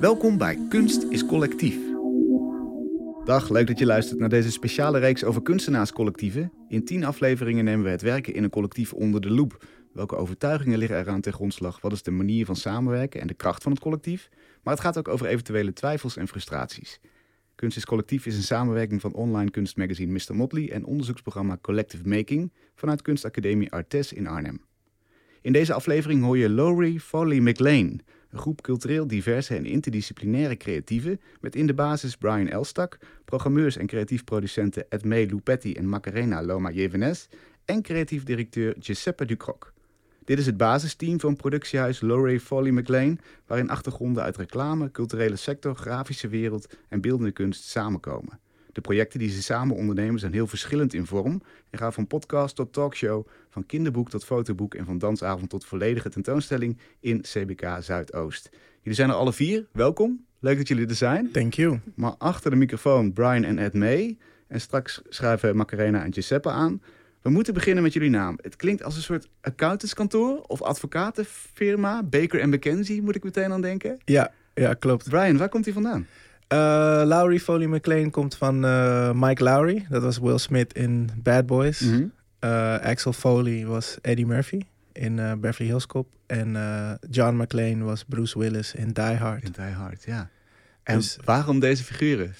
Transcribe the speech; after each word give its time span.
Welkom 0.00 0.38
bij 0.38 0.58
Kunst 0.68 1.02
is 1.02 1.26
Collectief. 1.26 1.76
Dag, 3.24 3.50
leuk 3.50 3.66
dat 3.66 3.78
je 3.78 3.86
luistert 3.86 4.18
naar 4.18 4.28
deze 4.28 4.50
speciale 4.50 4.98
reeks 4.98 5.24
over 5.24 5.42
kunstenaarscollectieven. 5.42 6.52
In 6.68 6.84
tien 6.84 7.04
afleveringen 7.04 7.64
nemen 7.64 7.84
we 7.84 7.90
het 7.90 8.02
werken 8.02 8.34
in 8.34 8.44
een 8.44 8.50
collectief 8.50 8.92
onder 8.92 9.20
de 9.20 9.30
loep. 9.30 9.64
Welke 9.92 10.16
overtuigingen 10.16 10.78
liggen 10.78 10.98
eraan 10.98 11.20
ten 11.20 11.32
grondslag? 11.32 11.80
Wat 11.80 11.92
is 11.92 12.02
de 12.02 12.10
manier 12.10 12.46
van 12.46 12.56
samenwerken 12.56 13.20
en 13.20 13.26
de 13.26 13.34
kracht 13.34 13.62
van 13.62 13.72
het 13.72 13.80
collectief? 13.80 14.28
Maar 14.62 14.74
het 14.74 14.82
gaat 14.82 14.98
ook 14.98 15.08
over 15.08 15.26
eventuele 15.26 15.72
twijfels 15.72 16.16
en 16.16 16.28
frustraties. 16.28 17.00
Kunst 17.54 17.76
is 17.76 17.84
Collectief 17.84 18.26
is 18.26 18.36
een 18.36 18.42
samenwerking 18.42 19.00
van 19.00 19.12
online 19.12 19.50
kunstmagazine 19.50 20.12
Mr. 20.12 20.36
Motley 20.36 20.70
en 20.70 20.84
onderzoeksprogramma 20.84 21.58
Collective 21.60 22.08
Making 22.08 22.52
vanuit 22.74 23.02
Kunstacademie 23.02 23.72
Artes 23.72 24.12
in 24.12 24.26
Arnhem. 24.26 24.60
In 25.42 25.52
deze 25.52 25.72
aflevering 25.72 26.22
hoor 26.22 26.38
je 26.38 26.50
Lowry 26.50 26.98
Foley 26.98 27.40
McLean, 27.40 28.00
een 28.30 28.38
groep 28.38 28.62
cultureel 28.62 29.06
diverse 29.06 29.54
en 29.54 29.66
interdisciplinaire 29.66 30.56
creatieven 30.56 31.20
met 31.40 31.56
in 31.56 31.66
de 31.66 31.74
basis 31.74 32.16
Brian 32.16 32.48
Elstak, 32.48 32.98
programmeurs 33.24 33.76
en 33.76 33.86
creatief 33.86 34.24
producenten 34.24 34.84
Edmé 34.88 35.24
Lupetti 35.24 35.74
en 35.74 35.88
Macarena 35.88 36.42
Loma 36.42 36.70
Jevenes 36.70 37.28
en 37.64 37.82
creatief 37.82 38.24
directeur 38.24 38.74
Giuseppe 38.78 39.24
Ducroc. 39.24 39.72
Dit 40.24 40.38
is 40.38 40.46
het 40.46 40.56
basisteam 40.56 41.20
van 41.20 41.36
productiehuis 41.36 42.00
Lowry 42.00 42.40
Foley 42.40 42.70
McLean, 42.70 43.18
waarin 43.46 43.70
achtergronden 43.70 44.22
uit 44.22 44.36
reclame, 44.36 44.90
culturele 44.90 45.36
sector, 45.36 45.74
grafische 45.74 46.28
wereld 46.28 46.74
en 46.88 47.00
beeldende 47.00 47.32
kunst 47.32 47.64
samenkomen. 47.64 48.40
De 48.72 48.80
projecten 48.80 49.18
die 49.18 49.30
ze 49.30 49.42
samen 49.42 49.76
ondernemen 49.76 50.20
zijn 50.20 50.32
heel 50.32 50.46
verschillend 50.46 50.94
in 50.94 51.06
vorm 51.06 51.42
en 51.70 51.78
gaan 51.78 51.92
van 51.92 52.06
podcast 52.06 52.56
tot 52.56 52.72
talkshow, 52.72 53.26
van 53.48 53.66
kinderboek 53.66 54.10
tot 54.10 54.24
fotoboek 54.24 54.74
en 54.74 54.84
van 54.84 54.98
dansavond 54.98 55.50
tot 55.50 55.64
volledige 55.64 56.08
tentoonstelling 56.08 56.78
in 57.00 57.20
CBK 57.20 57.66
Zuidoost. 57.80 58.50
Jullie 58.80 58.98
zijn 58.98 59.10
er 59.10 59.14
alle 59.14 59.32
vier, 59.32 59.66
welkom. 59.72 60.24
Leuk 60.38 60.56
dat 60.56 60.68
jullie 60.68 60.86
er 60.86 60.94
zijn. 60.94 61.30
Thank 61.30 61.54
you. 61.54 61.80
Maar 61.94 62.14
achter 62.18 62.50
de 62.50 62.56
microfoon 62.56 63.12
Brian 63.12 63.44
en 63.44 63.58
Ed 63.58 63.74
May. 63.74 64.16
En 64.46 64.60
straks 64.60 65.02
schrijven 65.08 65.56
Macarena 65.56 66.04
en 66.04 66.12
Giuseppe 66.12 66.50
aan. 66.50 66.82
We 67.22 67.30
moeten 67.30 67.54
beginnen 67.54 67.82
met 67.82 67.92
jullie 67.92 68.10
naam. 68.10 68.38
Het 68.42 68.56
klinkt 68.56 68.82
als 68.82 68.96
een 68.96 69.02
soort 69.02 69.28
accountantskantoor 69.40 70.40
of 70.40 70.62
advocatenfirma. 70.62 72.02
Baker 72.02 72.48
McKenzie 72.48 73.02
moet 73.02 73.16
ik 73.16 73.24
meteen 73.24 73.52
aan 73.52 73.60
denken. 73.60 73.98
Ja, 74.04 74.32
ja 74.54 74.74
klopt. 74.74 75.08
Brian, 75.08 75.36
waar 75.36 75.48
komt 75.48 75.64
hij 75.64 75.74
vandaan? 75.74 76.06
Uh, 76.52 77.02
Lowry 77.04 77.38
Foley 77.38 77.66
McLean 77.66 78.10
komt 78.10 78.34
van 78.34 78.64
uh, 78.64 79.10
Mike 79.14 79.44
Lowry. 79.44 79.86
Dat 79.88 80.02
was 80.02 80.18
Will 80.18 80.38
Smith 80.38 80.72
in 80.72 81.10
Bad 81.16 81.46
Boys. 81.46 81.80
Mhm. 81.80 82.04
Uh, 82.44 82.78
Axel 82.78 83.12
Foley 83.12 83.66
was 83.66 83.98
Eddie 84.02 84.26
Murphy 84.26 84.60
in 84.92 85.16
Beverly 85.40 85.68
Hills 85.70 85.86
Cop. 85.86 86.06
En 86.26 86.56
John 87.10 87.36
McLean 87.36 87.84
was 87.84 88.04
Bruce 88.04 88.38
Willis 88.38 88.74
in 88.74 88.88
Die 88.92 89.04
Hard. 89.16 89.44
In 89.44 89.52
Die 89.52 89.72
Hard, 89.74 90.02
ja. 90.04 90.28
En 90.82 90.96
Dus- 90.96 91.18
waarom 91.24 91.60
deze 91.60 91.84
figuren? 91.84 92.34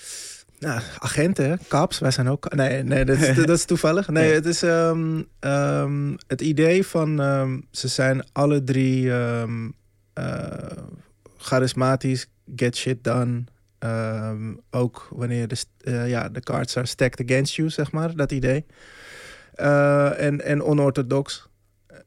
Nou, 0.58 0.80
agenten? 0.98 1.58
Cops, 1.68 1.98
wij 1.98 2.10
zijn 2.10 2.28
ook... 2.28 2.54
Nee, 2.54 2.82
nee 2.82 3.04
dat, 3.04 3.16
is, 3.16 3.36
dat 3.46 3.48
is 3.48 3.64
toevallig. 3.64 4.08
Nee, 4.08 4.32
het 4.32 4.46
is 4.46 4.62
ehm, 4.62 5.22
ehm, 5.38 6.16
het 6.26 6.40
idee 6.40 6.86
van... 6.86 7.20
ehm, 7.20 7.60
ze 7.70 7.88
zijn 7.88 8.24
alle 8.32 8.64
drie 8.64 9.12
eh, 9.12 9.42
charismatisch, 11.36 12.26
get 12.56 12.76
shit 12.76 13.04
done. 13.04 13.44
Ehm, 13.80 14.54
ook 14.70 15.08
wanneer 15.10 15.48
de, 15.48 15.64
eh, 15.80 16.08
ja, 16.08 16.28
de 16.28 16.40
cards 16.40 16.76
are 16.76 16.86
stacked 16.86 17.30
against 17.30 17.54
you, 17.54 17.68
zeg 17.70 17.92
maar. 17.92 18.14
Dat 18.16 18.32
idee. 18.32 18.64
Eh, 19.54 20.22
en, 20.26 20.40
en 20.44 20.62
onorthodox. 20.62 21.48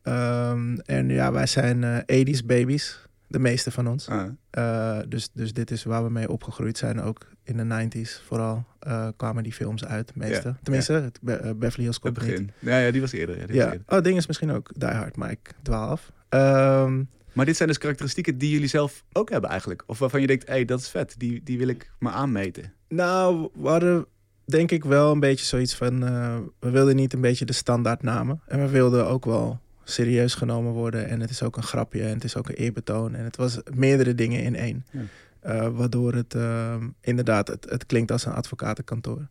Ehm, 0.03 0.75
en 0.85 1.09
ja, 1.09 1.31
wij 1.31 1.45
zijn 1.47 1.83
eh 1.83 1.97
80s 2.05 2.45
babies. 2.45 3.01
De 3.27 3.39
meeste 3.39 3.71
van 3.71 3.87
ons. 3.87 4.07
Ah, 4.09 4.25
Uh, 4.57 4.97
dus, 5.07 5.29
dus 5.33 5.53
dit 5.53 5.71
is 5.71 5.83
waar 5.83 6.03
we 6.03 6.09
mee 6.09 6.29
opgegroeid 6.29 6.77
zijn. 6.77 7.01
Ook 7.01 7.27
in 7.43 7.57
de 7.57 7.63
90s 7.87 8.21
vooral 8.27 8.65
uh, 8.87 9.07
kwamen 9.17 9.43
die 9.43 9.53
films 9.53 9.85
uit, 9.85 10.15
meeste. 10.15 10.47
Ja, 10.47 10.57
Tenminste, 10.63 10.93
het 10.93 11.19
Be- 11.21 11.41
uh, 11.43 11.51
Beverly 11.55 11.83
Hills 11.83 11.95
het 11.95 11.99
Cop 12.03 12.17
niet. 12.17 12.29
begin. 12.29 12.51
Ja, 12.59 12.77
ja, 12.77 12.91
die 12.91 13.01
was 13.01 13.11
eerder. 13.11 13.39
Ja, 13.39 13.45
die 13.45 13.55
was 13.55 13.65
Ja. 13.65 13.71
eerder. 13.71 13.97
Oh, 13.97 14.01
ding 14.03 14.17
is 14.17 14.27
misschien 14.27 14.51
ook 14.51 14.69
Die 14.75 14.89
Hard, 14.89 15.15
maar 15.15 15.31
ik 15.31 15.51
dwaal 15.61 15.89
af. 15.89 16.11
Ehm, 16.29 17.03
Maar 17.33 17.45
dit 17.45 17.55
zijn 17.55 17.69
dus 17.69 17.77
karakteristieken 17.77 18.37
die 18.37 18.49
jullie 18.49 18.67
zelf 18.67 19.03
ook 19.11 19.29
hebben 19.29 19.49
eigenlijk. 19.49 19.83
Of 19.85 19.99
waarvan 19.99 20.21
je 20.21 20.27
denkt, 20.27 20.47
hé, 20.47 20.53
hey, 20.53 20.65
dat 20.65 20.79
is 20.79 20.89
vet. 20.89 21.15
Die, 21.17 21.41
die 21.43 21.57
wil 21.57 21.67
ik 21.67 21.91
me 21.99 22.09
aanmeten. 22.09 22.73
nou, 22.87 23.49
we 23.53 23.67
hadden 23.67 24.05
denk 24.45 24.71
ik 24.71 24.83
wel 24.83 25.11
een 25.11 25.19
beetje 25.19 25.45
zoiets 25.45 25.75
van... 25.75 26.03
uh, 26.03 26.37
we 26.59 26.69
wilden 26.69 26.95
niet 26.95 27.13
een 27.13 27.21
beetje 27.21 27.45
de 27.45 27.53
standaardnamen. 27.53 28.41
En 28.47 28.59
we 28.59 28.67
wilden 28.67 29.07
ook 29.07 29.25
wel 29.25 29.59
serieus 29.83 30.35
genomen 30.35 30.71
worden. 30.71 31.07
En 31.07 31.19
het 31.19 31.29
is 31.29 31.43
ook 31.43 31.57
een 31.57 31.63
grapje 31.63 32.03
en 32.03 32.13
het 32.13 32.23
is 32.23 32.35
ook 32.35 32.49
een 32.49 32.55
eerbetoon. 32.55 33.15
En 33.15 33.23
het 33.23 33.35
was 33.35 33.59
meerdere 33.73 34.15
dingen 34.15 34.43
in 34.43 34.55
één. 34.55 34.85
Ja. 34.91 35.01
Uh, 35.45 35.67
waardoor 35.77 36.13
het 36.13 36.33
uh, 36.33 36.75
inderdaad, 37.01 37.47
het, 37.47 37.69
het 37.69 37.85
klinkt 37.85 38.11
als 38.11 38.25
een 38.25 38.33
advocatenkantoor. 38.33 39.27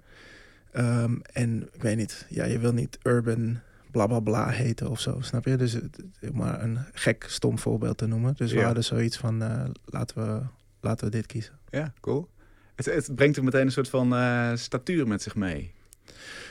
Um, 0.77 1.21
en 1.33 1.69
ik 1.73 1.83
weet 1.83 1.97
niet, 1.97 2.27
ja, 2.29 2.45
je 2.45 2.59
wil 2.59 2.73
niet 2.73 2.99
urban 3.03 3.61
bla 3.93 4.07
bla 4.07 4.21
bla 4.21 4.49
heten 4.49 4.91
of 4.91 5.01
zo, 5.01 5.17
snap 5.21 5.45
je? 5.45 5.57
Dus 5.57 5.73
het, 5.73 5.99
maar 6.33 6.63
een 6.63 6.79
gek 6.93 7.25
stom 7.29 7.59
voorbeeld 7.59 7.99
te 7.99 8.07
noemen. 8.07 8.35
Dus 8.37 8.51
Ja. 8.51 8.59
we 8.59 8.65
hadden 8.65 8.85
zoiets 8.85 9.17
van, 9.17 9.43
uh, 9.43 9.65
laten, 9.85 10.17
we, 10.27 10.41
laten 10.81 11.05
we 11.05 11.11
dit 11.11 11.27
kiezen. 11.27 11.59
Ja, 11.71 11.93
cool. 12.01 12.29
Het, 12.75 12.85
het 12.87 13.15
brengt 13.15 13.37
er 13.37 13.45
meteen 13.45 13.67
een 13.67 13.73
soort 13.73 13.89
van 13.89 14.15
uh, 14.15 14.51
statuur 14.55 15.07
met 15.09 15.23
zich 15.23 15.35
mee. 15.35 15.73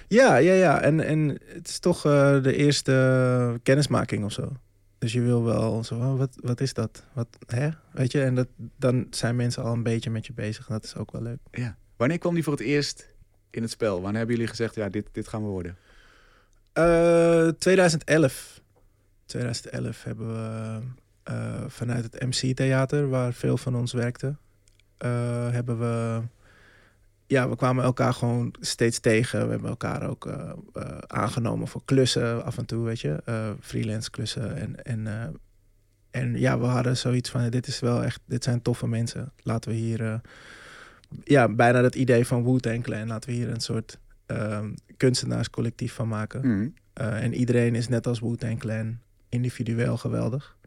Ja, 0.08 0.36
ja, 0.36 0.54
ja. 0.54 0.82
En, 0.82 1.00
en 1.00 1.40
het 1.46 1.68
is 1.68 1.80
toch 1.80 2.06
uh, 2.06 2.44
de 2.44 2.56
eerste 2.56 3.60
kennismaking 3.64 4.24
of 4.26 4.32
zo. 4.32 4.52
Dus 4.98 5.14
je 5.14 5.22
wil 5.22 5.44
wel 5.44 5.84
zo, 5.84 5.96
oh, 5.96 6.18
wat, 6.18 6.38
wat 6.42 6.62
is 6.62 6.74
dat? 6.74 7.04
Wat, 7.14 7.28
hè? 7.46 7.70
Weet 7.92 8.12
je, 8.12 8.24
en 8.24 8.36
dat, 8.36 8.48
dan 8.78 9.08
zijn 9.10 9.36
mensen 9.36 9.64
al 9.64 9.74
een 9.74 9.84
beetje 9.84 10.10
met 10.10 10.26
je 10.26 10.34
bezig. 10.34 10.68
En 10.68 10.74
dat 10.74 10.84
is 10.84 10.96
ook 10.96 11.12
wel 11.12 11.22
leuk. 11.22 11.38
Ja. 11.52 11.78
Wanneer 11.98 12.18
kwam 12.18 12.34
die 12.34 12.44
voor 12.44 12.54
het 12.54 12.62
eerst 12.62 13.08
in 13.50 13.62
het 13.62 13.72
spel? 13.72 13.94
Wanneer 14.02 14.18
hebben 14.18 14.36
jullie 14.36 14.50
gezegd, 14.50 14.76
ja, 14.76 14.90
dit, 14.90 15.08
dit 15.12 15.28
gaan 15.28 15.44
we 15.44 15.50
worden? 15.50 15.78
Uh, 16.74 17.48
2011. 17.48 18.62
2011 19.26 20.04
hebben 20.04 20.28
we 20.34 20.80
uh, 21.32 21.64
vanuit 21.68 22.04
het 22.04 22.22
MC-theater, 22.26 23.10
waar 23.10 23.34
veel 23.34 23.58
van 23.58 23.76
ons 23.76 23.94
werkte, 23.94 24.36
uh, 25.06 25.50
hebben 25.50 25.80
we... 25.80 26.22
Ja, 27.28 27.50
we 27.50 27.56
kwamen 27.56 27.84
elkaar 27.84 28.14
gewoon 28.14 28.54
steeds 28.60 29.00
tegen. 29.00 29.46
We 29.46 29.52
hebben 29.52 29.70
elkaar 29.70 30.10
ook 30.10 30.30
aangenomen 31.08 31.68
voor 31.68 31.82
klussen 31.86 32.44
af 32.46 32.58
en 32.58 32.66
toe, 32.66 32.86
weet 32.86 33.00
je. 33.00 33.24
freelance 33.60 34.10
klussen. 34.10 34.56
En, 34.56 34.84
en, 34.84 35.34
en 36.12 36.40
ja, 36.40 36.60
we 36.60 36.66
hadden 36.66 36.98
zoiets 36.98 37.30
van, 37.30 37.50
dit 37.50 37.68
is 37.68 37.80
wel 37.80 38.04
echt, 38.04 38.20
dit 38.26 38.44
zijn 38.44 38.62
toffe 38.62 38.88
mensen. 38.88 39.32
Laten 39.44 39.72
we 39.72 39.78
hier, 39.78 40.22
ja, 41.24 41.50
bijna 41.50 41.82
dat 41.82 41.96
idee 41.96 42.28
van 42.28 42.44
Wu-Tang 42.44 42.84
Clan. 42.84 43.08
Laten 43.08 43.30
we 43.30 43.36
hier 43.36 43.50
een 43.50 43.62
soort 43.62 43.98
kunstenaarscollectief 44.98 45.94
van 45.94 46.08
maken. 46.08 46.48
Mm. 46.48 46.74
Uh, 47.02 47.24
en 47.24 47.34
iedereen 47.34 47.76
is 47.76 47.88
net 47.88 48.08
als 48.08 48.20
Wu-Tang 48.20 48.60
Clan 48.60 49.00
individueel 49.30 49.98
geweldig. 49.98 50.58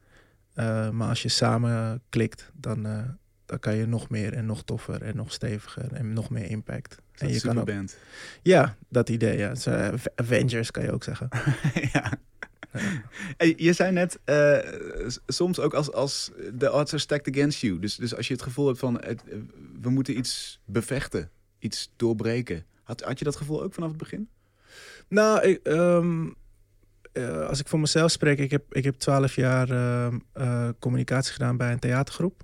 Uh, 0.55 0.91
maar 0.91 1.09
als 1.09 1.23
je 1.23 1.29
samen 1.29 2.03
klikt, 2.09 2.51
dan, 2.55 2.87
uh, 2.87 2.99
dan 3.47 3.59
kan 3.59 3.77
je 3.77 3.87
nog 3.87 4.09
meer 4.09 4.33
en 4.33 4.47
nog 4.47 4.65
toffer 4.65 5.03
en 5.03 5.17
nog 5.17 5.33
steviger 5.33 5.93
en 5.93 6.13
nog 6.13 6.31
meer 6.31 6.51
impact. 6.51 7.03
En 7.15 7.33
je 7.33 7.41
kan 7.41 7.59
ook, 7.59 7.67
band. 7.67 7.97
Ja, 8.43 8.77
dat 8.89 9.09
idee. 9.09 9.39
Ja. 9.39 9.53
Avengers 10.15 10.71
kan 10.71 10.83
je 10.83 10.93
ook 10.93 11.05
zeggen. 11.05 11.29
ja. 11.93 12.13
Je 13.57 13.73
zei 13.73 13.93
net, 13.93 14.19
uh, 14.25 14.59
soms 15.27 15.61
ook 15.61 15.75
als, 15.75 15.93
als 15.93 16.31
de 16.55 16.73
odds 16.73 16.93
are 16.93 17.03
stacked 17.03 17.35
against 17.35 17.61
you. 17.61 17.79
Dus, 17.79 17.97
dus 17.97 18.17
als 18.17 18.27
je 18.29 18.33
het 18.33 18.43
gevoel 18.43 18.67
hebt 18.67 18.79
van, 18.79 18.95
het, 19.01 19.23
we 19.81 19.91
moeten 19.91 20.19
iets 20.19 20.61
bevechten, 20.65 21.31
iets 21.59 21.93
doorbreken. 21.97 22.65
Had, 22.85 23.01
had 23.01 23.19
je 23.19 23.25
dat 23.25 23.37
gevoel 23.37 23.63
ook 23.63 23.75
vanaf 23.75 23.89
het 23.89 23.99
begin? 23.99 24.29
Nou, 25.09 25.43
ik, 25.43 25.61
um, 25.67 26.35
uh, 27.13 27.47
als 27.47 27.61
ik 27.61 27.69
voor 27.69 27.81
mezelf 27.81 28.11
spreek, 28.11 28.39
ik 28.39 28.51
heb, 28.51 28.75
ik 28.75 28.85
heb 28.85 28.95
12 28.95 29.35
jaar 29.35 29.71
uh, 29.71 30.07
uh, 30.37 30.69
communicatie 30.79 31.33
gedaan 31.33 31.57
bij 31.57 31.73
een 31.73 31.79
theatergroep. 31.79 32.43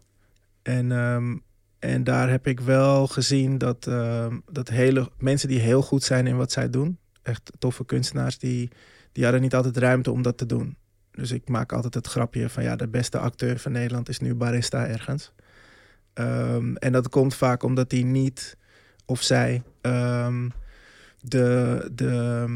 En, 0.62 0.90
um, 0.90 1.42
en 1.78 2.04
daar 2.04 2.30
heb 2.30 2.46
ik 2.46 2.60
wel 2.60 3.06
gezien 3.06 3.58
dat, 3.58 3.86
ehm, 3.86 4.38
dat 4.50 4.68
hele, 4.68 5.10
mensen 5.18 5.48
die 5.48 5.58
heel 5.58 5.82
goed 5.82 6.02
zijn 6.02 6.26
in 6.26 6.36
wat 6.36 6.52
zij 6.52 6.70
doen, 6.70 6.98
echt 7.22 7.52
toffe 7.58 7.84
kunstenaars, 7.84 8.38
die, 8.38 8.70
die 9.12 9.24
hadden 9.24 9.42
niet 9.42 9.54
altijd 9.54 9.76
ruimte 9.76 10.10
om 10.10 10.22
dat 10.22 10.38
te 10.38 10.46
doen. 10.46 10.76
Dus 11.10 11.30
ik 11.30 11.48
maak 11.48 11.72
altijd 11.72 11.94
het 11.94 12.06
grapje 12.06 12.48
van 12.48 12.62
ja, 12.62 12.76
de 12.76 12.88
beste 12.88 13.18
acteur 13.18 13.58
van 13.58 13.72
Nederland 13.72 14.08
is 14.08 14.18
nu 14.18 14.34
barista 14.34 14.86
ergens. 14.86 15.32
En 16.74 16.92
dat 16.92 17.08
komt 17.08 17.34
vaak 17.34 17.62
omdat 17.62 17.90
hij 17.90 18.02
niet 18.02 18.56
of 19.06 19.22
zij 19.22 19.62
um, 19.82 20.52
de, 21.20 21.90
de, 21.94 22.46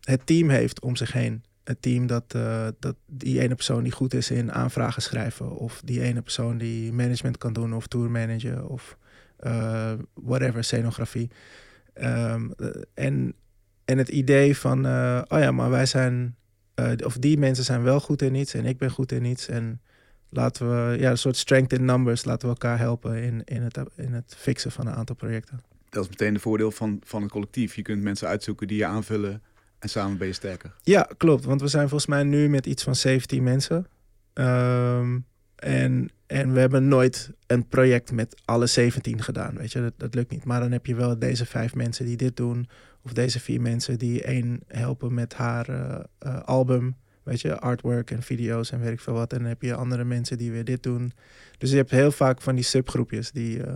het 0.00 0.26
team 0.26 0.48
heeft 0.48 0.80
om 0.80 0.96
zich 0.96 1.12
heen. 1.12 1.44
Het 1.64 1.82
team 1.82 2.06
dat, 2.06 2.34
uh, 2.36 2.66
dat 2.78 2.96
die 3.06 3.40
ene 3.40 3.54
persoon 3.54 3.82
die 3.82 3.92
goed 3.92 4.14
is 4.14 4.30
in 4.30 4.52
aanvragen 4.52 5.02
schrijven. 5.02 5.56
Of 5.56 5.82
die 5.84 6.00
ene 6.00 6.22
persoon 6.22 6.58
die 6.58 6.92
management 6.92 7.38
kan 7.38 7.52
doen. 7.52 7.74
Of 7.74 7.86
tourmanager. 7.86 8.66
Of 8.66 8.96
uh, 9.40 9.92
whatever, 10.14 10.64
scenografie. 10.64 11.30
Um, 11.94 12.52
en, 12.94 13.34
en 13.84 13.98
het 13.98 14.08
idee 14.08 14.56
van, 14.56 14.78
oh 15.28 15.38
ja, 15.38 15.50
maar 15.50 15.70
wij 15.70 15.86
zijn, 15.86 16.36
of 17.04 17.18
die 17.18 17.38
mensen 17.38 17.64
zijn 17.64 17.82
wel 17.82 18.00
goed 18.00 18.22
in 18.22 18.34
iets 18.34 18.54
en 18.54 18.64
ik 18.64 18.78
ben 18.78 18.90
goed 18.90 19.12
in 19.12 19.24
iets. 19.24 19.48
En 19.48 19.80
laten 20.28 20.68
we, 20.68 20.98
ja, 20.98 21.10
een 21.10 21.18
soort 21.18 21.36
strength 21.36 21.72
in 21.72 21.84
numbers, 21.84 22.24
laten 22.24 22.48
we 22.48 22.54
elkaar 22.54 22.78
helpen 22.78 23.22
in, 23.22 23.44
in, 23.44 23.62
het, 23.62 23.78
in 23.96 24.12
het 24.12 24.34
fixen 24.38 24.72
van 24.72 24.86
een 24.86 24.94
aantal 24.94 25.16
projecten. 25.16 25.60
Dat 25.92 26.04
is 26.04 26.10
meteen 26.10 26.34
de 26.34 26.40
voordeel 26.40 26.70
van, 26.70 27.00
van 27.04 27.22
het 27.22 27.30
collectief. 27.30 27.74
Je 27.74 27.82
kunt 27.82 28.02
mensen 28.02 28.28
uitzoeken 28.28 28.66
die 28.66 28.76
je 28.76 28.84
aanvullen 28.84 29.42
en 29.78 29.88
samen 29.88 30.18
ben 30.18 30.26
je 30.26 30.32
sterker. 30.32 30.74
Ja, 30.82 31.08
klopt. 31.16 31.44
Want 31.44 31.60
we 31.60 31.68
zijn 31.68 31.88
volgens 31.88 32.10
mij 32.10 32.22
nu 32.22 32.48
met 32.48 32.66
iets 32.66 32.82
van 32.82 32.94
17 32.94 33.42
mensen. 33.42 33.86
Ehm, 34.32 35.18
en, 35.56 36.10
en 36.26 36.52
we 36.52 36.60
hebben 36.60 36.88
nooit 36.88 37.30
een 37.46 37.68
project 37.68 38.12
met 38.12 38.40
alle 38.44 38.66
17 38.66 39.22
gedaan. 39.22 39.54
Weet 39.56 39.72
je, 39.72 39.80
dat, 39.80 39.92
dat 39.96 40.14
lukt 40.14 40.30
niet. 40.30 40.44
Maar 40.44 40.60
dan 40.60 40.72
heb 40.72 40.86
je 40.86 40.94
wel 40.94 41.18
deze 41.18 41.46
vijf 41.46 41.74
mensen 41.74 42.04
die 42.04 42.16
dit 42.16 42.36
doen. 42.36 42.68
Of 43.04 43.12
deze 43.12 43.40
vier 43.40 43.60
mensen 43.60 43.98
die 43.98 44.22
één 44.22 44.60
helpen 44.66 45.14
met 45.14 45.34
haar 45.34 45.70
uh, 45.70 45.98
uh, 46.26 46.42
album. 46.42 46.96
Weet 47.22 47.40
je, 47.40 47.58
artwork 47.58 48.10
en 48.10 48.22
video's 48.22 48.70
en 48.70 48.80
weet 48.80 48.92
ik 48.92 49.00
veel 49.00 49.14
wat. 49.14 49.32
En 49.32 49.38
dan 49.38 49.48
heb 49.48 49.62
je 49.62 49.74
andere 49.74 50.04
mensen 50.04 50.38
die 50.38 50.50
weer 50.50 50.64
dit 50.64 50.82
doen. 50.82 51.12
Dus 51.58 51.70
je 51.70 51.76
hebt 51.76 51.90
heel 51.90 52.12
vaak 52.12 52.40
van 52.40 52.54
die 52.54 52.64
subgroepjes 52.64 53.30
die, 53.30 53.58
uh, 53.58 53.74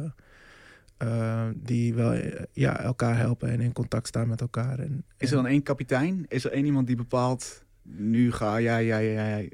die 1.57 1.95
wel 1.95 2.15
ja, 2.53 2.81
elkaar 2.81 3.17
helpen 3.17 3.49
en 3.49 3.61
in 3.61 3.73
contact 3.73 4.07
staan 4.07 4.29
met 4.29 4.41
elkaar. 4.41 4.79
En, 4.79 5.05
Is 5.19 5.31
er 5.31 5.37
dan 5.37 5.47
één 5.47 5.63
kapitein? 5.63 6.25
Is 6.29 6.45
er 6.45 6.53
één 6.53 6.65
iemand 6.65 6.87
die 6.87 6.97
bepaalt, 6.97 7.65
nu 7.83 8.33
ga 8.33 8.61
jij, 8.61 8.87
jij, 8.87 9.13
jij 9.13 9.53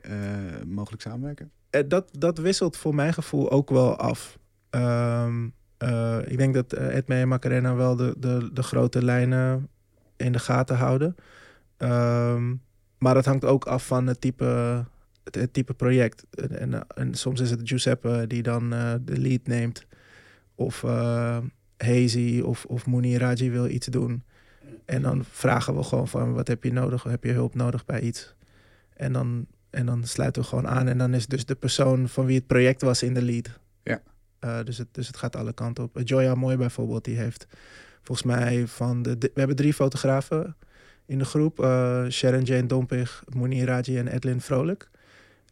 mogelijk 0.67 1.03
samenwerken? 1.03 1.51
Dat, 1.87 2.09
dat 2.19 2.39
wisselt 2.39 2.77
voor 2.77 2.95
mijn 2.95 3.15
gevoel 3.15 3.51
ook 3.51 3.71
wel 3.71 3.97
af. 3.97 4.39
Um, 4.71 5.55
uh, 5.83 6.19
ik 6.27 6.39
denk 6.39 6.55
dat 6.55 6.73
Edme 6.73 7.15
en 7.15 7.29
Macarena 7.29 7.75
wel 7.75 7.97
de, 7.97 8.15
de, 8.19 8.51
de 8.53 8.63
grote 8.63 9.05
lijnen 9.05 9.69
in 10.17 10.33
de 10.33 10.39
gaten 10.39 10.77
houden. 10.77 11.15
Um, 11.79 12.61
maar 12.99 13.15
dat 13.15 13.25
hangt 13.25 13.45
ook 13.45 13.65
af 13.65 13.87
van 13.87 14.07
het 14.07 14.21
type, 14.21 14.45
het, 15.25 15.35
het 15.35 15.53
type 15.53 15.75
project. 15.75 16.27
En, 16.31 16.59
en, 16.59 16.87
en, 16.89 17.15
soms 17.15 17.41
is 17.41 17.51
het 17.51 17.61
Giuseppe 17.65 18.25
die 18.29 18.43
dan 18.43 18.71
de 19.05 19.19
lead 19.19 19.47
neemt. 19.47 19.87
Of 20.63 20.83
uh, 20.83 21.39
Hazy 21.77 22.41
of, 22.45 22.65
of 22.65 22.87
Mouni 22.87 23.17
Raji 23.17 23.51
wil 23.51 23.69
iets 23.69 23.87
doen. 23.87 24.23
En 24.85 25.03
dan 25.03 25.25
vragen 25.31 25.77
we 25.77 25.83
gewoon 25.83 26.09
van 26.09 26.33
wat 26.33 26.49
heb 26.49 26.65
je 26.65 26.73
nodig? 26.73 27.03
Heb 27.03 27.25
je 27.25 27.33
hulp 27.33 27.55
nodig 27.55 27.85
bij 27.85 28.01
iets? 28.01 28.35
En 28.97 29.13
dan, 29.13 29.47
en 29.71 29.87
dan 29.87 30.05
sluiten 30.05 30.43
we 30.43 30.49
gewoon 30.49 30.69
aan. 30.69 30.89
En 30.89 30.99
dan 30.99 31.15
is 31.15 31.27
dus 31.27 31.45
de 31.45 31.55
persoon 31.55 32.09
van 32.09 32.27
wie 32.27 32.37
het 32.37 32.47
project 32.47 32.83
was 32.83 33.03
in 33.03 33.15
de 33.15 33.23
lead. 33.23 33.61
Ja. 33.83 34.03
Uh, 34.45 34.59
dus, 34.65 34.79
het, 34.79 34.89
dus 34.91 35.07
het 35.07 35.17
gaat 35.17 35.37
alle 35.37 35.53
kanten 35.53 35.85
op. 35.85 36.01
Joya 36.05 36.35
Mooi 36.35 36.57
bijvoorbeeld, 36.57 37.05
die 37.05 37.17
heeft 37.17 37.47
volgens 38.03 38.27
mij 38.27 38.67
van 38.67 39.03
de... 39.03 39.17
We 39.19 39.31
hebben 39.35 39.57
drie 39.57 39.75
fotografen 39.75 40.57
in 41.07 41.19
de 41.19 41.25
groep. 41.25 41.61
Uh, 41.61 42.09
Sharon 42.09 42.43
Jane 42.43 42.67
Dompig, 42.67 43.25
Moni 43.35 43.65
Raji 43.65 43.99
en 43.99 44.09
Edlin 44.09 44.41
Vrolijk. 44.41 44.91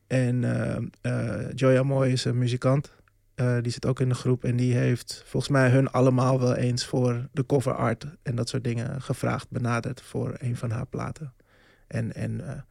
En 0.06 0.42
uh, 0.42 0.76
uh, 1.02 1.52
Joya 1.54 1.82
Mooi 1.82 2.12
is 2.12 2.24
een 2.24 2.38
muzikant. 2.38 2.92
Die 3.62 3.72
zit 3.72 3.86
ook 3.86 4.00
in 4.00 4.08
de 4.08 4.14
groep. 4.14 4.44
En 4.44 4.56
die 4.56 4.74
heeft 4.74 5.22
volgens 5.26 5.52
mij 5.52 5.70
hun 5.70 5.90
allemaal 5.90 6.40
wel 6.40 6.54
eens 6.54 6.86
voor 6.86 7.28
de 7.32 7.46
cover 7.46 7.74
art 7.74 8.06
en 8.22 8.36
dat 8.36 8.48
soort 8.48 8.64
dingen 8.64 9.02
gevraagd, 9.02 9.50
benaderd 9.50 10.00
voor 10.00 10.34
een 10.38 10.56
van 10.56 10.70
haar 10.70 10.86
platen. 10.86 11.32
En, 11.86 12.14
en 12.14 12.64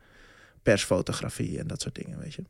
persfotografie 0.64 1.60
en 1.60 1.68
dat 1.68 1.82
soort 1.82 1.96
dingen, 1.96 2.20
weet 2.20 2.34
je. 2.34 2.44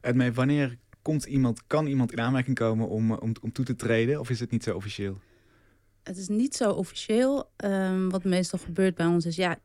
Edmee, 0.00 0.32
wanneer 0.32 0.76
komt 1.02 1.24
iemand, 1.24 1.66
kan 1.66 1.86
iemand 1.86 2.12
in 2.12 2.20
aanmerking 2.20 2.56
komen 2.56 2.88
om, 2.88 3.12
om, 3.12 3.32
om 3.40 3.52
toe 3.52 3.64
te 3.64 3.74
treden? 3.74 4.20
Of 4.20 4.30
is 4.30 4.40
het 4.40 4.50
niet 4.50 4.62
zo 4.62 4.74
officieel? 4.74 5.20
Het 6.02 6.16
is 6.16 6.28
niet 6.28 6.54
zo 6.54 6.70
officieel. 6.70 7.50
Um, 7.64 8.10
wat 8.10 8.24
meestal 8.24 8.58
gebeurt 8.58 8.94
bij 8.94 9.06
ons 9.06 9.26
is, 9.26 9.36
ja, 9.36 9.58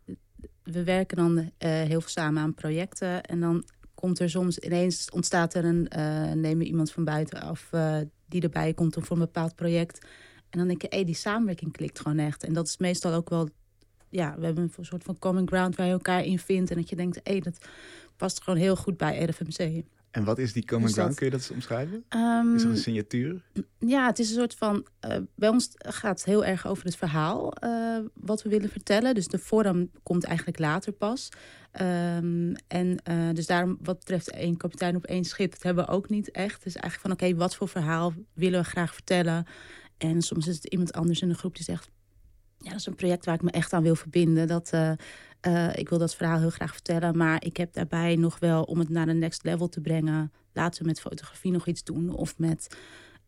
we 0.64 0.84
werken 0.84 1.18
dan 1.18 1.38
uh, 1.38 1.50
heel 1.60 2.02
veel 2.02 2.10
samen 2.10 2.44
aan 2.44 2.54
projecten. 2.54 3.24
En 3.24 3.40
dan 3.40 3.64
komt 4.00 4.19
er 4.19 4.30
soms 4.30 4.60
ineens, 4.60 5.10
ontstaat 5.10 5.54
er 5.54 5.66
een, 5.66 5.92
uh, 5.98 6.31
nemen 6.31 6.66
iemand 6.66 6.92
van 6.92 7.04
buitenaf 7.04 7.69
uh, 7.72 7.98
die 8.25 8.42
erbij 8.42 8.74
komt 8.74 8.98
voor 9.00 9.18
een 9.18 9.24
bepaald 9.24 9.56
project. 9.56 10.07
En 10.50 10.60
dan 10.60 10.68
denk 10.68 10.81
je, 10.81 10.88
hé, 10.90 11.04
die 11.04 11.16
samenwerking 11.16 11.72
klikt 11.72 12.00
gewoon 12.00 12.19
echt. 12.19 12.44
En 12.44 12.54
dat 12.54 12.68
is 12.68 12.78
meestal 12.78 13.13
ook 13.13 13.30
wel, 13.30 13.50
ja, 14.10 14.36
we 14.38 14.46
hebben 14.46 14.72
een 14.78 14.86
soort 14.86 15.04
van 15.04 15.19
common 15.19 15.48
ground 15.48 15.75
waar 15.75 15.86
je 15.86 15.92
elkaar 15.92 16.24
in 16.24 16.40
vindt. 16.40 16.69
En 16.72 16.78
dat 16.78 16.90
je 16.90 16.96
denkt, 16.96 17.19
hé, 17.24 17.40
dat 17.40 17.57
past 18.18 18.44
gewoon 18.44 18.60
heel 18.60 18.75
goed 18.75 18.98
bij 18.98 19.24
RFMC. 19.24 19.84
En 20.12 20.24
wat 20.24 20.38
is 20.38 20.54
die 20.54 20.66
common 20.66 20.86
dus 20.86 20.96
ground? 20.96 21.16
Kun 21.16 21.26
je 21.26 21.32
dat 21.32 21.42
eens 21.42 21.52
omschrijven? 21.52 22.06
Um, 22.10 22.56
is 22.56 22.64
er 22.64 22.70
een 22.70 22.78
signatuur? 22.78 23.42
Ja, 23.80 24.06
het 24.06 24.20
is 24.20 24.30
een 24.30 24.36
soort 24.36 24.56
van... 24.56 24.88
Uh, 25.08 25.18
bij 25.36 25.50
ons 25.50 25.70
gaat 25.78 26.18
het 26.18 26.26
heel 26.26 26.46
erg 26.46 26.68
over 26.68 26.86
het 26.86 26.96
verhaal 26.96 27.54
uh, 27.64 27.98
wat 28.14 28.42
we 28.44 28.50
willen 28.50 28.70
vertellen. 28.70 29.16
Dus 29.16 29.28
de 29.28 29.40
vorm 29.40 29.92
komt 30.04 30.24
eigenlijk 30.24 30.60
later 30.60 30.92
pas. 30.92 31.30
Um, 31.82 32.56
en 32.68 32.98
uh, 33.10 33.30
dus 33.34 33.46
daarom 33.46 33.78
wat 33.82 34.00
betreft 34.00 34.32
één 34.32 34.58
kapitein 34.58 34.96
op 34.96 35.06
één 35.06 35.26
schip... 35.26 35.52
dat 35.52 35.64
hebben 35.64 35.86
we 35.86 35.92
ook 35.92 36.10
niet 36.10 36.32
echt. 36.32 36.64
Dus 36.64 36.76
eigenlijk 36.76 37.02
van 37.02 37.12
oké, 37.12 37.24
okay, 37.24 37.36
wat 37.36 37.56
voor 37.56 37.68
verhaal 37.68 38.14
willen 38.34 38.62
we 38.62 38.68
graag 38.68 38.94
vertellen? 38.94 39.46
En 39.98 40.22
soms 40.22 40.48
is 40.48 40.56
het 40.56 40.66
iemand 40.66 40.94
anders 40.94 41.22
in 41.22 41.30
de 41.30 41.36
groep 41.36 41.56
die 41.56 41.66
zegt... 41.66 41.90
Ja, 42.62 42.70
dat 42.70 42.80
is 42.80 42.86
een 42.86 42.96
project 42.96 43.26
waar 43.26 43.36
ik 43.36 43.42
me 43.42 43.52
echt 43.52 43.74
aan 43.74 43.84
wil 43.84 43.96
verbinden. 43.96 44.48
Dat, 44.48 44.72
uh, 44.74 44.92
uh, 45.48 45.76
ik 45.76 45.90
wil 45.90 45.98
dat 45.98 46.16
verhaal 46.16 46.40
heel 46.40 46.50
graag 46.50 46.74
vertellen. 46.74 47.18
Maar 47.18 47.46
ik 47.46 47.58
heb 47.58 47.74
daarbij 47.74 48.16
nog 48.16 48.40
wel, 48.40 48.64
om 48.64 48.80
het 48.80 48.90
naar 48.90 49.08
een 49.08 49.20
next 49.20 49.44
level 49.44 49.70
te 49.70 49.82
brengen... 49.82 50.32
laten 50.54 50.82
we 50.82 50.88
met 50.88 51.02
fotografie 51.02 51.52
nog 51.52 51.68
iets 51.68 51.84
doen. 51.84 52.10
Of 52.10 52.38
met 52.38 52.78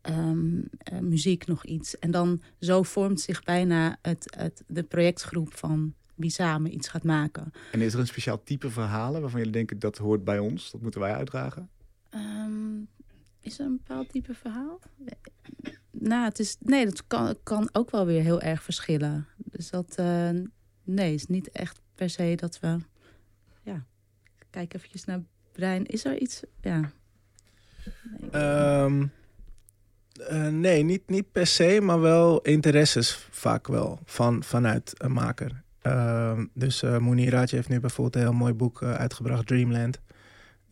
um, 0.02 0.64
uh, 0.92 0.98
muziek 0.98 1.46
nog 1.46 1.64
iets. 1.64 1.98
En 1.98 2.10
dan 2.10 2.42
zo 2.60 2.82
vormt 2.82 3.20
zich 3.20 3.42
bijna 3.42 3.98
het, 4.02 4.34
het, 4.36 4.62
de 4.66 4.82
projectgroep 4.82 5.54
van 5.54 5.94
wie 6.14 6.30
samen 6.30 6.74
iets 6.74 6.88
gaat 6.88 7.04
maken. 7.04 7.50
En 7.72 7.80
is 7.80 7.92
er 7.94 8.00
een 8.00 8.06
speciaal 8.06 8.42
type 8.42 8.70
verhalen 8.70 9.20
waarvan 9.20 9.38
jullie 9.38 9.54
denken... 9.54 9.78
dat 9.78 9.98
hoort 9.98 10.24
bij 10.24 10.38
ons, 10.38 10.70
dat 10.70 10.80
moeten 10.80 11.00
wij 11.00 11.14
uitdragen? 11.14 11.70
Um, 12.14 12.88
is 13.40 13.58
er 13.58 13.66
een 13.66 13.76
bepaald 13.76 14.08
type 14.08 14.34
verhaal? 14.34 14.78
Nou, 15.92 16.24
het 16.24 16.38
is, 16.38 16.56
nee, 16.60 16.84
dat 16.84 17.06
kan, 17.06 17.36
kan 17.42 17.68
ook 17.72 17.90
wel 17.90 18.06
weer 18.06 18.22
heel 18.22 18.40
erg 18.40 18.62
verschillen. 18.62 19.26
Dus 19.36 19.70
dat, 19.70 19.96
uh, 20.00 20.30
nee, 20.84 21.14
is 21.14 21.26
niet 21.26 21.50
echt 21.50 21.80
per 21.94 22.10
se 22.10 22.32
dat 22.36 22.60
we, 22.60 22.76
ja, 23.62 23.84
kijk 24.50 24.74
eventjes 24.74 25.04
naar 25.04 25.20
Brein. 25.52 25.86
Is 25.86 26.04
er 26.04 26.18
iets, 26.18 26.42
ja. 26.60 26.90
Nee, 28.30 28.42
um, 28.42 29.12
uh, 30.30 30.48
nee 30.48 30.82
niet, 30.82 31.08
niet 31.08 31.32
per 31.32 31.46
se, 31.46 31.80
maar 31.82 32.00
wel 32.00 32.40
interesses 32.40 33.28
vaak 33.30 33.66
wel 33.66 33.98
van, 34.04 34.42
vanuit 34.42 34.94
een 34.96 35.12
maker. 35.12 35.62
Uh, 35.82 36.40
dus 36.52 36.82
uh, 36.82 36.98
Mouniraatje 36.98 37.56
heeft 37.56 37.68
nu 37.68 37.80
bijvoorbeeld 37.80 38.16
een 38.16 38.30
heel 38.30 38.38
mooi 38.38 38.52
boek 38.52 38.82
uitgebracht, 38.82 39.46
Dreamland. 39.46 40.00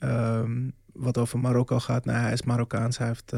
Um, 0.00 0.72
wat 0.92 1.18
over 1.18 1.38
Marokko 1.38 1.78
gaat. 1.78 2.04
Nou, 2.04 2.18
hij 2.18 2.32
is 2.32 2.42
Marokkaans. 2.42 2.98
Hij 2.98 3.06
heeft 3.06 3.32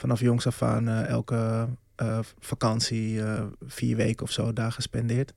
vanaf 0.00 0.20
jongs 0.20 0.46
af 0.46 0.62
aan 0.62 0.88
uh, 0.88 1.06
elke 1.06 1.68
uh, 2.02 2.18
vakantie 2.38 3.20
vier 3.66 3.96
weken 3.96 4.22
of 4.22 4.30
zo 4.32 4.52
daar 4.52 4.72
gespendeerd. 4.72 5.34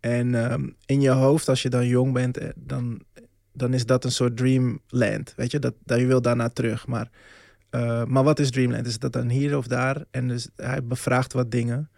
En 0.00 0.52
um, 0.52 0.76
in 0.86 1.00
je 1.00 1.10
hoofd, 1.10 1.48
als 1.48 1.62
je 1.62 1.68
dan 1.68 1.86
jong 1.86 2.12
bent, 2.12 2.38
dan, 2.54 3.00
dan 3.52 3.74
is 3.74 3.86
dat 3.86 4.04
een 4.04 4.12
soort 4.12 4.36
dreamland. 4.36 5.32
Weet 5.36 5.50
je, 5.50 5.58
dat, 5.58 5.74
dat 5.84 5.98
je 5.98 6.06
wil 6.06 6.22
daarna 6.22 6.48
terug. 6.48 6.86
Maar, 6.86 7.10
maar 8.06 8.24
wat 8.24 8.38
is 8.38 8.50
dreamland? 8.50 8.86
Is 8.86 8.98
dat 8.98 9.12
dan 9.12 9.28
hier 9.28 9.56
of 9.56 9.66
daar? 9.66 10.04
En 10.10 10.28
dus 10.28 10.48
hij 10.56 10.84
bevraagt 10.84 11.32
wat 11.32 11.50
dingen. 11.50 11.90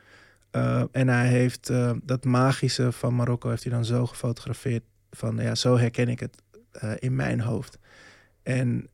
en 0.91 1.09
hij 1.09 1.29
heeft 1.29 1.71
dat 2.03 2.25
magische 2.25 2.93
van 2.93 3.15
Marokko 3.15 3.49
heeft 3.49 3.65
hij 3.65 3.73
dan 3.73 3.85
zo 3.85 4.07
gefotografeerd. 4.07 4.85
Van 5.11 5.37
ja, 5.37 5.55
zo 5.55 5.77
herken 5.77 6.09
ik 6.09 6.21
het 6.21 6.43
in 6.99 7.17
mijn 7.17 7.41
hoofd. 7.41 7.79
En 8.43 8.89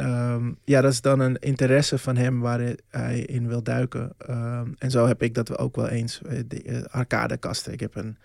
um, 0.00 0.58
ja, 0.64 0.80
dat 0.80 0.92
is 0.92 1.00
dan 1.00 1.20
een 1.20 1.36
interesse 1.38 1.98
van 1.98 2.16
hem 2.16 2.40
waar 2.40 2.60
hij 2.88 3.18
in 3.18 3.48
wil 3.48 3.62
duiken. 3.62 4.12
Um, 4.30 4.74
en 4.78 4.90
zo 4.90 5.06
heb 5.06 5.22
ik 5.22 5.34
dat 5.34 5.58
ook 5.58 5.76
wel 5.76 5.88
eens. 5.88 6.20
De 6.46 6.64
uh, 6.64 6.82
arcadekasten. 6.82 7.72
Ik 7.72 7.80
heb 7.80 7.94
een, 7.94 8.16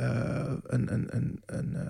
uh, 0.00 0.52
een, 0.66 0.92
een, 0.92 1.06
een, 1.10 1.42
een, 1.46 1.72
uh, 1.74 1.80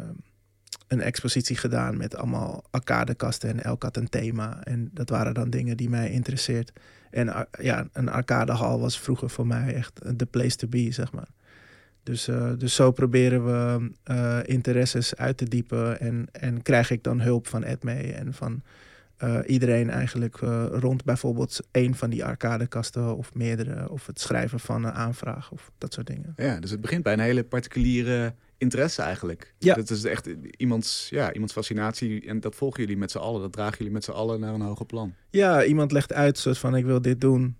een 0.89 1.01
expositie 1.01 1.57
gedaan 1.57 1.97
met 1.97 2.17
allemaal 2.17 2.65
arcadekasten. 2.71 3.49
En 3.49 3.63
elk 3.63 3.83
had 3.83 3.97
een 3.97 4.09
thema. 4.09 4.65
En 4.65 4.91
dat 4.93 5.09
waren 5.09 5.35
dan 5.35 5.51
dingen 5.51 5.77
die 5.77 5.91
mij 5.91 6.11
interesseert. 6.11 6.73
En 7.11 7.47
ja, 7.61 7.89
een 7.93 8.09
arcadehal 8.09 8.81
was 8.81 9.01
vroeger 9.01 9.31
voor 9.31 9.47
mij 9.47 9.75
echt 9.75 10.19
de 10.19 10.27
place 10.27 10.57
to 10.57 10.69
be, 10.69 10.93
zeg 10.93 11.13
maar. 11.13 11.29
Dus, 12.03 12.25
dus 12.59 12.75
zo 12.75 12.91
proberen 12.91 13.45
we 13.45 13.91
interesses 14.47 15.17
uit 15.17 15.37
te 15.37 15.49
diepen. 15.49 16.01
En, 16.01 16.29
en 16.33 16.63
krijg 16.63 16.91
ik 16.91 17.03
dan 17.03 17.21
hulp 17.21 17.47
van 17.47 17.63
Edmee 17.63 18.13
en 18.13 18.35
van 18.35 18.63
uh, 19.25 19.39
iedereen 19.47 19.91
eigenlijk 19.91 20.37
rond 20.71 21.05
bijvoorbeeld 21.05 21.61
een 21.73 21.95
van 21.95 22.11
die 22.11 22.25
arcadekasten 22.25 23.17
of 23.17 23.35
meerdere. 23.35 23.91
Of 23.91 24.07
het 24.07 24.21
schrijven 24.21 24.61
van 24.61 24.85
een 24.85 24.93
aanvraag 24.93 25.51
of 25.53 25.71
dat 25.79 25.93
soort 25.93 26.07
dingen. 26.07 26.33
Ja, 26.37 26.61
dus 26.61 26.71
het 26.71 26.81
begint 26.81 27.03
bij 27.03 27.13
een 27.13 27.19
hele 27.19 27.45
particuliere 27.45 28.35
interesse 28.59 29.03
eigenlijk. 29.03 29.55
Ja. 29.59 29.75
Dat 29.75 29.91
is 29.91 30.05
echt 30.05 30.29
iemands, 30.57 31.09
ja, 31.11 31.33
iemands 31.33 31.53
fascinatie 31.53 32.27
en 32.27 32.41
dat 32.41 32.55
volgen 32.55 32.81
jullie 32.81 32.97
met 32.97 33.11
z'n 33.11 33.19
allen. 33.19 33.41
Dat 33.41 33.53
dragen 33.53 33.79
jullie 33.79 33.93
met 33.93 34.05
z'n 34.05 34.11
allen 34.11 34.41
naar 34.41 34.55
een 34.55 34.61
hoger 34.61 34.87
plan. 34.87 35.15
Ja, 35.31 35.65
iemand 35.65 35.93
legt 35.93 36.13
uit 36.13 36.39
soort 36.39 36.59
van 36.59 36.77
ik 36.77 36.85
wil 36.85 37.03
dit 37.03 37.21
doen. 37.21 37.57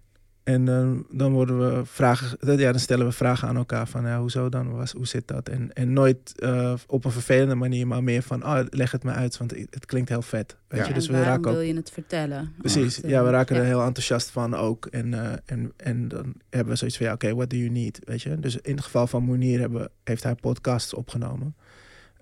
En 0.47 0.67
uh, 0.67 0.91
dan 1.11 1.33
worden 1.33 1.59
we 1.59 1.85
vragen, 1.85 2.59
ja, 2.59 2.71
dan 2.71 2.81
stellen 2.81 3.07
we 3.07 3.12
vragen 3.12 3.49
aan 3.49 3.57
elkaar 3.57 3.88
van 3.88 4.03
ja, 4.03 4.21
hoezo 4.21 4.49
dan? 4.49 4.71
Was, 4.71 4.93
hoe 4.93 5.07
zit 5.07 5.29
dat? 5.29 5.49
En, 5.49 5.73
en 5.73 5.93
nooit 5.93 6.33
uh, 6.37 6.73
op 6.87 7.05
een 7.05 7.11
vervelende 7.11 7.55
manier, 7.55 7.87
maar 7.87 8.03
meer 8.03 8.23
van 8.23 8.45
oh, 8.45 8.61
leg 8.71 8.91
het 8.91 9.03
me 9.03 9.11
uit, 9.11 9.38
want 9.38 9.50
het 9.71 9.87
klinkt 9.87 10.09
heel 10.09 10.23
vet. 10.23 10.57
Weet 10.69 10.81
ja. 10.81 10.87
je? 10.88 10.95
Dus 10.95 11.09
we 11.09 11.23
raken 11.23 11.53
wil 11.53 11.61
je 11.61 11.75
het 11.75 11.91
vertellen? 11.91 12.53
Precies, 12.59 12.97
ja, 12.97 13.25
we 13.25 13.31
raken 13.31 13.57
ja. 13.57 13.61
er 13.61 13.67
heel 13.67 13.83
enthousiast 13.83 14.31
van 14.31 14.55
ook. 14.55 14.87
En, 14.87 15.12
uh, 15.12 15.33
en, 15.45 15.73
en 15.76 16.09
dan 16.09 16.35
hebben 16.50 16.73
we 16.73 16.79
zoiets 16.79 16.97
van 16.97 17.07
ja, 17.07 17.12
oké, 17.12 17.25
okay, 17.25 17.37
what 17.37 17.50
do 17.50 17.57
you 17.57 17.71
need? 17.71 18.00
Weet 18.05 18.23
je? 18.23 18.41
Dus 18.41 18.57
in 18.57 18.75
het 18.75 18.85
geval 18.85 19.07
van 19.07 19.23
Moenier 19.23 19.61
hebben, 19.61 19.91
heeft 20.05 20.23
hij 20.23 20.35
podcasts 20.35 20.95
opgenomen. 20.95 21.57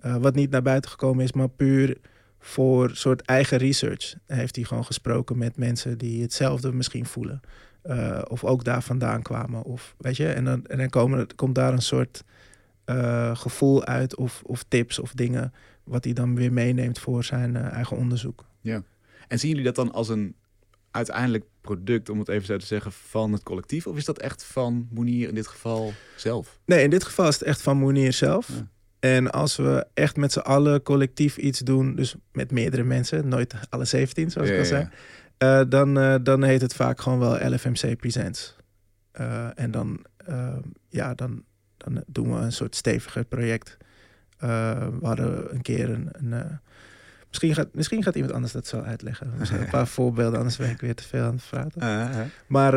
wat 0.01 0.35
niet 0.35 0.49
naar 0.49 0.61
buiten 0.61 0.91
gekomen 0.91 1.23
is, 1.23 1.33
maar 1.33 1.49
puur 1.49 1.97
voor 2.39 2.89
soort 2.93 3.21
eigen 3.21 3.57
research 3.57 4.15
heeft 4.25 4.55
hij 4.55 4.65
gewoon 4.65 4.85
gesproken 4.85 5.37
met 5.37 5.57
mensen 5.57 5.97
die 5.97 6.21
hetzelfde 6.21 6.73
misschien 6.73 7.05
voelen. 7.05 7.41
Uh, 7.87 8.21
of 8.27 8.43
ook 8.43 8.63
daar 8.63 8.83
vandaan 8.83 9.21
kwamen. 9.21 9.63
Of, 9.63 9.95
weet 9.97 10.17
je, 10.17 10.27
en 10.27 10.45
dan, 10.45 10.65
en 10.65 10.77
dan 10.77 10.89
komen, 10.89 11.35
komt 11.35 11.55
daar 11.55 11.73
een 11.73 11.81
soort 11.81 12.23
uh, 12.85 13.35
gevoel 13.35 13.85
uit 13.85 14.15
of, 14.15 14.41
of 14.45 14.63
tips 14.67 14.99
of 14.99 15.13
dingen 15.13 15.53
wat 15.83 16.03
hij 16.03 16.13
dan 16.13 16.35
weer 16.35 16.53
meeneemt 16.53 16.99
voor 16.99 17.23
zijn 17.23 17.55
uh, 17.55 17.71
eigen 17.71 17.97
onderzoek. 17.97 18.45
Ja. 18.61 18.83
En 19.27 19.39
zien 19.39 19.49
jullie 19.49 19.65
dat 19.65 19.75
dan 19.75 19.91
als 19.91 20.09
een 20.09 20.35
uiteindelijk 20.91 21.45
product, 21.61 22.09
om 22.09 22.19
het 22.19 22.27
even 22.27 22.45
zo 22.45 22.57
te 22.57 22.65
zeggen, 22.65 22.91
van 22.91 23.31
het 23.31 23.43
collectief? 23.43 23.87
Of 23.87 23.97
is 23.97 24.05
dat 24.05 24.19
echt 24.19 24.43
van 24.43 24.87
Moenier 24.91 25.27
in 25.27 25.35
dit 25.35 25.47
geval 25.47 25.93
zelf? 26.15 26.59
Nee, 26.65 26.83
in 26.83 26.89
dit 26.89 27.03
geval 27.03 27.27
is 27.27 27.33
het 27.33 27.43
echt 27.43 27.61
van 27.61 27.77
Moenier 27.77 28.13
zelf. 28.13 28.47
Ja. 28.47 28.67
En 28.99 29.31
als 29.31 29.55
we 29.55 29.87
echt 29.93 30.15
met 30.15 30.31
z'n 30.31 30.39
allen 30.39 30.83
collectief 30.83 31.37
iets 31.37 31.59
doen, 31.59 31.95
dus 31.95 32.15
met 32.31 32.51
meerdere 32.51 32.83
mensen, 32.83 33.27
nooit 33.27 33.53
alle 33.69 33.85
17 33.85 34.31
zoals 34.31 34.47
ja, 34.47 34.53
ik 34.53 34.59
al 34.59 34.65
zei, 34.65 34.89
uh, 35.39 35.61
dan, 35.69 35.97
uh, 35.97 36.15
dan 36.23 36.43
heet 36.43 36.61
het 36.61 36.75
vaak 36.75 37.01
gewoon 37.01 37.19
wel 37.19 37.53
LFMC 37.53 37.97
Presents. 37.97 38.55
Uh, 39.19 39.59
en 39.59 39.71
dan, 39.71 40.05
ja, 40.89 41.13
dan, 41.13 41.43
dan 41.77 42.03
doen 42.07 42.33
we 42.33 42.39
een 42.39 42.51
soort 42.51 42.75
steviger 42.75 43.25
project. 43.25 43.77
we 44.37 44.97
hadden 45.01 45.53
een 45.53 45.61
keer 45.61 45.89
een. 45.89 46.09
een 46.11 46.59
misschien, 47.27 47.53
gaat, 47.53 47.67
misschien 47.73 48.03
gaat 48.03 48.15
iemand 48.15 48.33
anders 48.33 48.53
dat 48.53 48.67
zo 48.67 48.81
uitleggen. 48.81 49.33
een 49.39 49.69
paar 49.69 49.87
voorbeelden, 49.97 50.37
anders 50.37 50.57
ben 50.57 50.69
ik 50.69 50.81
weer 50.81 50.95
te 50.95 51.03
veel 51.03 51.23
aan 51.23 51.35
het 51.35 51.45
praten. 51.49 51.81
-huh. 51.81 52.25
Maar, 52.47 52.73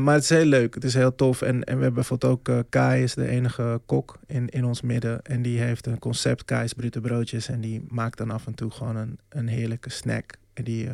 maar 0.00 0.14
het 0.14 0.22
is 0.22 0.28
heel 0.28 0.44
leuk. 0.44 0.74
Het 0.74 0.84
is 0.84 0.94
heel 0.94 1.14
tof. 1.14 1.42
En, 1.42 1.64
en 1.64 1.76
we 1.76 1.82
hebben 1.82 1.94
bijvoorbeeld 1.94 2.32
ook 2.32 2.64
Kai, 2.68 3.02
is 3.02 3.14
de 3.14 3.28
enige 3.28 3.80
kok 3.86 4.18
in, 4.26 4.48
in 4.48 4.64
ons 4.64 4.80
midden. 4.80 5.22
En 5.22 5.42
die 5.42 5.60
heeft 5.60 5.86
een 5.86 5.98
concept, 5.98 6.44
Kai's 6.44 6.72
Brute 6.72 7.00
Broodjes. 7.00 7.48
En 7.48 7.60
die 7.60 7.84
maakt 7.88 8.18
dan 8.18 8.30
af 8.30 8.46
en 8.46 8.54
toe 8.54 8.70
gewoon 8.70 8.96
een, 8.96 9.18
een 9.28 9.48
heerlijke 9.48 9.90
snack. 9.90 10.34
En, 10.54 10.64
die, 10.64 10.88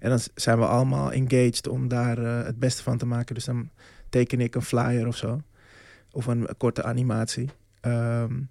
en 0.00 0.10
dan 0.10 0.20
zijn 0.34 0.58
we 0.58 0.66
allemaal 0.66 1.12
engaged 1.12 1.68
om 1.68 1.88
daar 1.88 2.18
uh, 2.18 2.44
het 2.44 2.58
beste 2.58 2.82
van 2.82 2.98
te 2.98 3.06
maken. 3.06 3.34
Dus 3.34 3.44
dan 3.44 3.70
teken 4.08 4.40
ik 4.40 4.54
een 4.54 4.62
flyer 4.62 5.06
of 5.06 5.16
zo. 5.16 5.40
Of 6.12 6.26
een 6.26 6.48
korte 6.56 6.82
animatie. 6.82 7.48
Um, 7.82 8.48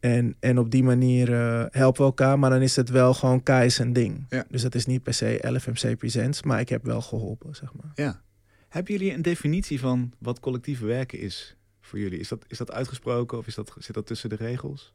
en, 0.00 0.36
en 0.40 0.58
op 0.58 0.70
die 0.70 0.82
manier 0.82 1.28
uh, 1.28 1.64
helpen 1.70 2.00
we 2.00 2.06
elkaar. 2.06 2.38
Maar 2.38 2.50
dan 2.50 2.62
is 2.62 2.76
het 2.76 2.88
wel 2.88 3.14
gewoon 3.14 3.42
Kais 3.42 3.78
een 3.78 3.92
ding. 3.92 4.26
Ja. 4.28 4.44
Dus 4.48 4.62
dat 4.62 4.74
is 4.74 4.86
niet 4.86 5.02
per 5.02 5.14
se 5.14 5.38
LFMC 5.42 5.98
Presents. 5.98 6.42
Maar 6.42 6.60
ik 6.60 6.68
heb 6.68 6.84
wel 6.84 7.00
geholpen, 7.00 7.54
zeg 7.54 7.72
maar. 7.74 7.92
Ja. 7.94 8.22
Hebben 8.68 8.92
jullie 8.92 9.14
een 9.14 9.22
definitie 9.22 9.80
van 9.80 10.12
wat 10.18 10.40
collectief 10.40 10.80
werken 10.80 11.18
is 11.18 11.56
voor 11.80 11.98
jullie? 11.98 12.18
Is 12.18 12.28
dat, 12.28 12.44
is 12.48 12.58
dat 12.58 12.72
uitgesproken 12.72 13.38
of 13.38 13.46
is 13.46 13.54
dat, 13.54 13.74
zit 13.78 13.94
dat 13.94 14.06
tussen 14.06 14.28
de 14.28 14.36
regels? 14.36 14.94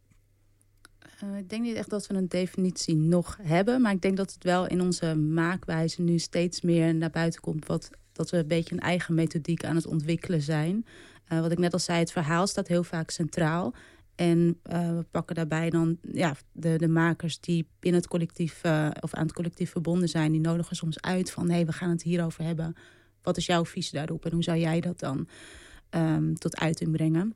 Uh, 1.23 1.37
ik 1.37 1.49
denk 1.49 1.63
niet 1.63 1.75
echt 1.75 1.89
dat 1.89 2.07
we 2.07 2.13
een 2.13 2.27
definitie 2.27 2.95
nog 2.95 3.37
hebben. 3.41 3.81
Maar 3.81 3.91
ik 3.91 4.01
denk 4.01 4.17
dat 4.17 4.33
het 4.33 4.43
wel 4.43 4.67
in 4.67 4.81
onze 4.81 5.15
maakwijze 5.15 6.01
nu 6.01 6.19
steeds 6.19 6.61
meer 6.61 6.95
naar 6.95 7.09
buiten 7.09 7.41
komt. 7.41 7.65
Wat, 7.65 7.89
dat 8.11 8.29
we 8.29 8.37
een 8.37 8.47
beetje 8.47 8.75
een 8.75 8.81
eigen 8.81 9.15
methodiek 9.15 9.65
aan 9.65 9.75
het 9.75 9.87
ontwikkelen 9.87 10.41
zijn. 10.41 10.85
Uh, 11.29 11.39
wat 11.39 11.51
ik 11.51 11.57
net 11.57 11.73
al 11.73 11.79
zei, 11.79 11.99
het 11.99 12.11
verhaal 12.11 12.47
staat 12.47 12.67
heel 12.67 12.83
vaak 12.83 13.09
centraal. 13.09 13.73
En 14.15 14.59
uh, 14.71 14.89
we 14.89 15.05
pakken 15.11 15.35
daarbij 15.35 15.69
dan 15.69 15.97
ja, 16.11 16.35
de, 16.51 16.77
de 16.77 16.87
makers 16.87 17.39
die 17.39 17.67
binnen 17.79 18.01
het 18.01 18.09
collectief 18.09 18.61
of 18.99 19.13
aan 19.13 19.25
het 19.25 19.33
collectief 19.33 19.71
verbonden 19.71 20.09
zijn. 20.09 20.31
Die 20.31 20.41
nodigen 20.41 20.75
soms 20.75 21.01
uit 21.01 21.31
van 21.31 21.49
hé, 21.49 21.65
we 21.65 21.71
gaan 21.71 21.89
het 21.89 22.03
hierover 22.03 22.43
hebben. 22.43 22.75
Wat 23.21 23.37
is 23.37 23.45
jouw 23.45 23.65
visie 23.65 23.93
daarop 23.93 24.25
en 24.25 24.31
hoe 24.31 24.43
zou 24.43 24.57
jij 24.57 24.79
dat 24.79 24.99
dan 24.99 25.27
um, 25.89 26.35
tot 26.35 26.57
uiting 26.57 26.91
brengen? 26.91 27.35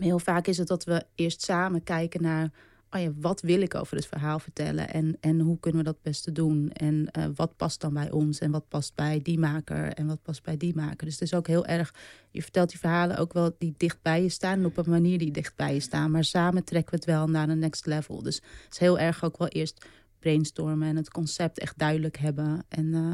Heel 0.00 0.18
vaak 0.18 0.46
is 0.46 0.58
het 0.58 0.68
dat 0.68 0.84
we 0.84 1.04
eerst 1.14 1.42
samen 1.42 1.82
kijken 1.82 2.22
naar 2.22 2.50
oh 2.92 3.08
wat 3.20 3.40
wil 3.40 3.60
ik 3.60 3.74
over 3.74 3.96
het 3.96 4.06
verhaal 4.06 4.38
vertellen 4.38 4.88
en, 4.88 5.16
en 5.20 5.40
hoe 5.40 5.58
kunnen 5.60 5.80
we 5.84 5.86
dat 5.86 6.02
beste 6.02 6.32
doen? 6.32 6.70
En 6.70 7.08
uh, 7.18 7.24
wat 7.34 7.56
past 7.56 7.80
dan 7.80 7.94
bij 7.94 8.10
ons 8.10 8.38
en 8.38 8.50
wat 8.50 8.68
past 8.68 8.94
bij 8.94 9.20
die 9.22 9.38
maker 9.38 9.92
en 9.92 10.06
wat 10.06 10.22
past 10.22 10.42
bij 10.42 10.56
die 10.56 10.74
maker? 10.74 11.04
Dus 11.04 11.14
het 11.14 11.22
is 11.22 11.34
ook 11.34 11.46
heel 11.46 11.66
erg, 11.66 11.94
je 12.30 12.42
vertelt 12.42 12.70
die 12.70 12.78
verhalen 12.78 13.16
ook 13.16 13.32
wel 13.32 13.54
die 13.58 13.74
dicht 13.76 14.02
bij 14.02 14.22
je 14.22 14.28
staan 14.28 14.58
en 14.58 14.64
op 14.64 14.76
een 14.76 14.90
manier 14.90 15.18
die 15.18 15.30
dicht 15.30 15.56
bij 15.56 15.74
je 15.74 15.80
staan. 15.80 16.10
Maar 16.10 16.24
samen 16.24 16.64
trekken 16.64 16.90
we 16.90 16.96
het 16.96 17.06
wel 17.06 17.28
naar 17.28 17.48
een 17.48 17.58
next 17.58 17.86
level. 17.86 18.22
Dus 18.22 18.36
het 18.36 18.72
is 18.72 18.78
heel 18.78 18.98
erg 18.98 19.24
ook 19.24 19.38
wel 19.38 19.48
eerst 19.48 19.86
brainstormen 20.18 20.88
en 20.88 20.96
het 20.96 21.10
concept 21.10 21.58
echt 21.58 21.78
duidelijk 21.78 22.16
hebben. 22.16 22.64
En, 22.68 22.86
uh, 22.86 23.12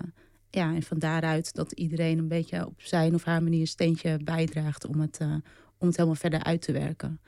ja, 0.51 0.75
en 0.75 0.83
van 0.83 0.99
daaruit 0.99 1.55
dat 1.55 1.73
iedereen 1.73 2.19
een 2.19 2.29
beetje 2.29 2.67
op 2.67 2.81
zijn 2.81 3.15
of 3.15 3.25
haar 3.25 3.43
manier 3.43 3.61
een 3.61 3.67
steentje 3.67 4.19
bijdraagt 4.25 4.87
om 4.87 5.01
het, 5.01 5.19
uh, 5.23 5.35
om 5.79 5.87
het 5.87 5.97
helemaal 5.97 6.19
verder 6.19 6.43
uit 6.43 6.63
te 6.63 6.73
werken. 6.73 7.21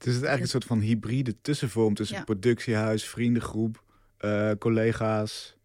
Het 0.00 0.08
is 0.08 0.14
eigenlijk 0.14 0.42
een 0.42 0.60
soort 0.60 0.64
van 0.64 0.80
hybride 0.80 1.40
tussenvorm 1.40 1.94
tussen 1.94 2.16
ja. 2.16 2.24
productiehuis, 2.24 3.04
vriendengroep, 3.04 3.82
uh, 4.20 4.50
collega's. 4.58 5.56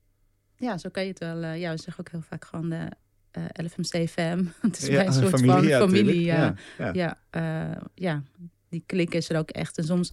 Ja, 0.55 0.77
zo 0.77 0.89
kan 0.89 1.03
je 1.03 1.09
het 1.09 1.19
wel. 1.19 1.43
Uh, 1.43 1.59
ja, 1.59 1.71
we 1.71 1.81
zeggen 1.81 1.99
ook 1.99 2.11
heel 2.11 2.21
vaak 2.21 2.45
gewoon 2.45 2.69
de 2.69 2.91
uh, 3.37 3.45
LFMC-fam. 3.65 4.51
het 4.61 4.77
is 4.77 4.87
ja, 4.87 4.95
bij 4.95 5.05
een 5.05 5.13
soort 5.13 5.29
familie, 5.29 5.51
van 5.51 5.67
ja, 5.67 5.79
familie. 5.79 6.21
Ja, 6.21 6.55
ja. 6.77 6.91
Ja, 6.93 7.17
ja, 7.31 7.81
ja, 7.93 8.23
die 8.69 8.83
klik 8.85 9.13
is 9.13 9.29
er 9.29 9.37
ook 9.37 9.49
echt. 9.49 9.77
En 9.77 9.83
soms 9.83 10.11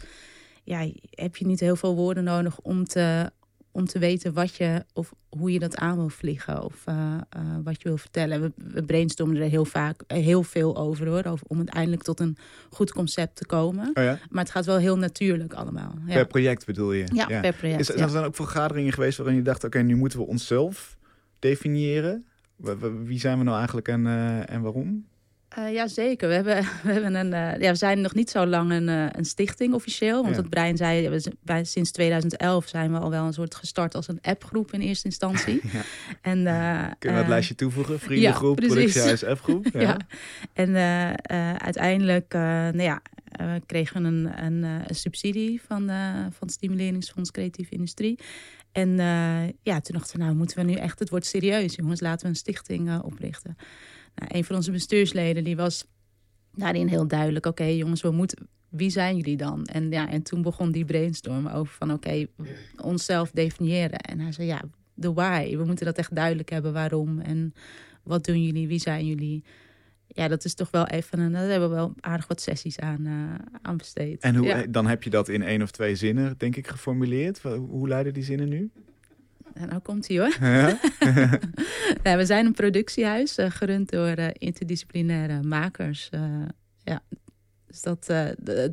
ja, 0.65 0.91
heb 1.11 1.37
je 1.37 1.47
niet 1.47 1.61
heel 1.61 1.77
veel 1.77 1.95
woorden 1.95 2.25
nodig 2.25 2.59
om 2.61 2.85
te, 2.85 3.33
om 3.73 3.87
te 3.87 3.99
weten 3.99 4.33
wat 4.33 4.57
je 4.57 4.85
of 4.93 5.13
hoe 5.29 5.53
je 5.53 5.59
dat 5.59 5.77
aan 5.77 5.97
wil 5.97 6.09
vliegen 6.09 6.63
of 6.63 6.85
uh, 6.89 6.95
uh, 7.37 7.43
wat 7.65 7.83
je 7.83 7.89
wil 7.89 7.97
vertellen. 7.97 8.41
We, 8.41 8.53
we 8.57 8.83
brainstormen 8.83 9.37
er 9.37 9.49
heel 9.49 9.65
vaak 9.65 10.03
heel 10.07 10.43
veel 10.43 10.77
over 10.77 11.07
hoor, 11.07 11.25
over, 11.25 11.47
om 11.49 11.57
uiteindelijk 11.57 12.03
tot 12.03 12.21
een 12.21 12.37
goed 12.71 12.93
concept 12.93 13.37
te 13.37 13.47
komen. 13.47 13.91
Oh 13.95 14.03
ja? 14.03 14.19
Maar 14.31 14.43
het 14.43 14.53
gaat 14.53 14.67
wel 14.67 14.77
heel 14.77 14.99
natuurlijk 14.99 15.53
allemaal. 15.53 15.95
Ja. 16.07 16.15
Per 16.15 16.27
project 16.27 16.67
bedoel 16.67 16.93
je? 16.93 17.07
Ja, 17.13 17.27
ja. 17.29 17.41
per 17.41 17.53
project. 17.53 17.81
Is, 17.81 17.87
zijn 17.87 18.09
er 18.09 18.13
dan 18.15 18.25
ook 18.25 18.35
vergaderingen 18.35 18.93
geweest 18.93 19.19
waarin 19.19 19.37
je 19.37 19.43
dacht: 19.43 19.65
oké, 19.65 19.67
okay, 19.67 19.89
nu 19.89 19.97
moeten 19.97 20.19
we 20.19 20.27
onszelf 20.27 20.99
definiëren? 21.39 22.27
Wie 23.05 23.21
zijn 23.21 23.39
we 23.39 23.45
nou 23.45 23.57
eigenlijk 23.57 23.89
en, 23.89 24.05
uh, 24.07 24.51
en 24.51 24.63
waarom? 24.63 25.07
Uh, 25.59 25.73
ja, 25.73 25.89
zeker. 25.89 26.29
We, 26.29 26.35
hebben, 26.35 26.57
we, 26.85 26.93
hebben 26.93 27.15
een, 27.15 27.27
uh, 27.27 27.61
ja, 27.61 27.71
we 27.71 27.77
zijn 27.77 28.01
nog 28.01 28.15
niet 28.15 28.31
zo 28.31 28.47
lang 28.47 28.73
een, 28.73 28.89
uh, 28.89 29.07
een 29.11 29.25
stichting 29.25 29.75
officieel. 29.75 30.23
Want 30.23 30.37
ja. 30.37 30.41
wat 30.41 30.51
Brian 30.51 30.77
zei, 30.77 31.09
we, 31.09 31.65
sinds 31.65 31.91
2011 31.91 32.69
zijn 32.69 32.93
we 32.93 32.99
al 32.99 33.11
wel 33.11 33.27
een 33.27 33.33
soort 33.33 33.55
gestart 33.55 33.95
als 33.95 34.09
een 34.09 34.19
appgroep 34.23 34.73
in 34.73 34.81
eerste 34.81 35.07
instantie. 35.07 35.61
ja. 35.73 35.83
en, 36.21 36.43
Kun 36.99 37.11
je 37.11 37.17
het 37.17 37.29
lijstje 37.29 37.55
toevoegen? 37.55 38.01
Vriendengroep, 38.07 38.61
ja, 38.61 38.67
productiehuis, 38.67 39.25
appgroep. 39.25 39.67
Ja. 39.73 39.81
ja. 39.81 39.97
En 40.53 40.77
uiteindelijk 41.59 42.33
nou 42.33 42.83
ja, 42.83 43.03
kregen 43.67 44.03
we 44.03 44.09
een, 44.09 44.45
een, 44.45 44.63
een 44.63 44.95
subsidie 44.95 45.63
van, 45.67 45.87
van 46.31 46.47
het 46.47 46.53
Stimuleringsfonds 46.53 47.31
Creatieve 47.31 47.73
Industrie. 47.75 48.19
En 48.73 48.97
ja, 49.63 49.81
toen 49.81 49.97
dachten 49.97 50.19
we, 50.19 50.25
nou 50.25 50.37
moeten 50.37 50.57
we 50.57 50.63
nu 50.65 50.75
echt, 50.75 50.99
het 50.99 51.11
wordt 51.11 51.27
serieus 51.27 51.75
jongens, 51.75 52.01
laten 52.01 52.23
we 52.23 52.29
een 52.29 52.37
stichting 52.37 53.01
oprichten. 53.03 53.57
Nou, 54.15 54.37
een 54.37 54.45
van 54.45 54.57
onze 54.57 54.71
bestuursleden 54.71 55.45
die 55.45 55.57
was 55.57 55.87
daarin 56.55 56.89
heel 56.89 57.07
duidelijk. 57.07 57.47
Oké, 57.47 57.63
okay, 57.63 57.77
jongens, 57.77 58.03
we 58.03 58.11
moeten. 58.11 58.49
Wie 58.69 58.91
zijn 58.91 59.17
jullie 59.17 59.37
dan? 59.37 59.65
En, 59.65 59.91
ja, 59.91 60.09
en 60.11 60.23
toen 60.23 60.43
begon 60.43 60.73
die 60.73 60.85
brainstorm 60.85 61.47
over 61.47 61.75
van 61.75 61.93
oké, 61.93 62.09
okay, 62.09 62.29
onszelf 62.77 63.31
definiëren. 63.31 63.99
En 63.99 64.21
hij 64.21 64.33
zei 64.33 64.47
ja, 64.47 64.63
de 64.95 65.13
why. 65.13 65.57
We 65.57 65.65
moeten 65.65 65.87
dat 65.87 65.99
echt 65.99 66.15
duidelijk 66.15 66.51
hebben 66.51 66.73
waarom. 66.73 67.21
En 67.21 67.55
wat 68.03 68.25
doen 68.25 68.43
jullie? 68.43 68.69
Wie 68.69 68.79
zijn 68.79 69.07
jullie? 69.07 69.45
Ja, 70.07 70.29
dat 70.29 70.45
is 70.45 70.55
toch 70.55 70.71
wel 70.71 70.87
even 70.87 71.19
een. 71.19 71.33
Daar 71.33 71.49
hebben 71.49 71.69
we 71.69 71.75
wel 71.75 71.95
aardig 72.01 72.27
wat 72.27 72.41
sessies 72.41 72.79
aan, 72.79 73.07
uh, 73.07 73.35
aan 73.63 73.77
besteed. 73.77 74.23
En 74.23 74.37
hoe, 74.37 74.47
ja. 74.47 74.67
dan 74.69 74.87
heb 74.87 75.03
je 75.03 75.11
dat 75.11 75.29
in 75.29 75.43
één 75.43 75.63
of 75.63 75.71
twee 75.71 75.97
zinnen, 75.97 76.35
denk 76.39 76.57
ik, 76.57 76.67
geformuleerd. 76.67 77.43
Hoe 77.43 77.89
leiden 77.89 78.15
die 78.15 78.25
zinnen 78.25 78.49
nu? 78.49 78.71
Nou 79.55 79.81
komt 79.81 80.09
hij 80.09 80.19
hoor. 80.19 80.37
Ja? 80.41 80.79
nee, 82.03 82.17
we 82.17 82.27
zijn 82.27 82.47
een 82.47 82.53
productiehuis, 82.53 83.39
uh, 83.39 83.51
gerund 83.51 83.91
door 83.91 84.19
uh, 84.19 84.27
interdisciplinaire 84.33 85.43
makers. 85.43 86.09
Uh, 86.15 86.21
ja. 86.83 87.03
Dus 87.67 87.83
dat, 87.83 88.07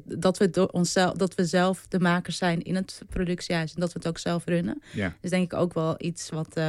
dat, 0.04 0.38
we 0.38 0.50
door 0.50 0.68
onszelf, 0.68 1.14
dat 1.14 1.36
we 1.36 1.46
zelf 1.46 1.88
de 1.88 2.00
makers 2.00 2.38
zijn 2.38 2.62
in 2.62 2.76
het 2.76 3.02
productiehuis 3.10 3.74
en 3.74 3.80
dat 3.80 3.94
we 3.94 4.00
het 4.00 4.08
ook 4.08 4.18
zelf 4.18 4.46
runnen. 4.46 4.82
Ja. 4.94 5.16
Dus 5.22 5.30
denk 5.30 5.52
ik 5.52 5.60
ook 5.60 5.74
wel 5.74 5.96
iets 5.98 6.30
wat, 6.30 6.60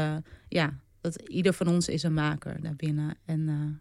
ja, 0.48 0.74
dat 1.00 1.22
ieder 1.28 1.52
van 1.52 1.68
ons 1.68 1.88
is 1.88 2.02
een 2.02 2.14
maker 2.14 2.62
daarbinnen. 2.62 3.16
En. 3.24 3.80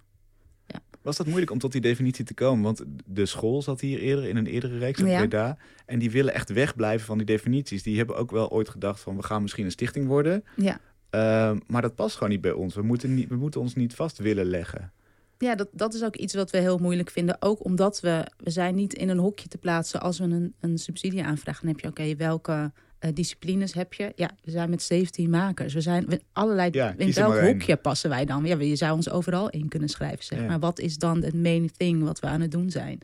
Was 1.10 1.18
dat 1.18 1.28
moeilijk 1.28 1.52
om 1.52 1.60
tot 1.60 1.72
die 1.72 1.82
definitie 1.82 2.26
te 2.26 2.34
komen? 2.34 2.64
Want 2.64 2.84
de 3.06 3.26
school 3.26 3.62
zat 3.62 3.82
hier 3.82 4.00
eerder 4.00 4.26
in 4.26 4.38
een 4.38 4.46
eerdere 4.46 4.78
reeks 4.78 5.00
ja. 5.00 5.18
Breda. 5.18 5.58
En 5.86 6.00
die 6.00 6.12
willen 6.12 6.34
echt 6.34 6.50
wegblijven 6.50 7.06
van 7.06 7.18
die 7.18 7.26
definities. 7.26 7.84
Die 7.84 7.98
hebben 7.98 8.16
ook 8.16 8.32
wel 8.32 8.50
ooit 8.50 8.70
gedacht 8.70 9.00
van 9.00 9.16
we 9.16 9.24
gaan 9.24 9.42
misschien 9.42 9.66
een 9.66 9.72
stichting 9.72 10.08
worden. 10.08 10.44
Ja. 10.56 10.80
Ehm, 11.10 11.60
maar 11.68 11.82
dat 11.82 11.96
past 11.96 12.14
gewoon 12.14 12.30
niet 12.30 12.42
bij 12.42 12.52
ons. 12.52 12.76
We 12.76 12.82
moeten, 12.82 13.14
niet, 13.14 13.30
we 13.30 13.36
moeten 13.36 13.62
ons 13.62 13.76
niet 13.76 13.96
vast 13.96 14.18
willen 14.18 14.46
leggen. 14.46 14.92
Ja, 15.38 15.56
dat, 15.56 15.68
dat 15.72 15.94
is 15.94 16.04
ook 16.04 16.16
iets 16.16 16.34
wat 16.34 16.52
we 16.52 16.58
heel 16.58 16.78
moeilijk 16.78 17.10
vinden. 17.10 17.38
Ook 17.40 17.66
omdat 17.66 18.00
we, 18.00 18.28
we 18.38 18.50
zijn 18.50 18.76
niet 18.76 18.94
in 18.94 19.10
een 19.10 19.18
hokje 19.18 19.48
te 19.48 19.58
plaatsen. 19.58 20.02
Als 20.02 20.20
we 20.20 20.24
een, 20.24 20.54
een 20.60 20.78
subsidie 20.78 21.24
aanvragen, 21.24 21.66
dan 21.66 21.72
heb 21.72 21.80
je 21.80 21.88
oké, 21.88 22.16
welke 22.16 22.72
uh, 23.06 23.12
disciplines 23.14 23.74
heb 23.74 23.94
je? 23.94 24.12
Ja, 24.16 24.30
we 24.44 24.52
zijn 24.52 24.70
met 24.70 24.82
17 24.82 25.30
makers. 25.30 25.74
We 25.74 25.82
zijn 25.82 26.06
we, 26.06 26.22
allerlei. 26.34 26.70
Ja, 26.72 26.94
in 26.98 27.12
welk 27.14 27.40
hokje 27.40 27.76
passen 27.76 28.10
wij 28.10 28.26
dan? 28.26 28.46
Ja, 28.46 28.58
je 28.60 28.76
zou 28.76 28.94
ons 28.96 29.10
overal 29.10 29.50
in 29.50 29.68
kunnen 29.68 29.90
schrijven, 29.90 30.24
zeg 30.26 30.40
Ja. 30.40 30.46
maar. 30.46 30.60
Wat 30.60 30.80
is 30.80 30.98
dan 30.98 31.24
het 31.24 31.34
main 31.34 31.72
thing 31.78 32.04
wat 32.04 32.20
we 32.20 32.28
aan 32.28 32.42
het 32.42 32.52
doen 32.52 32.70
zijn? 32.70 33.00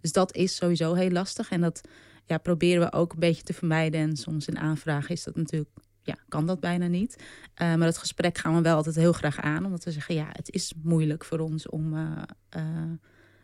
Dus 0.00 0.12
dat 0.12 0.34
is 0.34 0.56
sowieso 0.56 0.94
heel 0.94 1.10
lastig. 1.10 1.50
En 1.50 1.60
dat 1.60 1.80
ja, 2.24 2.38
proberen 2.38 2.82
we 2.82 2.92
ook 2.92 3.12
een 3.12 3.18
beetje 3.18 3.42
te 3.42 3.52
vermijden. 3.52 4.00
En 4.00 4.16
soms 4.16 4.46
in 4.48 4.58
aanvragen 4.58 5.10
is 5.14 5.24
dat 5.24 5.36
natuurlijk. 5.36 5.70
Ja, 6.02 6.16
kan 6.28 6.46
dat 6.46 6.60
bijna 6.60 6.86
niet. 6.86 7.16
Uh, 7.16 7.68
maar 7.68 7.78
dat 7.86 7.98
gesprek 7.98 8.38
gaan 8.38 8.54
we 8.54 8.60
wel 8.62 8.76
altijd 8.76 8.94
heel 8.96 9.12
graag 9.12 9.40
aan. 9.40 9.64
Omdat 9.64 9.84
we 9.84 9.90
zeggen, 9.92 10.14
ja, 10.14 10.26
het 10.32 10.50
is 10.50 10.72
moeilijk 10.82 11.24
voor 11.24 11.38
ons 11.38 11.68
om... 11.68 11.94
uh, 11.94 12.22
uh, 12.56 12.62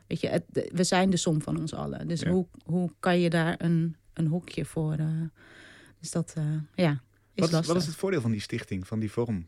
weet 0.06 0.20
je, 0.20 0.28
het, 0.28 0.44
we 0.73 0.84
zijn 0.84 1.11
de 1.11 1.16
som 1.16 1.42
van 1.42 1.58
ons 1.61 1.75
allen. 1.75 2.08
Dus 2.08 2.20
Ja. 2.20 2.30
hoe, 2.30 2.46
hoe 2.64 2.90
kan 3.00 3.20
je 3.20 3.30
daar 3.30 3.54
een, 3.58 3.96
een 4.12 4.26
hokje 4.26 4.64
voor... 4.64 4.96
dus 6.04 6.12
dat, 6.12 6.34
uh, 6.38 6.44
ja, 6.75 6.90
is 6.92 6.99
Wat 7.34 7.49
is, 7.49 7.54
lastig. 7.54 7.66
wat 7.73 7.82
is 7.82 7.87
het 7.88 7.96
voordeel 7.96 8.20
van 8.20 8.30
die 8.30 8.40
stichting, 8.40 8.87
van 8.87 8.99
die 8.99 9.11
vorm? 9.11 9.46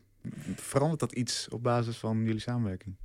Verandert 0.55 0.99
dat 0.99 1.11
iets 1.11 1.49
op 1.49 1.63
basis 1.63 1.97
van 1.97 2.23
jullie 2.23 2.39
samenwerking? 2.39 2.95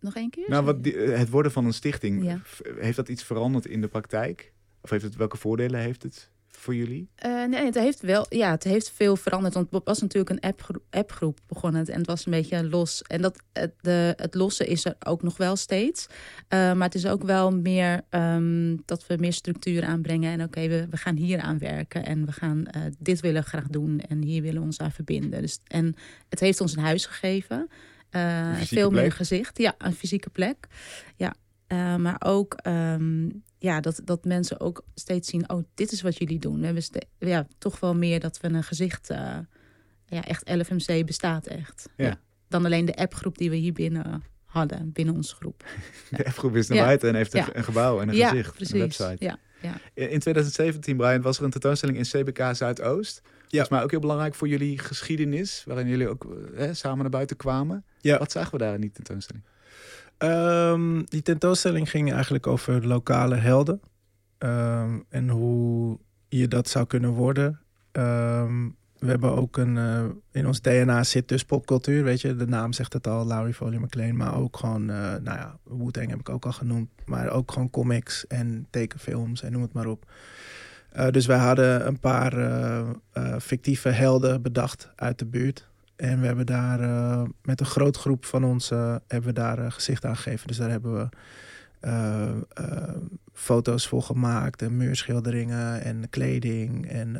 Nog 0.00 0.14
één 0.16 0.30
keer? 0.30 0.48
Nou, 0.48 0.64
wat 0.64 0.82
die, 0.82 0.96
eh, 0.96 1.18
het 1.18 1.28
worden 1.28 1.52
van 1.52 1.64
een 1.64 1.72
stichting, 1.72 2.22
Ja. 2.24 2.40
heeft 2.78 2.96
dat 2.96 3.08
iets 3.08 3.22
veranderd 3.22 3.66
in 3.66 3.80
de 3.80 3.88
praktijk? 3.88 4.52
Of 4.80 4.90
heeft 4.90 5.04
het, 5.04 5.16
welke 5.16 5.36
voordelen 5.36 5.80
heeft 5.80 6.02
het 6.02 6.30
voor 6.50 6.74
jullie? 6.74 7.08
Uh, 7.26 7.44
nee, 7.44 7.64
het 7.64 7.74
heeft 7.74 8.00
wel, 8.00 8.26
ja, 8.28 8.50
het 8.50 8.64
heeft 8.64 8.90
veel 8.90 9.16
veranderd. 9.16 9.54
Want 9.54 9.70
het 9.70 9.84
was 9.84 10.00
natuurlijk 10.00 10.30
een 10.30 10.50
appgroep, 10.50 10.82
appgroep 10.90 11.38
begonnen. 11.46 11.86
En 11.86 11.98
het 11.98 12.06
was 12.06 12.26
een 12.26 12.32
beetje 12.32 12.68
los. 12.68 13.02
En 13.02 13.22
dat, 13.22 13.42
het, 13.52 13.72
de, 13.80 14.14
het 14.16 14.34
losse 14.34 14.66
is 14.66 14.84
er 14.84 14.94
ook 15.06 15.22
nog 15.22 15.36
wel 15.36 15.56
steeds. 15.56 16.06
Uh, 16.08 16.14
maar 16.48 16.86
het 16.86 16.94
is 16.94 17.06
ook 17.06 17.22
wel 17.22 17.50
meer 17.50 18.00
um, 18.10 18.82
dat 18.84 19.06
we 19.06 19.16
meer 19.16 19.32
structuur 19.32 19.84
aanbrengen. 19.84 20.32
En 20.32 20.42
oké, 20.42 20.68
we, 20.68 20.86
we 20.90 20.96
gaan 20.96 21.16
hier 21.16 21.40
aan 21.40 21.58
werken. 21.58 22.06
En 22.06 22.26
we 22.26 22.32
gaan 22.32 22.58
uh, 22.58 22.82
dit 22.98 23.20
willen 23.20 23.44
graag 23.44 23.66
doen. 23.66 24.00
En 24.00 24.22
hier 24.22 24.42
willen 24.42 24.60
we 24.60 24.66
ons 24.66 24.78
aan 24.78 24.92
verbinden. 24.92 25.40
Dus, 25.40 25.60
en 25.66 25.94
het 26.28 26.40
heeft 26.40 26.60
ons 26.60 26.76
een 26.76 26.82
huis 26.82 27.06
gegeven. 27.06 27.68
Veel 28.56 28.90
plek. 28.90 29.02
meer 29.02 29.12
gezicht. 29.12 29.58
Ja, 29.58 29.74
een 29.78 29.94
fysieke 29.94 30.30
plek. 30.30 30.66
Ja. 31.16 31.34
Maar 31.96 32.16
ook 32.24 32.58
um, 32.66 33.42
ja, 33.60 33.80
dat, 33.80 34.00
dat 34.04 34.24
mensen 34.24 34.60
ook 34.60 34.84
steeds 34.94 35.28
zien... 35.28 35.50
oh, 35.50 35.64
dit 35.74 35.92
is 35.92 36.02
wat 36.02 36.18
jullie 36.18 36.38
doen. 36.38 36.60
We 36.60 36.66
hebben 36.66 36.84
ja, 37.18 37.46
toch 37.58 37.80
wel 37.80 37.94
meer 37.94 38.20
dat 38.20 38.40
we 38.40 38.48
een 38.48 38.62
gezicht... 38.62 39.10
Uh, 39.10 39.38
ja, 40.06 40.24
echt 40.24 40.48
LFMC 40.48 41.06
bestaat 41.06 41.46
echt. 41.46 41.88
Ja. 41.96 42.06
Ja. 42.06 42.20
Dan 42.48 42.64
alleen 42.64 42.84
de 42.84 42.96
appgroep 42.96 43.38
die 43.38 43.50
we 43.50 43.56
hier 43.56 43.72
binnen 43.72 44.22
hadden, 44.44 44.92
binnen 44.92 45.14
onze 45.14 45.34
groep. 45.34 45.64
De 46.16 46.30
F-groep 46.30 46.56
is 46.56 46.68
naar 46.68 46.78
Ja. 46.78 46.84
buiten 46.84 47.08
en 47.08 47.14
heeft 47.14 47.34
een, 47.34 47.40
Ja. 47.40 47.48
een 47.56 47.64
gebouw 47.64 48.00
en 48.00 48.08
een 48.08 48.14
ja, 48.14 48.28
gezicht. 48.28 48.54
precies. 48.54 48.72
Een 48.74 48.78
website. 48.80 49.16
Ja, 49.18 49.38
ja. 49.62 49.80
In 49.94 50.18
2017, 50.18 50.96
Brian, 50.96 51.22
was 51.22 51.38
er 51.38 51.44
een 51.44 51.50
tentoonstelling 51.50 51.98
in 51.98 52.04
CBK 52.04 52.56
Zuidoost. 52.56 53.20
Volgens 53.48 53.70
mij 53.70 53.82
ook 53.82 53.90
heel 53.90 54.00
belangrijk 54.00 54.34
voor 54.34 54.48
jullie 54.48 54.78
geschiedenis, 54.78 55.62
waarin 55.66 55.88
jullie 55.88 56.08
ook 56.08 56.36
eh, 56.56 56.68
samen 56.72 56.98
naar 56.98 57.10
buiten 57.10 57.36
kwamen. 57.36 57.84
Ja. 58.00 58.18
Wat 58.18 58.32
zagen 58.32 58.52
we 58.52 58.58
daar 58.58 58.74
in 58.74 58.80
die 58.80 58.90
tentoonstelling? 58.92 59.44
Um, 60.22 61.04
die 61.04 61.22
tentoonstelling 61.22 61.90
ging 61.90 62.12
eigenlijk 62.12 62.46
over 62.46 62.86
lokale 62.86 63.34
helden. 63.34 63.80
Um, 64.38 65.04
en 65.08 65.28
hoe 65.28 65.98
je 66.28 66.48
dat 66.48 66.68
zou 66.68 66.86
kunnen 66.86 67.10
worden. 67.10 67.60
Um, 67.92 68.76
we 68.98 69.06
hebben 69.06 69.36
ook 69.36 69.56
een... 69.56 69.76
Uh, 69.76 70.04
in 70.32 70.46
ons 70.46 70.60
DNA 70.60 71.04
zit 71.04 71.28
dus 71.28 71.44
popcultuur, 71.44 72.04
weet 72.04 72.20
je. 72.20 72.36
De 72.36 72.46
naam 72.46 72.72
zegt 72.72 72.92
het 72.92 73.06
al, 73.06 73.26
Lowry 73.26 73.52
Foley 73.52 73.78
McLean. 73.78 74.16
Maar 74.16 74.36
ook 74.36 74.56
gewoon, 74.56 74.82
uh, 74.82 74.96
nou 74.96 75.38
ja, 75.38 75.58
Wu-Tang 75.64 76.10
heb 76.10 76.18
ik 76.18 76.28
ook 76.28 76.44
al 76.44 76.52
genoemd. 76.52 76.88
Maar 77.04 77.30
ook 77.30 77.52
gewoon 77.52 77.70
comics 77.70 78.26
en 78.26 78.66
tekenfilms 78.70 79.42
en 79.42 79.52
noem 79.52 79.62
het 79.62 79.72
maar 79.72 79.86
op. 79.86 80.10
Uh, 80.96 81.08
dus 81.08 81.26
wij 81.26 81.38
hadden 81.38 81.86
een 81.86 81.98
paar 81.98 82.32
fictieve 83.40 83.88
helden 83.88 84.42
bedacht 84.42 84.92
uit 84.96 85.18
de 85.18 85.26
buurt. 85.26 85.69
En 86.00 86.20
we 86.20 86.26
hebben 86.26 86.46
daar 86.46 86.80
uh, 86.80 87.22
met 87.42 87.60
een 87.60 87.66
groot 87.66 87.96
groep 87.96 88.24
van 88.24 88.44
ons 88.44 88.70
uh, 88.70 88.96
hebben 89.06 89.34
we 89.34 89.40
daar 89.40 89.58
uh, 89.58 89.70
gezicht 89.70 90.04
aan 90.04 90.16
gegeven. 90.16 90.46
Dus 90.46 90.56
daar 90.56 90.70
hebben 90.70 90.94
we 90.94 91.08
foto's 93.32 93.88
voor 93.88 94.02
gemaakt 94.02 94.62
en 94.62 94.76
muurschilderingen 94.76 95.82
en 95.82 96.10
kleding 96.10 96.88
en 96.88 97.14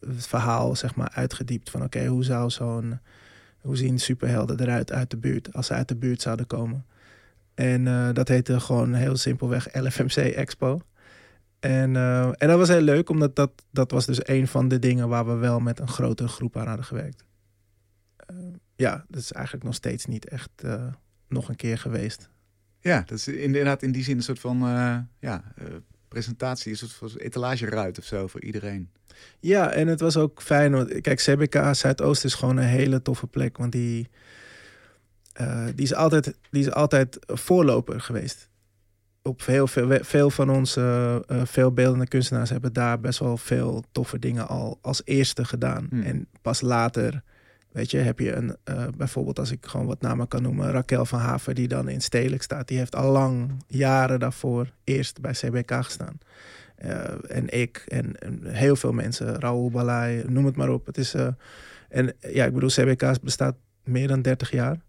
het 0.00 0.26
verhaal 0.26 0.76
zeg 0.76 0.94
maar 0.94 1.10
uitgediept 1.14 1.70
van 1.70 1.82
oké, 1.82 2.06
hoe 2.06 2.24
zou 2.24 2.50
zo'n 2.50 2.98
hoe 3.60 3.76
zien 3.76 3.98
superhelden 3.98 4.60
eruit 4.60 4.92
uit 4.92 5.10
de 5.10 5.16
buurt 5.16 5.52
als 5.52 5.66
ze 5.66 5.72
uit 5.72 5.88
de 5.88 5.96
buurt 5.96 6.22
zouden 6.22 6.46
komen. 6.46 6.86
En 7.54 8.14
dat 8.14 8.28
heette 8.28 8.60
gewoon 8.60 8.94
heel 8.94 9.16
simpelweg 9.16 9.68
LFMC 9.72 10.16
Expo. 10.16 10.80
En, 11.60 11.96
en 12.36 12.48
dat 12.48 12.58
was 12.58 12.68
heel 12.68 12.80
leuk, 12.80 13.08
omdat 13.08 13.36
dat, 13.36 13.50
dat 13.70 13.90
was 13.90 14.06
dus 14.06 14.28
een 14.28 14.48
van 14.48 14.68
de 14.68 14.78
dingen 14.78 15.08
waar 15.08 15.26
we 15.26 15.34
wel 15.34 15.60
met 15.60 15.80
een 15.80 15.88
grotere 15.88 16.28
groep 16.28 16.56
aan 16.56 16.66
hadden 16.66 16.84
gewerkt. 16.84 17.24
Uh, 18.30 18.36
ja, 18.76 19.04
dat 19.08 19.20
is 19.20 19.32
eigenlijk 19.32 19.64
nog 19.64 19.74
steeds 19.74 20.06
niet 20.06 20.28
echt 20.28 20.50
uh, 20.64 20.86
nog 21.28 21.48
een 21.48 21.56
keer 21.56 21.78
geweest. 21.78 22.28
Ja, 22.80 23.02
dat 23.06 23.18
is 23.18 23.28
inderdaad 23.28 23.82
in 23.82 23.92
die 23.92 24.04
zin 24.04 24.16
een 24.16 24.22
soort 24.22 24.40
van 24.40 24.62
uh, 24.62 24.98
ja, 25.18 25.44
presentatie, 26.08 26.70
een 26.70 26.78
soort 26.78 26.92
van 26.92 27.10
etalageruit 27.16 27.98
of 27.98 28.04
zo 28.04 28.26
voor 28.26 28.42
iedereen. 28.42 28.90
Ja, 29.40 29.70
en 29.70 29.88
het 29.88 30.00
was 30.00 30.16
ook 30.16 30.42
fijn. 30.42 30.72
Want, 30.72 31.00
kijk, 31.00 31.18
CBK 31.18 31.74
Zuidoost 31.74 32.24
is 32.24 32.34
gewoon 32.34 32.56
een 32.56 32.64
hele 32.64 33.02
toffe 33.02 33.26
plek, 33.26 33.56
want 33.56 33.72
die, 33.72 34.08
uh, 35.40 35.66
die, 35.74 35.84
is, 35.84 35.94
altijd, 35.94 36.34
die 36.50 36.62
is 36.62 36.72
altijd 36.72 37.18
voorloper 37.26 38.00
geweest. 38.00 38.48
Op 39.22 39.46
heel 39.46 39.66
veel, 39.66 39.98
veel 40.00 40.30
van 40.30 40.50
onze 40.50 41.24
uh, 41.28 41.40
veelbeeldende 41.44 42.06
kunstenaars 42.06 42.50
hebben 42.50 42.72
daar 42.72 43.00
best 43.00 43.18
wel 43.18 43.36
veel 43.36 43.84
toffe 43.92 44.18
dingen 44.18 44.48
al 44.48 44.78
als 44.82 45.02
eerste 45.04 45.44
gedaan. 45.44 45.86
Hmm. 45.90 46.02
En 46.02 46.28
pas 46.42 46.60
later, 46.60 47.22
weet 47.76 47.90
je, 47.90 47.98
heb 47.98 48.18
je 48.18 48.32
een, 48.32 48.56
uh, 48.64 48.84
bijvoorbeeld 48.96 49.38
als 49.38 49.50
ik 49.50 49.66
gewoon 49.66 49.86
wat 49.86 50.00
namen 50.00 50.28
kan 50.28 50.42
noemen, 50.42 50.70
Raquel 50.70 51.04
van 51.04 51.18
Haver, 51.18 51.54
die 51.54 51.68
dan 51.68 51.88
in 51.88 52.00
Stedelijk 52.00 52.42
staat. 52.42 52.68
Die 52.68 52.78
heeft 52.78 52.94
al 52.94 53.12
lang, 53.12 53.50
jaren 53.66 54.20
daarvoor, 54.20 54.70
eerst 54.84 55.20
bij 55.20 55.32
CBK 55.32 55.72
gestaan. 55.84 56.18
Uh, 56.84 57.30
en 57.30 57.48
ik 57.48 57.84
en, 57.88 58.14
heel 58.42 58.76
veel 58.76 58.92
mensen, 58.92 59.40
Raoul 59.40 59.70
Balai, 59.70 60.24
noem 60.26 60.44
het 60.44 60.56
maar 60.56 60.68
op. 60.68 60.86
Het 60.86 60.98
is, 60.98 61.14
uh, 61.14 61.28
en 61.88 62.12
ja, 62.20 62.44
ik 62.44 62.54
bedoel, 62.54 62.68
CBK 62.68 63.22
bestaat 63.22 63.56
meer 63.84 64.08
dan 64.08 64.22
30 64.22 64.50
jaar. 64.50 64.80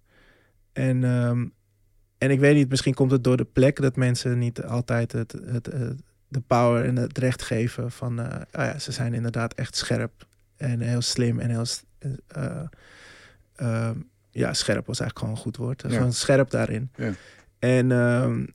En, 0.74 1.04
um, 1.04 1.54
en 2.18 2.32
ik 2.32 2.40
weet 2.40 2.56
niet, 2.56 2.70
misschien 2.70 2.94
komt 2.94 3.12
het 3.12 3.24
door 3.24 3.38
de 3.38 3.48
plek 3.54 3.82
dat 3.82 3.96
mensen 3.96 4.40
niet 4.40 4.64
altijd 4.64 5.12
het, 5.12 5.32
het, 5.46 5.66
het 5.66 6.02
de 6.28 6.42
power 6.48 6.86
en 6.86 6.96
het 6.96 7.18
recht 7.18 7.42
geven 7.42 7.92
van, 7.92 8.20
oh 8.20 8.42
ja, 8.52 8.80
ze 8.80 8.92
zijn 8.92 9.14
inderdaad 9.14 9.54
echt 9.54 9.76
scherp 9.76 10.28
en 10.58 10.80
heel 10.80 11.02
slim 11.02 11.40
en 11.40 11.50
heel, 11.50 11.66
uh, 13.62 13.92
ja, 14.32 14.54
scherp 14.54 14.86
was 14.86 15.00
eigenlijk 15.00 15.20
gewoon 15.20 15.34
een 15.34 15.42
goed 15.42 15.58
woord. 15.58 15.82
Ja. 15.82 15.90
Gewoon 15.90 16.14
scherp 16.14 16.50
daarin. 16.50 16.92
Ja. 16.96 17.12
En, 17.60 17.92
um, 17.92 18.54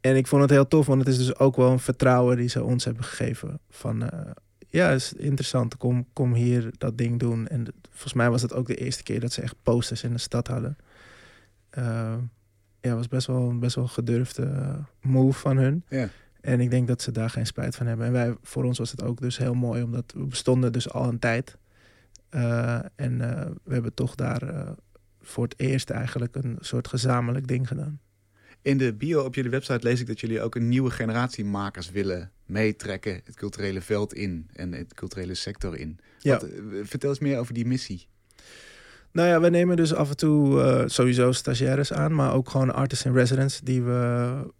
en 0.00 0.16
ik 0.16 0.26
vond 0.26 0.42
het 0.42 0.50
heel 0.50 0.68
tof, 0.68 0.86
want 0.86 1.00
het 1.00 1.08
is 1.08 1.16
dus 1.18 1.38
ook 1.38 1.56
wel 1.56 1.70
een 1.70 1.78
vertrouwen 1.78 2.36
die 2.36 2.48
ze 2.48 2.64
ons 2.64 2.84
hebben 2.84 3.04
gegeven. 3.04 3.60
Van 3.70 4.02
uh, 4.02 4.08
ja, 4.68 4.90
is 4.90 5.12
interessant, 5.12 5.76
kom, 5.76 6.06
kom 6.12 6.34
hier 6.34 6.70
dat 6.78 6.98
ding 6.98 7.18
doen. 7.18 7.46
En 7.46 7.66
volgens 7.90 8.12
mij 8.12 8.30
was 8.30 8.42
het 8.42 8.52
ook 8.52 8.66
de 8.66 8.74
eerste 8.74 9.02
keer 9.02 9.20
dat 9.20 9.32
ze 9.32 9.42
echt 9.42 9.54
posters 9.62 10.02
in 10.02 10.12
de 10.12 10.18
stad 10.18 10.46
hadden. 10.46 10.76
Uh, 11.78 12.14
ja, 12.80 12.94
was 12.94 13.08
best 13.08 13.26
wel, 13.26 13.58
best 13.58 13.74
wel 13.74 13.84
een 13.84 13.90
gedurfde 13.90 14.76
move 15.00 15.38
van 15.38 15.56
hun. 15.56 15.84
Ja. 15.88 16.08
En 16.40 16.60
ik 16.60 16.70
denk 16.70 16.88
dat 16.88 17.02
ze 17.02 17.12
daar 17.12 17.30
geen 17.30 17.46
spijt 17.46 17.76
van 17.76 17.86
hebben. 17.86 18.06
En 18.06 18.12
wij, 18.12 18.36
voor 18.42 18.64
ons 18.64 18.78
was 18.78 18.90
het 18.90 19.02
ook 19.02 19.20
dus 19.20 19.38
heel 19.38 19.54
mooi, 19.54 19.82
omdat 19.82 20.12
we 20.16 20.24
bestonden 20.24 20.72
dus 20.72 20.90
al 20.90 21.08
een 21.08 21.18
tijd. 21.18 21.56
Uh, 22.30 22.78
en 22.94 23.18
we 23.64 23.72
hebben 23.72 23.94
toch 23.94 24.14
daar 24.14 24.42
uh, 24.42 24.70
voor 25.20 25.44
het 25.44 25.54
eerst 25.56 25.90
eigenlijk 25.90 26.36
een 26.36 26.56
soort 26.60 26.88
gezamenlijk 26.88 27.46
ding 27.46 27.68
gedaan. 27.68 28.00
In 28.62 28.78
de 28.78 28.94
bio 28.94 29.22
op 29.22 29.34
jullie 29.34 29.50
website 29.50 29.86
lees 29.86 30.00
ik 30.00 30.06
dat 30.06 30.20
jullie 30.20 30.42
ook 30.42 30.54
een 30.54 30.68
nieuwe 30.68 30.90
generatie 30.90 31.44
makers 31.44 31.90
willen 31.90 32.30
meetrekken 32.46 33.20
het 33.24 33.36
culturele 33.36 33.80
veld 33.80 34.14
in 34.14 34.48
en 34.52 34.72
het 34.72 34.94
culturele 34.94 35.34
sector 35.34 35.76
in. 35.76 35.98
Ja. 36.18 36.38
Wat, 36.38 36.46
vertel 36.82 37.10
eens 37.10 37.18
meer 37.18 37.38
over 37.38 37.54
die 37.54 37.66
missie. 37.66 38.06
Nou 39.12 39.28
ja, 39.28 39.40
we 39.40 39.48
nemen 39.48 39.76
dus 39.76 39.94
af 39.94 40.10
en 40.10 40.16
toe 40.16 40.56
uh, 40.56 40.82
sowieso 40.86 41.32
stagiaires 41.32 41.92
aan, 41.92 42.14
maar 42.14 42.34
ook 42.34 42.50
gewoon 42.50 42.74
artists 42.74 43.04
in 43.04 43.12
residence 43.12 43.64
die 43.64 43.82
we. 43.82 44.54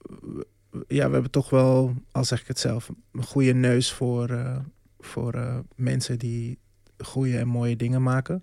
Ja, 0.88 1.06
we 1.06 1.12
hebben 1.12 1.30
toch 1.30 1.50
wel, 1.50 1.94
al 2.10 2.24
zeg 2.24 2.40
ik 2.40 2.46
het 2.46 2.58
zelf, 2.58 2.90
een 3.12 3.22
goede 3.22 3.52
neus 3.52 3.92
voor, 3.92 4.30
uh, 4.30 4.58
voor 4.98 5.34
uh, 5.34 5.58
mensen 5.74 6.18
die 6.18 6.58
goede 6.98 7.38
en 7.38 7.48
mooie 7.48 7.76
dingen 7.76 8.02
maken. 8.02 8.42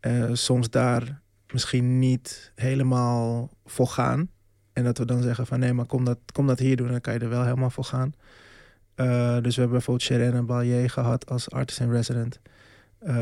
Uh, 0.00 0.30
soms 0.32 0.70
daar 0.70 1.20
misschien 1.52 1.98
niet 1.98 2.52
helemaal 2.54 3.50
voor 3.64 3.86
gaan. 3.86 4.30
En 4.72 4.84
dat 4.84 4.98
we 4.98 5.04
dan 5.04 5.22
zeggen 5.22 5.46
van 5.46 5.58
nee, 5.58 5.72
maar 5.72 5.86
kom 5.86 6.04
dat, 6.04 6.18
kom 6.32 6.46
dat 6.46 6.58
hier 6.58 6.76
doen, 6.76 6.88
dan 6.88 7.00
kan 7.00 7.12
je 7.12 7.18
er 7.18 7.28
wel 7.28 7.44
helemaal 7.44 7.70
voor 7.70 7.84
gaan. 7.84 8.14
Uh, 8.96 9.06
dus 9.34 9.54
we 9.54 9.60
hebben 9.60 9.70
bijvoorbeeld 9.70 10.02
Sharon 10.02 10.46
Ballier 10.46 10.90
gehad 10.90 11.30
als 11.30 11.50
artist 11.50 11.80
in 11.80 11.90
resident. 11.90 12.40
Uh, 13.02 13.14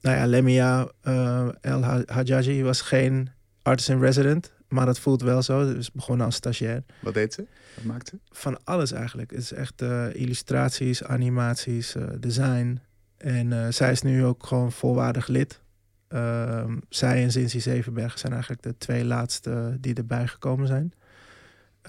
nou 0.00 0.16
ja, 0.16 0.26
Lemia 0.26 0.90
uh, 1.02 1.48
El 1.60 1.82
Hajaji 2.06 2.62
was 2.62 2.80
geen 2.80 3.30
artist 3.62 3.88
in 3.88 4.00
resident. 4.00 4.52
Maar 4.68 4.86
dat 4.86 4.98
voelt 4.98 5.22
wel 5.22 5.42
zo. 5.42 5.74
Dus 5.74 5.92
begonnen 5.92 6.26
als 6.26 6.34
stagiair. 6.34 6.84
Wat 7.00 7.14
deed 7.14 7.34
ze? 7.34 7.46
Wat 7.74 7.84
maakte 7.84 8.10
ze? 8.10 8.34
Van 8.38 8.64
alles 8.64 8.92
eigenlijk. 8.92 9.30
Het 9.30 9.40
is 9.40 9.52
echt 9.52 9.82
illustraties, 10.12 11.04
animaties, 11.04 11.94
design. 12.20 12.80
En 13.24 13.50
uh, 13.50 13.66
zij 13.68 13.90
is 13.90 14.02
nu 14.02 14.24
ook 14.24 14.46
gewoon 14.46 14.72
volwaardig 14.72 15.26
lid. 15.26 15.60
Ehm, 16.08 16.78
zij 16.88 17.22
en 17.22 17.32
Zinzi 17.32 17.60
Zevenberg 17.60 18.18
zijn 18.18 18.32
eigenlijk 18.32 18.62
de 18.62 18.76
twee 18.78 19.04
laatste 19.04 19.76
die 19.80 19.94
erbij 19.94 20.26
gekomen 20.26 20.66
zijn. 20.66 20.92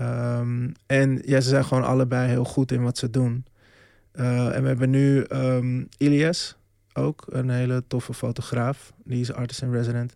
Um, 0.02 0.72
en 0.86 1.22
ja, 1.26 1.42
ze 1.42 1.50
zijn 1.50 1.66
gewoon 1.66 1.84
allebei 1.84 2.30
heel 2.30 2.44
goed 2.44 2.72
in 2.72 2.84
wat 2.84 2.98
ze 2.98 3.10
doen. 3.10 3.46
en 4.12 4.62
we 4.62 4.68
hebben 4.68 4.90
nu 4.90 5.26
um, 5.30 5.88
Ilias, 5.98 6.58
ook 6.94 7.26
een 7.30 7.50
hele 7.50 7.84
toffe 7.88 8.14
fotograaf. 8.14 8.94
Die 9.04 9.22
is 9.22 9.34
artist 9.34 9.62
in 9.62 9.72
resident. 9.72 10.16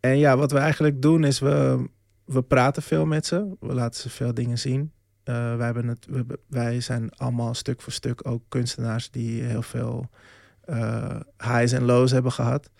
En 0.00 0.18
ja, 0.18 0.36
wat 0.36 0.52
we 0.52 0.58
eigenlijk 0.58 1.02
doen 1.02 1.24
is 1.24 1.38
we, 1.38 1.88
we 2.24 2.42
praten 2.42 2.82
veel 2.82 3.06
met 3.06 3.26
ze. 3.26 3.56
We 3.60 3.74
laten 3.74 4.00
ze 4.00 4.10
veel 4.10 4.34
dingen 4.34 4.58
zien. 4.58 4.92
Uh, 5.24 5.56
wij, 5.56 5.64
hebben 5.64 5.88
het, 5.88 6.06
we, 6.10 6.38
wij 6.46 6.80
zijn 6.80 7.10
allemaal 7.16 7.54
stuk 7.54 7.80
voor 7.80 7.92
stuk 7.92 8.28
ook 8.28 8.42
kunstenaars 8.48 9.10
die 9.10 9.42
heel 9.42 9.62
veel 9.62 10.10
uh, 10.70 11.20
highs 11.38 11.72
en 11.72 11.84
lows 11.84 12.10
hebben 12.10 12.32
gehad. 12.32 12.70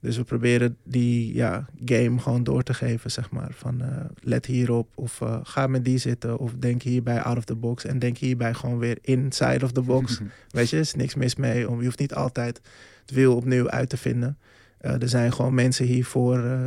Dus 0.00 0.16
we 0.16 0.24
proberen 0.24 0.76
die 0.84 1.34
ja, 1.34 1.66
game 1.84 2.18
gewoon 2.18 2.44
door 2.44 2.62
te 2.62 2.74
geven, 2.74 3.10
zeg 3.10 3.30
maar. 3.30 3.50
Van 3.52 3.82
uh, 3.82 3.88
let 4.20 4.46
hierop 4.46 4.88
of 4.94 5.22
ga 5.42 5.66
met 5.66 5.84
die 5.84 5.98
zitten 5.98 6.38
of 6.38 6.52
denk 6.58 6.82
hierbij 6.82 7.22
out 7.22 7.36
of 7.36 7.44
the 7.44 7.54
box. 7.54 7.84
En 7.84 7.98
denk 7.98 8.18
hierbij 8.18 8.54
gewoon 8.54 8.78
weer 8.78 8.98
inside 9.00 9.64
of 9.64 9.72
the 9.72 9.82
box. 9.82 10.20
Weet 10.50 10.70
je, 10.70 10.76
er 10.76 10.82
is 10.82 10.94
niks 10.94 11.14
mis 11.14 11.36
mee. 11.36 11.58
Je 11.58 11.66
hoeft 11.66 11.98
niet 11.98 12.14
altijd 12.14 12.60
het 13.00 13.10
wiel 13.10 13.36
opnieuw 13.36 13.70
uit 13.70 13.88
te 13.88 13.96
vinden. 13.96 14.38
Uh, 14.80 15.02
er 15.02 15.08
zijn 15.08 15.32
gewoon 15.32 15.54
mensen 15.54 15.86
hiervoor, 15.86 16.60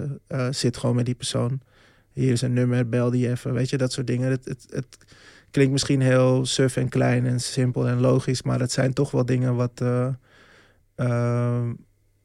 zit 0.49 0.77
gewoon 0.77 0.95
met 0.95 1.05
die 1.05 1.15
persoon. 1.15 1.61
Hier 2.13 2.31
is 2.31 2.41
een 2.41 2.53
nummer, 2.53 2.89
bel 2.89 3.09
die 3.09 3.29
even. 3.29 3.53
Weet 3.53 3.69
je, 3.69 3.77
dat 3.77 3.91
soort 3.91 4.07
dingen. 4.07 4.29
Het, 4.29 4.45
het, 4.45 4.65
het 4.69 4.97
klinkt 5.51 5.71
misschien 5.71 6.01
heel 6.01 6.45
suf 6.45 6.75
en 6.75 6.89
klein 6.89 7.25
en 7.25 7.39
simpel 7.39 7.87
en 7.87 7.99
logisch, 7.99 8.41
maar 8.41 8.59
het 8.59 8.71
zijn 8.71 8.93
toch 8.93 9.11
wel 9.11 9.25
dingen 9.25 9.55
wat, 9.55 9.83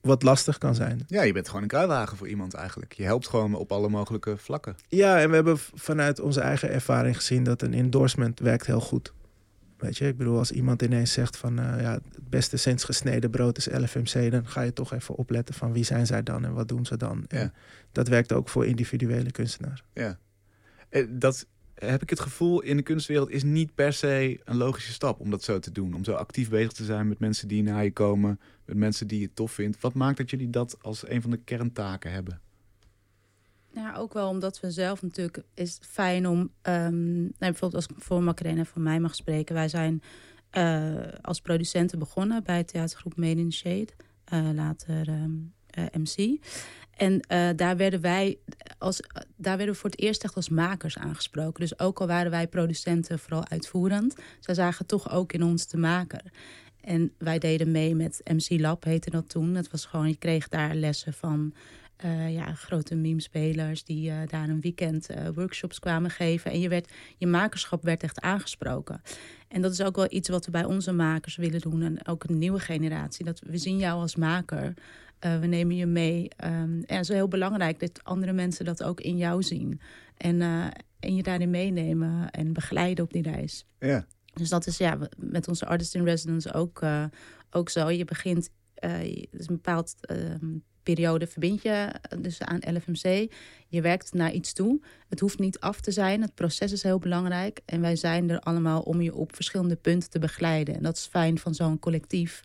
wat 0.00 0.22
lastig 0.22 0.58
kan 0.58 0.74
zijn. 0.74 1.04
Ja, 1.06 1.22
je 1.22 1.32
bent 1.32 1.46
gewoon 1.46 1.62
een 1.62 1.68
kruiwagen 1.68 2.16
voor 2.16 2.28
iemand 2.28 2.54
eigenlijk. 2.54 2.92
Je 2.92 3.04
helpt 3.04 3.28
gewoon 3.28 3.54
op 3.54 3.72
alle 3.72 3.88
mogelijke 3.88 4.36
vlakken. 4.36 4.76
Ja, 4.88 5.20
en 5.20 5.28
we 5.28 5.34
hebben 5.34 5.58
vanuit 5.74 6.20
onze 6.20 6.40
eigen 6.40 6.70
ervaring 6.70 7.16
gezien 7.16 7.44
dat 7.44 7.62
een 7.62 7.74
endorsement 7.74 8.40
werkt 8.40 8.66
heel 8.66 8.80
goed. 8.80 9.12
Weet 9.76 9.96
je, 9.96 10.06
ik 10.06 10.16
bedoel, 10.16 10.38
als 10.38 10.52
iemand 10.52 10.82
ineens 10.82 11.12
zegt 11.12 11.36
van 11.36 11.60
uh, 11.60 11.80
ja, 11.80 11.92
het 11.92 12.28
beste 12.28 12.56
sinds 12.56 12.84
gesneden 12.84 13.30
brood 13.30 13.56
is 13.56 13.66
LFMC, 13.66 14.30
dan 14.30 14.48
ga 14.48 14.60
je 14.60 14.72
toch 14.72 14.92
even 14.92 15.14
opletten 15.14 15.54
van 15.54 15.72
wie 15.72 15.84
zijn 15.84 16.06
zij 16.06 16.22
dan 16.22 16.44
en 16.44 16.52
wat 16.52 16.68
doen 16.68 16.86
ze 16.86 16.96
dan. 16.96 17.24
Ja. 17.28 17.52
dat 17.92 18.08
werkt 18.08 18.32
ook 18.32 18.48
voor 18.48 18.66
individuele 18.66 19.30
kunstenaars. 19.30 19.82
Ja, 19.92 20.18
eh, 20.88 21.06
dat 21.10 21.46
heb 21.74 22.02
ik 22.02 22.10
het 22.10 22.20
gevoel 22.20 22.60
in 22.60 22.76
de 22.76 22.82
kunstwereld 22.82 23.30
is 23.30 23.42
niet 23.42 23.74
per 23.74 23.92
se 23.92 24.40
een 24.44 24.56
logische 24.56 24.92
stap 24.92 25.20
om 25.20 25.30
dat 25.30 25.42
zo 25.42 25.58
te 25.58 25.72
doen. 25.72 25.94
Om 25.94 26.04
zo 26.04 26.12
actief 26.12 26.48
bezig 26.48 26.72
te 26.72 26.84
zijn 26.84 27.08
met 27.08 27.18
mensen 27.18 27.48
die 27.48 27.62
naar 27.62 27.84
je 27.84 27.92
komen, 27.92 28.40
met 28.64 28.76
mensen 28.76 29.06
die 29.06 29.20
je 29.20 29.32
tof 29.32 29.52
vindt. 29.52 29.80
Wat 29.80 29.94
maakt 29.94 30.16
dat 30.16 30.30
jullie 30.30 30.50
dat 30.50 30.76
als 30.82 31.08
een 31.08 31.22
van 31.22 31.30
de 31.30 31.40
kerntaken 31.44 32.12
hebben? 32.12 32.40
Nou, 33.76 33.96
ook 33.96 34.12
wel 34.12 34.28
omdat 34.28 34.60
we 34.60 34.70
zelf 34.70 35.02
natuurlijk 35.02 35.42
is 35.54 35.74
het 35.74 35.86
fijn 35.86 36.28
om, 36.28 36.38
um, 36.38 37.20
nou, 37.20 37.32
bijvoorbeeld 37.38 37.74
als 37.74 37.86
ik 37.86 38.02
voor 38.02 38.22
Macarena 38.22 38.64
van 38.64 38.82
mij 38.82 39.00
mag 39.00 39.14
spreken, 39.14 39.54
wij 39.54 39.68
zijn 39.68 40.02
uh, 40.52 40.94
als 41.22 41.40
producenten 41.40 41.98
begonnen 41.98 42.44
bij 42.44 42.64
theatergroep 42.64 43.16
Made 43.16 43.40
in 43.40 43.52
Shade, 43.52 43.88
uh, 44.32 44.48
later 44.54 45.08
um, 45.08 45.52
uh, 45.78 45.84
MC. 45.92 46.44
En 46.90 47.20
daar 47.56 47.76
werden 47.76 48.00
wij 48.00 48.38
als 48.78 49.00
daar 49.36 49.56
werden 49.56 49.74
we 49.74 49.80
voor 49.80 49.90
het 49.90 50.00
eerst 50.00 50.24
echt 50.24 50.34
als 50.36 50.48
makers 50.48 50.98
aangesproken. 50.98 51.60
Dus 51.60 51.78
ook 51.78 52.00
al 52.00 52.06
waren 52.06 52.30
wij 52.30 52.48
producenten 52.48 53.18
vooral 53.18 53.48
uitvoerend, 53.48 54.14
zij 54.40 54.54
zagen 54.54 54.86
toch 54.86 55.10
ook 55.10 55.32
in 55.32 55.42
ons 55.42 55.66
de 55.66 55.76
maker. 55.76 56.22
En 56.80 57.12
wij 57.18 57.38
deden 57.38 57.70
mee 57.70 57.94
met 57.94 58.20
MC 58.24 58.60
Lab, 58.60 58.84
heette 58.84 59.10
dat 59.10 59.28
toen. 59.28 59.52
Dat 59.52 59.70
was 59.70 59.84
gewoon, 59.84 60.08
je 60.08 60.16
kreeg 60.16 60.48
daar 60.48 60.74
lessen 60.74 61.12
van 61.12 61.54
uh, 62.04 62.34
ja, 62.34 62.54
grote 62.54 62.94
meme-spelers 62.94 63.84
die 63.84 64.10
uh, 64.10 64.16
daar 64.26 64.48
een 64.48 64.60
weekend 64.60 65.10
uh, 65.10 65.28
workshops 65.34 65.78
kwamen 65.78 66.10
geven. 66.10 66.50
En 66.50 66.60
je, 66.60 66.68
werd, 66.68 66.92
je 67.16 67.26
makerschap 67.26 67.82
werd 67.82 68.02
echt 68.02 68.20
aangesproken. 68.20 69.02
En 69.48 69.62
dat 69.62 69.72
is 69.72 69.82
ook 69.82 69.96
wel 69.96 70.06
iets 70.08 70.28
wat 70.28 70.44
we 70.44 70.50
bij 70.50 70.64
onze 70.64 70.92
makers 70.92 71.36
willen 71.36 71.60
doen. 71.60 71.82
En 71.82 72.06
ook 72.06 72.24
een 72.24 72.38
nieuwe 72.38 72.58
generatie. 72.58 73.24
Dat 73.24 73.40
we 73.40 73.58
zien 73.58 73.78
jou 73.78 74.00
als 74.00 74.16
maker. 74.16 74.74
we 75.18 75.46
nemen 75.46 75.76
je 75.76 75.86
mee. 75.86 76.30
Um, 76.44 76.82
en 76.86 76.96
het 76.96 77.00
is 77.00 77.08
heel 77.08 77.28
belangrijk 77.28 77.80
dat 77.80 78.04
andere 78.04 78.32
mensen 78.32 78.64
dat 78.64 78.82
ook 78.82 79.00
in 79.00 79.16
jou 79.16 79.42
zien. 79.42 79.80
En, 80.16 80.40
en 81.00 81.14
je 81.14 81.22
daarin 81.22 81.50
meenemen 81.50 82.30
en 82.30 82.52
begeleiden 82.52 83.04
op 83.04 83.12
die 83.12 83.22
reis. 83.22 83.66
Ja. 83.78 84.06
Dus 84.32 84.48
dat 84.48 84.66
is 84.66 84.78
ja, 84.78 84.98
met 85.16 85.48
onze 85.48 85.66
Artist 85.66 85.94
in 85.94 86.04
Residence 86.04 86.52
ook, 86.52 86.82
ook 87.50 87.68
zo. 87.68 87.90
Je 87.90 88.04
begint, 88.04 88.50
het 88.74 89.28
is 89.30 89.48
een 89.48 89.54
bepaald 89.54 89.94
ehm, 90.00 90.46
periode 90.94 91.26
verbind 91.26 91.62
je 91.62 91.70
eh, 91.70 92.18
dus 92.18 92.40
aan 92.40 92.74
LFMC. 92.74 93.32
Je 93.68 93.80
werkt 93.80 94.14
naar 94.14 94.32
iets 94.32 94.52
toe. 94.52 94.80
Het 95.08 95.20
hoeft 95.20 95.38
niet 95.38 95.60
af 95.60 95.80
te 95.80 95.90
zijn. 95.90 96.22
Het 96.22 96.34
proces 96.34 96.72
is 96.72 96.82
heel 96.82 96.98
belangrijk. 96.98 97.60
En 97.64 97.80
wij 97.80 97.96
zijn 97.96 98.30
er 98.30 98.40
allemaal 98.40 98.80
om 98.80 99.00
je 99.00 99.14
op 99.14 99.34
verschillende 99.34 99.76
punten 99.76 100.10
te 100.10 100.18
begeleiden. 100.18 100.74
En 100.74 100.82
dat 100.82 100.96
is 100.96 101.06
fijn 101.06 101.38
van 101.38 101.54
zo'n 101.54 101.78
collectief. 101.78 102.42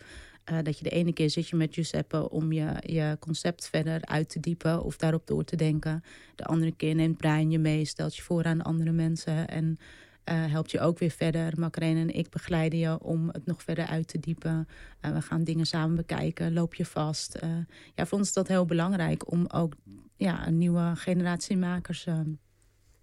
Uh, 0.51 0.57
dat 0.63 0.77
je 0.77 0.83
de 0.83 0.89
ene 0.89 1.13
keer 1.13 1.29
zit 1.29 1.47
je 1.47 1.55
met 1.55 1.73
Giuseppe 1.73 2.29
om 2.29 2.51
je, 2.51 2.73
je 2.81 3.17
concept 3.19 3.69
verder 3.69 4.05
uit 4.05 4.29
te 4.29 4.39
diepen 4.39 4.83
of 4.83 4.97
daarop 4.97 5.27
door 5.27 5.43
te 5.43 5.55
denken. 5.55 6.03
De 6.35 6.43
andere 6.43 6.71
keer 6.71 6.95
neemt 6.95 7.17
Brian 7.17 7.51
je 7.51 7.59
mee, 7.59 7.85
stelt 7.85 8.15
je 8.15 8.21
voor 8.21 8.43
aan 8.43 8.61
andere 8.61 8.91
mensen 8.91 9.47
en 9.47 9.79
helpt 10.23 10.71
je 10.71 10.79
ook 10.79 10.99
weer 10.99 11.09
verder. 11.09 11.59
Macarena 11.59 11.99
en 11.99 12.13
ik 12.13 12.29
begeleiden 12.29 12.79
je 12.79 12.99
om 12.99 13.29
het 13.31 13.45
nog 13.45 13.63
verder 13.63 13.85
uit 13.85 14.07
te 14.07 14.19
diepen. 14.19 14.67
Uh, 15.05 15.11
we 15.11 15.21
gaan 15.21 15.43
dingen 15.43 15.65
samen 15.65 15.95
bekijken. 15.95 16.53
Loop 16.53 16.75
je 16.75 16.85
vast. 16.85 17.37
Uh, 17.43 17.49
ja, 17.95 18.05
voor 18.05 18.17
ons 18.17 18.27
is 18.27 18.33
dat 18.33 18.47
heel 18.47 18.65
belangrijk 18.65 19.31
om 19.31 19.47
ook 19.47 19.73
ja, 20.15 20.47
een 20.47 20.57
nieuwe 20.57 20.91
generatie 20.95 21.57
makers 21.57 22.07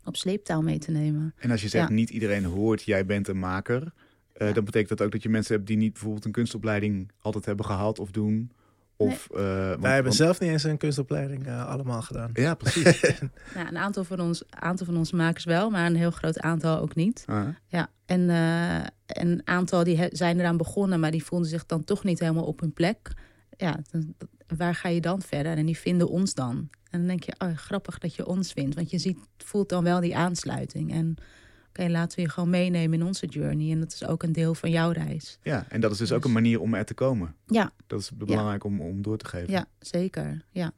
op 0.04 0.16
sleeptouw 0.16 0.60
mee 0.60 0.78
te 0.78 0.90
nemen. 0.90 1.34
En 1.36 1.50
als 1.50 1.62
je 1.62 1.68
zegt 1.68 1.90
niet 1.90 2.10
iedereen 2.10 2.44
hoort, 2.44 2.82
jij 2.82 3.06
bent 3.06 3.28
een 3.28 3.38
maker. 3.38 3.92
Ja. 4.38 4.52
Dan 4.52 4.64
betekent 4.64 4.98
dat 4.98 5.02
ook 5.02 5.12
dat 5.12 5.22
je 5.22 5.28
mensen 5.28 5.54
hebt 5.54 5.66
die 5.66 5.76
niet 5.76 5.92
bijvoorbeeld 5.92 6.24
een 6.24 6.32
kunstopleiding 6.32 7.10
altijd 7.20 7.44
hebben 7.44 7.64
gehad 7.64 7.98
of 7.98 8.10
doen. 8.10 8.52
Of, 9.00 9.28
nee. 9.30 9.42
uh, 9.42 9.74
Wij 9.80 9.94
hebben 9.94 10.12
zelf 10.12 10.40
niet 10.40 10.50
eens 10.50 10.64
een 10.64 10.76
kunstopleiding 10.76 11.46
uh, 11.46 11.66
allemaal 11.66 12.02
gedaan. 12.02 12.30
Ja, 12.32 12.54
precies. 12.54 13.00
nou, 13.54 13.68
een 13.68 13.78
aantal 13.78 14.04
van, 14.04 14.20
ons, 14.20 14.42
aantal 14.50 14.86
van 14.86 14.96
onze 14.96 15.16
makers 15.16 15.44
wel, 15.44 15.70
maar 15.70 15.86
een 15.86 15.96
heel 15.96 16.10
groot 16.10 16.40
aantal 16.40 16.78
ook 16.78 16.94
niet. 16.94 17.24
Uh 17.26 17.36
-huh. 17.36 17.48
Ja, 17.66 17.88
en 18.06 18.20
uh, 18.20 18.84
een 19.06 19.40
aantal 19.44 19.84
die 19.84 20.08
zijn 20.10 20.40
eraan 20.40 20.56
begonnen, 20.56 21.00
maar 21.00 21.10
die 21.10 21.24
voelden 21.24 21.48
zich 21.48 21.66
dan 21.66 21.84
toch 21.84 22.04
niet 22.04 22.18
helemaal 22.18 22.44
op 22.44 22.60
hun 22.60 22.72
plek. 22.72 23.12
Ja, 23.56 23.80
dan, 23.90 24.14
waar 24.56 24.74
ga 24.74 24.88
je 24.88 25.00
dan 25.00 25.22
verder? 25.22 25.56
En 25.56 25.66
die 25.66 25.78
vinden 25.78 26.08
ons 26.08 26.34
dan. 26.34 26.68
En 26.90 26.98
dan 26.98 27.06
denk 27.06 27.22
je, 27.22 27.34
oh, 27.38 27.56
grappig 27.56 27.98
dat 27.98 28.14
je 28.14 28.26
ons 28.26 28.52
vindt. 28.52 28.74
Want 28.74 28.90
je 28.90 28.98
ziet, 28.98 29.18
voelt 29.36 29.68
dan 29.68 29.84
wel 29.84 30.00
die 30.00 30.16
aansluiting. 30.16 30.92
En 30.92 31.16
okay, 31.68 31.90
laten 31.90 32.16
we 32.16 32.22
je 32.22 32.28
gewoon 32.28 32.50
meenemen 32.50 33.00
in 33.00 33.06
onze 33.06 33.26
journey. 33.26 33.72
En 33.72 33.80
dat 33.80 33.92
is 33.92 34.06
ook 34.06 34.22
een 34.22 34.32
deel 34.32 34.54
van 34.54 34.70
jouw 34.70 34.90
reis. 34.90 35.38
Ja, 35.42 35.66
en 35.68 35.80
dat 35.80 35.90
is 35.90 35.98
dus, 35.98 36.08
dus... 36.08 36.16
ook 36.16 36.24
een 36.24 36.32
manier 36.32 36.60
om 36.60 36.74
er 36.74 36.84
te 36.84 36.94
komen. 36.94 37.34
Ja. 37.46 37.72
Dat 37.86 38.00
is 38.00 38.10
belangrijk 38.14 38.62
ja. 38.62 38.68
om, 38.68 38.80
om 38.80 39.02
door 39.02 39.16
te 39.16 39.26
geven. 39.26 39.50
Ja, 39.50 39.66
zeker. 39.78 40.44
Ja. 40.50 40.72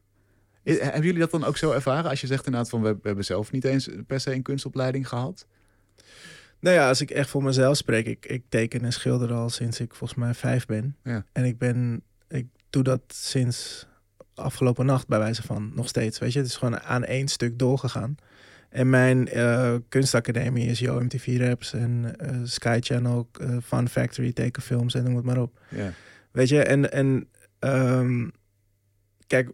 Is, 0.62 0.81
hebben 0.81 1.03
jullie 1.03 1.20
dat 1.20 1.31
dan 1.31 1.44
ook 1.44 1.57
zo 1.57 1.72
ervaren? 1.72 2.11
Als 2.11 2.20
je 2.20 2.26
zegt 2.26 2.46
inderdaad 2.46 2.70
van, 2.70 2.83
we, 2.83 2.92
we 2.92 3.00
hebben 3.03 3.24
zelf 3.24 3.53
niet 3.53 3.64
eens 3.64 3.88
per 4.07 4.20
se 4.20 4.35
een 4.35 4.42
kunstopleiding 4.42 5.09
gehad. 5.09 5.46
Nou 6.61 6.76
ja, 6.76 6.88
als 6.88 7.00
ik 7.00 7.11
echt 7.11 7.31
voor 7.31 7.42
mezelf 7.42 7.76
spreek, 7.76 8.07
ik, 8.07 8.26
ik 8.26 8.44
teken 8.48 8.85
en 8.85 8.92
schilder 8.92 9.33
al 9.33 9.50
sinds 9.50 9.81
ik 9.81 9.94
volgens 9.94 10.18
mij 10.18 10.35
vijf 10.35 10.66
ben. 10.66 10.96
Ja. 11.05 11.24
En 11.33 11.44
ik 11.44 11.59
ben, 11.59 12.03
ik 12.29 12.46
doe 12.70 12.83
dat 12.83 13.00
sinds 13.07 13.87
afgelopen 14.35 14.87
nacht 14.87 15.09
bij 15.09 15.18
wijze 15.18 15.42
van 15.42 15.72
nog 15.74 15.88
steeds. 15.88 16.18
Weet 16.18 16.33
je, 16.33 16.38
het 16.38 16.48
is 16.48 16.57
gewoon 16.57 16.81
aan 16.81 17.05
één 17.05 17.29
stuk 17.29 17.59
doorgegaan. 17.59 18.16
En 18.70 18.90
mijn 18.90 19.28
uh, 19.37 19.74
kunstacademie 19.88 20.66
is 20.66 20.78
Yo 20.78 21.00
MTV 21.00 21.38
Raps 21.38 21.72
en 21.72 22.14
uh, 22.22 22.40
Sky 22.44 22.78
Channel, 22.80 23.30
uh, 23.40 23.56
Fun 23.64 23.88
Factory, 23.88 24.33
tekenfilms 24.33 24.94
en 24.94 25.04
noem 25.04 25.16
het 25.16 25.24
maar 25.24 25.40
op. 25.40 25.61
Weet 26.30 26.48
je, 26.48 26.62
en, 26.62 26.92
en 26.92 27.28
um, 27.61 28.33
kijk, 29.26 29.50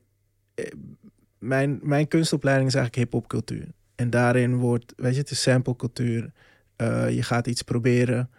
mijn, 1.39 1.79
mijn 1.83 2.09
kunstopleiding 2.09 2.69
is 2.69 2.75
eigenlijk 2.75 3.05
hip-hop 3.05 3.29
cultuur. 3.29 3.67
En 3.95 4.11
daarin 4.11 4.57
wordt, 4.57 4.93
weet 4.97 5.15
je, 5.15 5.21
het 5.21 5.31
is 5.31 5.43
sample 5.43 5.77
cultuur. 5.77 6.33
je 7.11 7.23
gaat 7.23 7.47
iets 7.47 7.63
proberen 7.63 8.31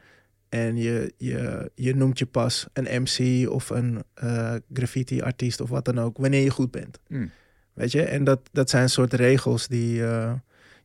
en 0.49 0.75
je, 0.75 1.13
je, 1.17 1.71
je 1.75 1.95
noemt 1.95 2.19
je 2.19 2.25
pas 2.25 2.67
een 2.73 3.01
MC 3.01 3.49
of 3.49 3.69
een 3.69 4.03
graffiti-artiest 4.73 5.61
of 5.61 5.69
wat 5.69 5.85
dan 5.85 5.99
ook, 5.99 6.17
wanneer 6.17 6.43
je 6.43 6.49
goed 6.49 6.71
bent. 6.71 6.99
Mm. 7.07 7.31
Weet 7.73 7.91
je, 7.91 8.03
en 8.03 8.23
dat, 8.23 8.49
dat 8.51 8.69
zijn 8.69 8.89
soort 8.89 9.13
regels 9.13 9.67
die 9.67 10.03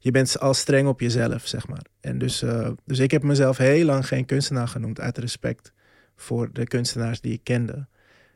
je 0.04 0.10
bent 0.10 0.40
al 0.40 0.54
streng 0.54 0.88
op 0.88 1.00
jezelf, 1.00 1.46
zeg 1.46 1.68
maar. 1.68 1.84
En 2.00 2.18
dus, 2.18 2.42
uh, 2.42 2.68
dus 2.84 2.98
ik 2.98 3.10
heb 3.10 3.22
mezelf 3.22 3.56
heel 3.56 3.84
lang 3.84 4.06
geen 4.06 4.24
kunstenaar 4.24 4.68
genoemd 4.68 5.00
uit 5.00 5.18
respect 5.18 5.72
voor 6.16 6.52
de 6.52 6.64
kunstenaars 6.64 7.20
die 7.20 7.32
ik 7.32 7.44
kende. 7.44 7.86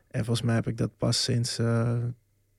En 0.07 0.25
volgens 0.25 0.45
mij 0.45 0.55
heb 0.55 0.67
ik 0.67 0.77
dat 0.77 0.97
pas 0.97 1.23
sinds, 1.23 1.59
uh, 1.59 1.97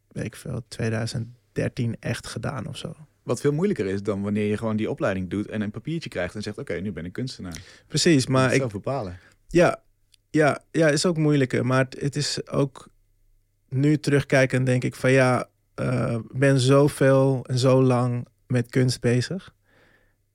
weet 0.09 0.25
ik 0.25 0.37
veel, 0.37 0.63
2013 0.69 1.97
echt 2.01 2.27
gedaan 2.27 2.67
of 2.67 2.77
zo. 2.77 2.95
Wat 3.23 3.41
veel 3.41 3.53
moeilijker 3.53 3.87
is 3.87 4.03
dan 4.03 4.23
wanneer 4.23 4.47
je 4.47 4.57
gewoon 4.57 4.77
die 4.77 4.91
opleiding 4.91 5.31
doet 5.31 5.49
en 5.49 5.61
een 5.61 5.71
papiertje 5.71 6.09
krijgt 6.09 6.35
en 6.35 6.43
zegt: 6.43 6.59
Oké, 6.59 6.75
nu 6.75 6.93
ben 6.93 7.05
ik 7.05 7.13
kunstenaar. 7.13 7.63
Precies, 7.87 8.27
maar 8.27 8.53
ik. 8.53 8.59
Zelf 8.59 8.73
bepalen. 8.73 9.19
Ja, 9.49 9.83
ja, 10.31 10.63
ja, 10.71 10.89
is 10.89 11.07
ook 11.07 11.17
moeilijker. 11.17 11.67
Maar 11.67 11.87
het, 11.99 12.17
is 12.17 12.49
ook 12.49 12.89
nu 13.69 13.99
terugkijken, 13.99 14.65
denk 14.65 14.85
ik 14.85 14.95
van 14.95 15.13
ja, 15.13 15.49
uh, 15.81 16.19
ben 16.33 16.61
zoveel 16.61 17.45
en 17.47 17.59
zo 17.59 17.83
lang 17.83 18.27
met 18.49 18.71
kunst 18.71 19.01
bezig. 19.01 19.55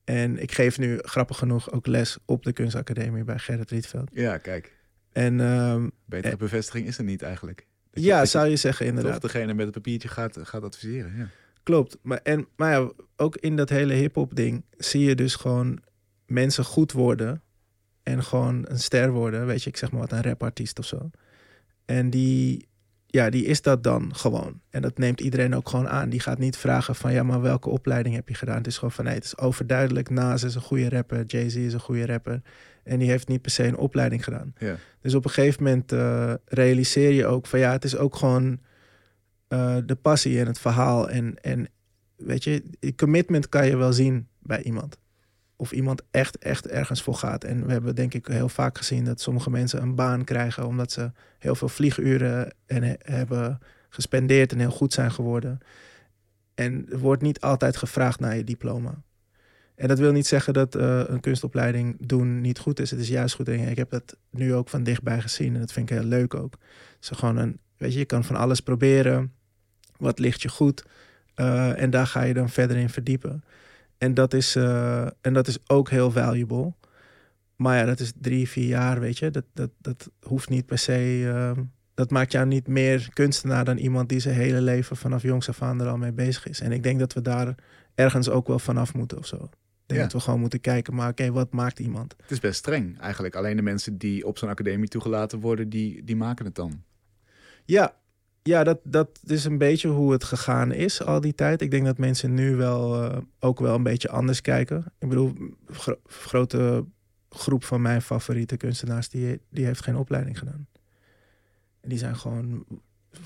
En 0.04 0.42
ik 0.42 0.52
geef 0.52 0.78
nu 0.78 1.00
grappig 1.02 1.38
genoeg 1.38 1.72
ook 1.72 1.88
les 1.88 2.18
op 2.26 2.44
de 2.44 2.54
kunstacademie 2.54 3.24
bij 3.24 3.40
Gerrit 3.40 3.72
Rietveld. 3.72 4.10
Ja, 4.14 4.38
kijk. 4.38 4.72
En, 5.12 5.40
um, 5.40 5.92
Betere 6.06 6.32
en, 6.32 6.38
bevestiging 6.38 6.88
is 6.88 6.98
er 6.98 7.04
niet 7.04 7.22
eigenlijk. 7.22 7.68
ja, 7.92 8.26
zou 8.26 8.48
je 8.48 8.56
zeggen 8.56 8.86
inderdaad. 8.86 9.16
Of 9.24 9.32
degene 9.32 9.54
met 9.54 9.66
het 9.66 9.74
papiertje 9.74 10.08
gaat, 10.08 10.38
gaat 10.42 10.64
adviseren. 10.64 11.18
Ja. 11.18 11.28
Klopt. 11.64 11.98
Maar, 12.02 12.20
en, 12.24 12.48
maar 12.56 12.72
ja, 12.72 12.92
ook 13.16 13.38
in 13.38 13.56
dat 13.56 13.70
hele 13.70 13.94
hip-hop 13.94 14.36
ding 14.36 14.66
zie 14.78 15.04
je 15.04 15.16
dus 15.16 15.36
gewoon 15.36 15.80
mensen 16.26 16.64
goed 16.64 16.92
worden. 16.92 17.42
En 18.04 18.24
gewoon 18.24 18.66
een 18.68 18.80
ster 18.80 19.12
worden. 19.12 19.46
Weet 19.46 19.64
je, 19.64 19.70
ik 19.70 19.78
zeg 19.78 19.92
maar 19.92 20.00
wat, 20.00 20.12
een 20.12 20.22
rapartiest 20.22 20.80
of 20.80 20.86
zo. 20.86 21.10
En 21.86 22.10
die, 22.10 22.68
ja, 23.14 23.30
die 23.30 23.46
is 23.46 23.62
dat 23.62 23.84
dan 23.84 24.16
gewoon. 24.16 24.62
En 24.70 24.82
dat 24.82 24.98
neemt 24.98 25.22
iedereen 25.22 25.56
ook 25.56 25.70
gewoon 25.70 25.90
aan. 25.90 26.10
Die 26.10 26.20
gaat 26.20 26.38
niet 26.38 26.58
vragen 26.58 26.96
van, 26.96 27.14
ja, 27.14 27.24
maar 27.24 27.42
welke 27.42 27.70
opleiding 27.70 28.16
heb 28.16 28.30
je 28.30 28.36
gedaan? 28.36 28.58
Het 28.58 28.68
is 28.68 28.76
gewoon 28.76 28.92
van, 28.92 29.06
nee, 29.06 29.14
het 29.14 29.24
is 29.24 29.38
overduidelijk. 29.38 30.10
Nas 30.10 30.44
is 30.44 30.56
een 30.56 30.62
goede 30.62 30.90
rapper, 30.90 31.26
Jay-Z 31.26 31.56
is 31.56 31.74
een 31.74 31.80
goede 31.80 32.06
rapper. 32.06 32.42
En 32.84 33.00
die 33.00 33.10
heeft 33.10 33.28
niet 33.28 33.42
per 33.42 33.52
se 33.52 33.64
een 33.64 33.78
opleiding 33.78 34.24
gedaan. 34.24 34.54
Ja. 34.58 34.76
Dus 35.02 35.14
op 35.14 35.26
een 35.26 35.32
gegeven 35.32 35.64
moment 35.64 35.92
uh, 35.92 36.34
realiseer 36.46 37.12
je 37.12 37.26
ook 37.26 37.48
van, 37.48 37.60
ja, 37.60 37.72
het 37.72 37.84
is 37.84 37.98
ook 37.98 38.16
gewoon 38.16 38.60
uh, 39.50 39.78
de 39.86 39.96
passie 39.96 40.40
en 40.40 40.48
het 40.48 40.60
verhaal. 40.60 41.10
En, 41.10 41.36
en 41.42 41.68
weet 42.16 42.44
je, 42.44 42.64
commitment 42.96 43.50
kan 43.50 43.68
je 43.68 43.78
wel 43.78 43.94
zien 43.94 44.28
bij 44.40 44.64
iemand. 44.64 44.98
Of 45.56 45.72
iemand 45.72 46.02
echt, 46.12 46.38
echt 46.38 46.68
ergens 46.68 47.02
voor 47.02 47.16
gaat. 47.16 47.44
En 47.44 47.66
we 47.66 47.72
hebben 47.72 47.96
denk 47.96 48.14
ik 48.14 48.28
heel 48.28 48.50
vaak 48.50 48.78
gezien 48.78 49.06
dat 49.06 49.22
sommige 49.22 49.50
mensen 49.50 49.82
een 49.82 49.96
baan 49.96 50.24
krijgen 50.24 50.68
omdat 50.68 50.92
ze 50.92 51.12
heel 51.40 51.56
veel 51.56 51.70
vlieguren 51.70 52.54
en 52.66 52.98
hebben 53.00 53.60
gespendeerd 53.90 54.52
en 54.52 54.60
heel 54.60 54.72
goed 54.72 54.94
zijn 54.94 55.12
geworden. 55.12 55.60
En 56.56 56.86
er 56.92 57.00
wordt 57.00 57.22
niet 57.22 57.42
altijd 57.42 57.78
gevraagd 57.78 58.20
naar 58.20 58.36
je 58.36 58.44
diploma. 58.44 59.04
En 59.76 59.88
dat 59.88 60.00
wil 60.00 60.12
niet 60.12 60.28
zeggen 60.28 60.54
dat 60.54 60.76
uh, 60.76 61.02
een 61.08 61.20
kunstopleiding 61.20 61.96
doen 62.00 62.42
niet 62.42 62.60
goed 62.60 62.80
is. 62.80 62.92
Het 62.92 63.00
is 63.00 63.08
juist 63.08 63.36
goed. 63.36 63.48
Ik 63.48 63.78
heb 63.78 63.90
dat 63.90 64.18
nu 64.30 64.54
ook 64.54 64.70
van 64.70 64.84
dichtbij 64.84 65.22
gezien 65.22 65.54
en 65.54 65.60
dat 65.60 65.72
vind 65.72 65.90
ik 65.90 65.98
heel 65.98 66.08
leuk 66.08 66.34
ook. 66.34 66.54
Gewoon 67.00 67.38
een, 67.38 67.60
weet 67.78 67.94
je, 67.94 68.00
je 68.00 68.06
kan 68.06 68.24
van 68.24 68.36
alles 68.36 68.60
proberen. 68.60 69.34
Wat 69.98 70.20
ligt 70.20 70.42
je 70.42 70.50
goed? 70.50 70.86
Uh, 71.36 71.82
en 71.82 71.90
daar 71.90 72.08
ga 72.08 72.22
je 72.22 72.34
dan 72.34 72.50
verder 72.50 72.78
in 72.78 72.90
verdiepen. 72.90 73.44
En 74.04 74.14
dat 74.14 74.34
is, 74.34 74.56
uh, 74.56 75.08
en 75.22 75.34
dat 75.34 75.48
is 75.48 75.58
ook 75.68 75.90
heel 75.90 76.12
valuable. 76.12 76.74
Maar 77.56 77.78
ja, 77.78 77.86
dat 77.86 78.00
is 78.00 78.12
drie, 78.22 78.50
vier 78.50 78.68
jaar, 78.68 79.00
weet 79.00 79.18
je. 79.18 79.32
Dat, 79.32 79.46
dat, 79.54 79.70
dat 79.78 80.12
hoeft 80.22 80.50
niet 80.50 80.66
per 80.66 80.78
se... 80.78 81.20
Uh, 81.20 81.52
dat 81.94 82.12
maakt 82.12 82.32
jou 82.32 82.46
niet 82.46 82.68
meer 82.68 83.10
kunstenaar 83.14 83.66
dan 83.66 83.78
iemand 83.78 84.10
die 84.10 84.20
zijn 84.20 84.36
hele 84.36 84.62
leven 84.62 84.98
vanaf 84.98 85.22
jongs 85.22 85.50
af 85.50 85.62
aan 85.62 85.82
er 85.82 85.88
al 85.88 85.98
mee 85.98 86.12
bezig 86.12 86.48
is. 86.48 86.60
En 86.60 86.72
ik 86.72 86.84
denk 86.84 87.00
dat 87.00 87.14
we 87.14 87.22
daar 87.22 87.56
ergens 87.96 88.30
ook 88.30 88.48
wel 88.48 88.60
vanaf 88.60 88.94
moeten 88.94 89.18
of 89.18 89.26
zo. 89.26 89.36
Ik 89.36 89.50
denk 89.86 90.02
dat 90.02 90.12
we 90.12 90.20
gewoon 90.20 90.40
moeten 90.40 90.62
kijken, 90.62 90.96
maar 90.96 91.10
oké, 91.10 91.32
wat 91.32 91.52
maakt 91.52 91.80
iemand? 91.80 92.16
Het 92.22 92.32
is 92.32 92.40
best 92.40 92.58
streng 92.58 93.00
eigenlijk. 93.00 93.36
Alleen 93.36 93.56
de 93.56 93.62
mensen 93.62 93.98
die 93.98 94.26
op 94.28 94.38
zo'n 94.38 94.50
academie 94.50 94.88
toegelaten 94.88 95.40
worden, 95.40 95.70
die, 95.70 96.04
die 96.04 96.16
maken 96.16 96.46
het 96.46 96.56
dan. 96.56 96.84
Ja, 97.66 97.96
ja, 98.44 98.64
dat, 98.64 98.80
dat 98.84 99.20
is 99.26 99.46
een 99.46 99.58
beetje 99.58 99.88
hoe 99.88 100.12
het 100.12 100.24
gegaan 100.24 100.72
is 100.72 101.02
al 101.02 101.22
die 101.22 101.36
tijd. 101.36 101.62
Ik 101.62 101.72
denk 101.72 101.86
dat 101.86 101.98
mensen 101.98 102.34
nu 102.34 102.56
wel 102.56 103.04
uh, 103.04 103.18
ook 103.40 103.60
wel 103.60 103.76
een 103.76 103.84
beetje 103.84 104.10
anders 104.10 104.42
kijken. 104.42 104.86
Ik 105.00 105.10
bedoel, 105.10 105.34
gro 105.68 105.96
grote 106.06 106.86
groep 107.30 107.64
van 107.64 107.82
mijn 107.82 108.02
favoriete 108.02 108.58
kunstenaars, 108.58 109.10
die, 109.10 109.40
die 109.50 109.66
heeft 109.66 109.84
geen 109.84 109.96
opleiding 109.96 110.40
gedaan. 110.40 110.68
En 111.82 111.90
die 111.90 111.98
zijn 111.98 112.16
gewoon 112.16 112.66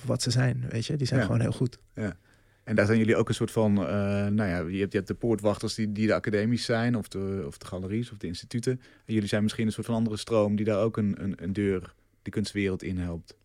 wat 0.05 0.21
ze 0.21 0.31
zijn, 0.31 0.65
weet 0.69 0.85
je. 0.85 0.95
Die 0.95 1.07
zijn 1.07 1.21
gewoon 1.21 1.41
heel 1.41 1.51
goed. 1.51 1.79
Ja. 1.93 2.17
En 2.63 2.75
daar 2.75 2.85
zijn 2.85 2.97
jullie 2.97 3.15
ook 3.15 3.27
een 3.27 3.35
soort 3.35 3.51
van, 3.51 3.71
uh, 3.71 3.87
nou 4.27 4.43
ja, 4.43 4.57
je 4.57 4.79
hebt, 4.79 4.91
je 4.91 4.97
hebt 4.97 5.07
de 5.07 5.13
poortwachters 5.13 5.75
die, 5.75 5.91
die 5.91 6.07
de 6.07 6.13
academies 6.13 6.65
zijn, 6.65 6.95
of 6.95 7.07
de, 7.07 7.43
of 7.47 7.57
de 7.57 7.65
galeries 7.65 8.11
of 8.11 8.17
de 8.17 8.27
instituten. 8.27 8.71
En 9.05 9.13
jullie 9.13 9.29
zijn 9.29 9.43
misschien 9.43 9.65
een 9.65 9.71
soort 9.71 9.85
van 9.85 9.95
andere 9.95 10.17
stroom 10.17 10.55
die 10.55 10.65
daar 10.65 10.81
ook 10.81 10.97
een, 10.97 11.23
een, 11.23 11.43
een 11.43 11.53
deur 11.53 11.93
de 12.21 12.29
kunstwereld 12.29 12.83
in 12.83 12.97
helpt. 12.97 13.35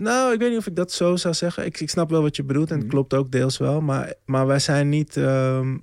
Nou, 0.00 0.32
ik 0.32 0.38
weet 0.38 0.48
niet 0.50 0.58
of 0.58 0.66
ik 0.66 0.76
dat 0.76 0.92
zo 0.92 1.16
zou 1.16 1.34
zeggen. 1.34 1.64
Ik, 1.64 1.80
ik 1.80 1.90
snap 1.90 2.10
wel 2.10 2.22
wat 2.22 2.36
je 2.36 2.44
bedoelt 2.44 2.68
en 2.68 2.74
het 2.74 2.84
mhm. 2.84 2.92
klopt 2.92 3.14
ook 3.14 3.30
deels 3.30 3.58
wel. 3.58 3.80
Maar, 3.80 4.14
maar 4.24 4.46
wij 4.46 4.58
zijn 4.58 4.88
niet. 4.88 5.16
Uh, 5.16 5.74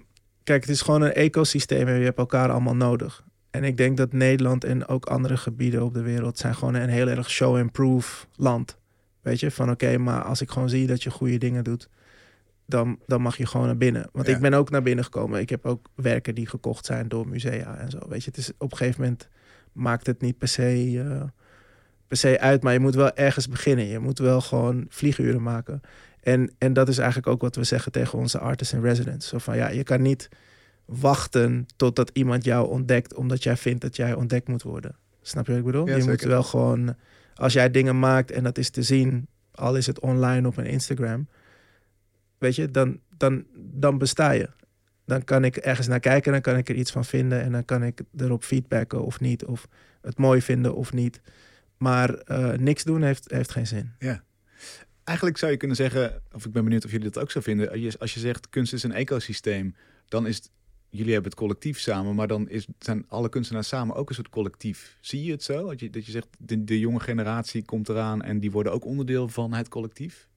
kijk, 0.43 0.61
het 0.61 0.69
is 0.69 0.81
gewoon 0.81 1.01
een 1.01 1.13
ecosysteem 1.13 1.87
en 1.87 1.97
je 1.97 2.03
hebt 2.03 2.17
elkaar 2.17 2.51
allemaal 2.51 2.75
nodig. 2.75 3.23
En 3.49 3.63
ik 3.63 3.77
denk 3.77 3.97
dat 3.97 4.13
Nederland 4.13 4.63
en 4.63 4.87
ook 4.87 5.05
andere 5.05 5.37
gebieden 5.37 5.83
op 5.83 5.93
de 5.93 6.01
wereld 6.01 6.37
zijn 6.37 6.55
gewoon 6.55 6.73
een 6.73 6.89
heel 6.89 7.07
erg 7.07 7.29
show-and-proof 7.29 8.27
land. 8.35 8.77
Weet 9.21 9.39
je, 9.39 9.51
van 9.51 9.69
oké, 9.69 9.97
maar 9.97 10.23
als 10.23 10.41
ik 10.41 10.49
gewoon 10.49 10.69
zie 10.69 10.87
dat 10.87 11.03
je 11.03 11.09
goede 11.09 11.37
dingen 11.37 11.63
doet, 11.63 11.89
dan, 12.65 12.99
dan 13.05 13.21
mag 13.21 13.37
je 13.37 13.45
gewoon 13.45 13.65
naar 13.65 13.77
binnen. 13.77 14.09
Want 14.11 14.27
ik 14.27 14.39
ben 14.39 14.53
ook 14.53 14.69
naar 14.69 14.83
binnen 14.83 15.03
gekomen. 15.03 15.39
Ik 15.39 15.49
heb 15.49 15.65
ook 15.65 15.87
werken 15.95 16.35
die 16.35 16.47
gekocht 16.47 16.85
zijn 16.85 17.07
door 17.07 17.27
musea 17.27 17.77
en 17.77 17.89
zo. 17.89 17.99
Weet 18.07 18.23
je, 18.23 18.29
het 18.29 18.39
is 18.39 18.51
op 18.57 18.71
een 18.71 18.77
gegeven 18.77 19.01
moment 19.01 19.27
maakt 19.71 20.07
het 20.07 20.21
niet 20.21 20.37
per 20.37 20.47
se. 20.47 20.91
Uh, 20.91 21.23
per 22.07 22.17
se 22.17 22.39
uit, 22.39 22.63
maar 22.63 22.73
je 22.73 22.79
moet 22.79 22.95
wel 22.95 23.15
ergens 23.15 23.47
beginnen. 23.47 23.85
Je 23.85 23.99
moet 23.99 24.19
wel 24.19 24.41
gewoon 24.41 24.85
vlieguren 24.89 25.43
maken. 25.43 25.81
En, 26.21 26.51
en 26.57 26.73
dat 26.73 26.87
is 26.87 26.97
eigenlijk 26.97 27.27
ook 27.27 27.41
wat 27.41 27.55
we 27.55 27.63
zeggen 27.63 27.91
tegen 27.91 28.19
onze 28.19 28.39
artists 28.39 28.73
in 28.73 28.81
residence. 28.81 29.27
Zo 29.27 29.37
van 29.37 29.57
ja, 29.57 29.69
je 29.69 29.83
kan 29.83 30.01
niet 30.01 30.29
wachten 30.85 31.65
totdat 31.75 32.09
iemand 32.13 32.43
jou 32.43 32.69
ontdekt 32.69 33.13
omdat 33.13 33.43
jij 33.43 33.57
vindt 33.57 33.81
dat 33.81 33.95
jij 33.95 34.13
ontdekt 34.13 34.47
moet 34.47 34.63
worden. 34.63 34.95
Snap 35.21 35.45
je 35.45 35.51
wat 35.51 35.59
ik 35.59 35.65
bedoel? 35.65 35.87
je 35.87 36.03
moet 36.03 36.21
wel 36.21 36.43
gewoon, 36.43 36.95
als 37.35 37.53
jij 37.53 37.71
dingen 37.71 37.99
maakt 37.99 38.31
en 38.31 38.43
dat 38.43 38.57
is 38.57 38.69
te 38.69 38.83
zien, 38.83 39.27
al 39.51 39.75
is 39.75 39.87
het 39.87 39.99
online 39.99 40.47
op 40.47 40.57
een 40.57 40.65
Instagram, 40.65 41.27
weet 42.37 42.55
je, 42.55 42.71
dan, 42.71 42.99
dan, 43.17 43.45
dan 43.55 43.97
besta 43.97 44.31
je. 44.31 44.49
Dan 45.05 45.23
kan 45.23 45.43
ik 45.43 45.57
ergens 45.57 45.87
naar 45.87 45.99
kijken, 45.99 46.31
dan 46.31 46.41
kan 46.41 46.57
ik 46.57 46.69
er 46.69 46.75
iets 46.75 46.91
van 46.91 47.05
vinden 47.05 47.41
en 47.41 47.51
dan 47.51 47.65
kan 47.65 47.83
ik 47.83 48.01
erop 48.17 48.43
feedbacken 48.43 49.03
of 49.03 49.19
niet, 49.19 49.45
of 49.45 49.67
het 50.01 50.17
mooi 50.17 50.41
vinden 50.41 50.75
of 50.75 50.93
niet. 50.93 51.21
Maar 51.77 52.21
uh, 52.27 52.51
niks 52.51 52.83
doen 52.83 53.01
heeft, 53.01 53.31
heeft 53.31 53.51
geen 53.51 53.67
zin. 53.67 53.91
Ja. 53.99 54.23
Eigenlijk 55.03 55.37
zou 55.37 55.51
je 55.51 55.57
kunnen 55.57 55.77
zeggen, 55.77 56.21
of 56.31 56.45
ik 56.45 56.51
ben 56.51 56.63
benieuwd 56.63 56.85
of 56.85 56.91
jullie 56.91 57.09
dat 57.09 57.23
ook 57.23 57.31
zo 57.31 57.39
vinden. 57.39 57.97
Als 57.99 58.13
je 58.13 58.19
zegt 58.19 58.49
kunst 58.49 58.73
is 58.73 58.83
een 58.83 58.91
ecosysteem, 58.91 59.75
dan 60.07 60.27
is 60.27 60.35
het, 60.35 60.51
jullie 60.89 61.13
hebben 61.13 61.31
het 61.31 61.39
collectief 61.39 61.79
samen, 61.79 62.15
maar 62.15 62.27
dan 62.27 62.49
is, 62.49 62.67
zijn 62.79 63.05
alle 63.07 63.29
kunstenaars 63.29 63.67
samen 63.67 63.95
ook 63.95 64.09
een 64.09 64.15
soort 64.15 64.29
collectief. 64.29 64.97
Zie 65.01 65.23
je 65.23 65.31
het 65.31 65.43
zo? 65.43 65.67
Dat 65.67 65.79
je, 65.79 65.89
dat 65.89 66.05
je 66.05 66.11
zegt, 66.11 66.27
de, 66.39 66.63
de 66.63 66.79
jonge 66.79 66.99
generatie 66.99 67.65
komt 67.65 67.89
eraan 67.89 68.21
en 68.21 68.39
die 68.39 68.51
worden 68.51 68.73
ook 68.73 68.85
onderdeel 68.85 69.27
van 69.27 69.53
het 69.53 69.67
collectief? 69.67 70.27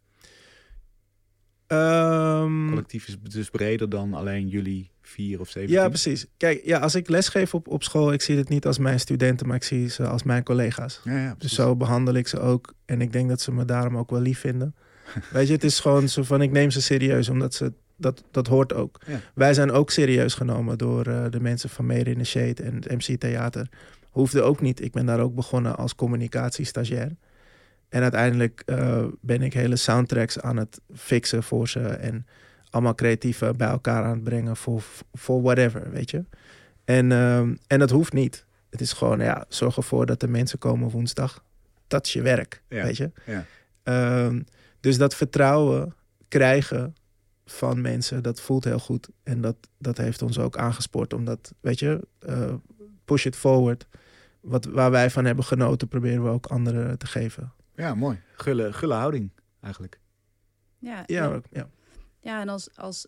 Um, 1.67 2.69
Collectief 2.69 3.09
is 3.09 3.19
dus 3.21 3.51
breder 3.51 3.89
dan 3.89 4.15
alleen 4.15 4.49
jullie 4.49 4.91
vier 5.11 5.41
of 5.41 5.49
zeven. 5.49 5.71
Ja, 5.71 5.89
precies. 5.89 6.27
Kijk, 6.37 6.65
ja, 6.65 6.79
als 6.79 6.95
ik 6.95 7.09
lesgeef 7.09 7.55
op, 7.55 7.69
op 7.69 7.83
school, 7.83 8.13
ik 8.13 8.23
zie 8.23 8.37
het 8.37 8.49
niet 8.49 8.67
als 8.67 8.79
mijn 8.79 9.01
studenten, 9.01 9.47
maar 9.47 9.57
ik 9.57 9.63
zie 9.63 9.89
ze 9.89 10.07
als 10.07 10.23
mijn 10.23 10.43
collega's. 10.43 11.01
Ja, 11.05 11.19
ja, 11.19 11.35
dus 11.39 11.55
zo 11.55 11.77
behandel 11.77 12.15
ik 12.15 12.29
ze 12.29 12.41
ook. 12.41 12.75
En 12.85 13.01
ik 13.01 13.13
denk 13.13 13.29
dat 13.29 13.41
ze 13.41 13.53
me 13.53 13.65
daarom 13.65 13.97
ook 13.97 14.11
wel 14.11 14.21
lief 14.21 14.39
vinden. 14.39 14.75
Weet 15.33 15.47
je, 15.47 15.53
het 15.53 15.65
is 15.65 15.81
gewoon 15.81 16.09
zo 16.09 16.23
van 16.23 16.43
ik 16.43 16.51
neem 16.51 16.71
ze 16.71 16.83
serieus, 16.83 17.29
omdat 17.29 17.55
ze 17.55 17.73
dat, 17.97 18.25
dat 18.31 18.47
hoort 18.47 18.73
ook. 18.73 19.01
Ja. 19.07 19.21
Wij 19.35 19.55
zijn 19.55 19.71
ook 19.71 19.91
serieus 19.91 20.35
genomen 20.35 20.79
door 20.79 21.09
uh, 21.09 21.25
de 21.31 21.41
mensen 21.41 21.69
van 21.69 21.87
Made 21.87 22.11
in 22.11 22.19
the 22.19 22.25
Shade 22.25 22.63
en 22.63 22.75
het 22.75 22.91
MC 22.91 23.21
Theater. 23.21 23.69
Hoefde 24.11 24.43
ook 24.43 24.61
niet. 24.61 24.83
Ik 24.83 24.93
ben 24.93 25.07
daar 25.07 25.21
ook 25.21 25.35
begonnen 25.35 25.77
als 25.77 25.95
communicatiestagiair. 25.95 27.17
En 27.89 28.03
uiteindelijk 28.03 28.63
uh, 28.67 29.05
ben 29.21 29.43
ik 29.43 29.53
hele 29.53 29.77
soundtracks 29.77 30.41
aan 30.41 30.57
het 30.57 30.81
fixen 30.95 31.43
voor 31.43 31.69
ze. 31.69 31.81
En 31.81 32.27
allemaal 32.71 32.95
creatieve 32.95 33.55
bij 33.57 33.69
elkaar 33.69 34.05
aan 34.05 34.15
het 34.15 34.25
brengen 34.25 34.57
voor, 34.57 34.83
voor 35.13 35.43
whatever, 35.43 35.91
weet 35.91 36.11
je. 36.11 36.25
En, 36.85 37.11
uh, 37.11 37.39
en 37.39 37.79
dat 37.79 37.91
hoeft 37.91 38.13
niet. 38.13 38.45
Het 38.71 38.81
is 38.81 38.93
gewoon, 38.93 39.21
ja, 39.21 39.45
zorg 39.49 39.77
ervoor 39.77 40.07
dat 40.07 40.21
de 40.21 40.29
mensen 40.29 40.59
komen 40.59 40.91
woensdag. 40.91 41.45
Dat 41.87 42.07
is 42.07 42.13
je 42.13 42.23
werk, 42.23 42.63
ja. 42.69 42.83
weet 42.83 42.97
je. 42.97 43.11
Ja. 43.27 43.45
Um, 44.25 44.45
dus 44.81 44.99
dat 44.99 45.15
vertrouwen 45.15 45.95
krijgen 46.29 46.95
van 47.45 47.81
mensen, 47.81 48.23
dat 48.23 48.41
voelt 48.41 48.65
heel 48.65 48.79
goed. 48.79 49.09
En 49.23 49.41
dat, 49.41 49.57
dat 49.79 49.97
heeft 49.97 50.23
ons 50.23 50.39
ook 50.39 50.57
aangespoord. 50.57 51.13
Omdat, 51.13 51.55
weet 51.61 51.79
je, 51.79 52.07
uh, 52.29 52.55
push 53.05 53.25
it 53.25 53.37
forward. 53.37 53.87
Wat, 54.41 54.65
waar 54.65 54.91
wij 54.91 55.11
van 55.11 55.25
hebben 55.25 55.45
genoten, 55.45 55.89
proberen 55.89 56.23
we 56.23 56.29
ook 56.29 56.47
anderen 56.47 56.99
te 56.99 57.07
geven. 57.07 57.53
Ja, 57.75 57.95
mooi. 57.95 58.21
Gulle, 58.33 58.73
gulle 58.73 58.95
houding 58.95 59.31
eigenlijk. 59.61 59.99
Ja, 60.79 61.03
ja, 61.07 61.41
ja. 61.51 61.69
Ja. 62.21 62.41
en 62.41 62.49
als, 62.49 62.77
als 62.77 63.07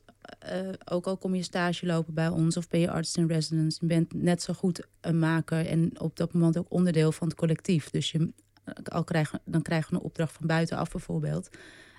uh, 0.53 0.68
ook 0.85 1.07
al 1.07 1.16
kom 1.16 1.35
je 1.35 1.42
stage 1.42 1.87
lopen 1.87 2.14
bij 2.14 2.29
ons 2.29 2.57
of 2.57 2.68
ben 2.68 2.81
je 2.81 2.90
artist 2.90 3.16
in 3.16 3.27
residence, 3.27 3.79
je 3.81 3.87
bent 3.87 4.14
net 4.14 4.42
zo 4.42 4.53
goed 4.53 4.87
een 5.01 5.18
maker 5.18 5.66
en 5.66 6.01
op 6.01 6.16
dat 6.16 6.33
moment 6.33 6.59
ook 6.59 6.66
onderdeel 6.70 7.12
van 7.12 7.29
het 7.29 7.37
collectief. 7.37 7.90
Dus 7.90 8.11
je, 8.11 8.33
al 8.85 9.05
krijgen, 9.05 9.40
dan 9.44 9.62
krijgen 9.62 9.90
we 9.90 9.96
een 9.96 10.03
opdracht 10.03 10.33
van 10.33 10.46
buitenaf 10.46 10.90
bijvoorbeeld. 10.90 11.48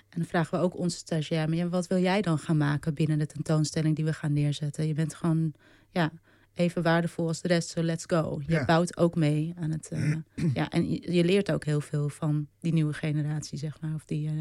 En 0.08 0.20
dan 0.20 0.28
vragen 0.28 0.58
we 0.58 0.64
ook 0.64 0.78
onze 0.78 0.96
stagiair, 0.96 1.48
maar 1.48 1.56
ja, 1.56 1.68
wat 1.68 1.86
wil 1.86 1.98
jij 1.98 2.22
dan 2.22 2.38
gaan 2.38 2.56
maken 2.56 2.94
binnen 2.94 3.18
de 3.18 3.26
tentoonstelling 3.26 3.96
die 3.96 4.04
we 4.04 4.12
gaan 4.12 4.32
neerzetten? 4.32 4.86
Je 4.86 4.94
bent 4.94 5.14
gewoon 5.14 5.52
ja, 5.90 6.12
even 6.54 6.82
waardevol 6.82 7.26
als 7.26 7.40
de 7.40 7.48
rest, 7.48 7.68
so 7.68 7.82
let's 7.82 8.04
go. 8.06 8.40
Je 8.46 8.52
Ja. 8.52 8.64
bouwt 8.64 8.96
ook 8.96 9.14
mee 9.14 9.54
aan 9.60 9.70
het. 9.70 9.88
eh, 9.88 10.14
ja, 10.54 10.68
en 10.70 10.90
je, 10.90 11.12
je 11.12 11.24
leert 11.24 11.52
ook 11.52 11.64
heel 11.64 11.80
veel 11.80 12.08
van 12.08 12.48
die 12.60 12.72
nieuwe 12.72 12.92
generatie, 12.92 13.58
zeg 13.58 13.80
maar, 13.80 13.94
of 13.94 14.04
die, 14.04 14.28
eh, 14.28 14.34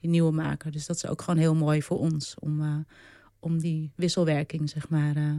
die 0.00 0.10
nieuwe 0.10 0.32
maker. 0.32 0.70
Dus 0.72 0.86
dat 0.86 0.96
is 0.96 1.06
ook 1.06 1.22
gewoon 1.22 1.38
heel 1.40 1.54
mooi 1.54 1.82
voor 1.82 1.98
ons 1.98 2.34
om, 2.38 2.62
eh, 2.62 2.76
om 3.40 3.58
die 3.58 3.92
wisselwerking, 3.96 4.68
zeg 4.70 4.88
maar. 4.88 5.16
eh, 5.16 5.30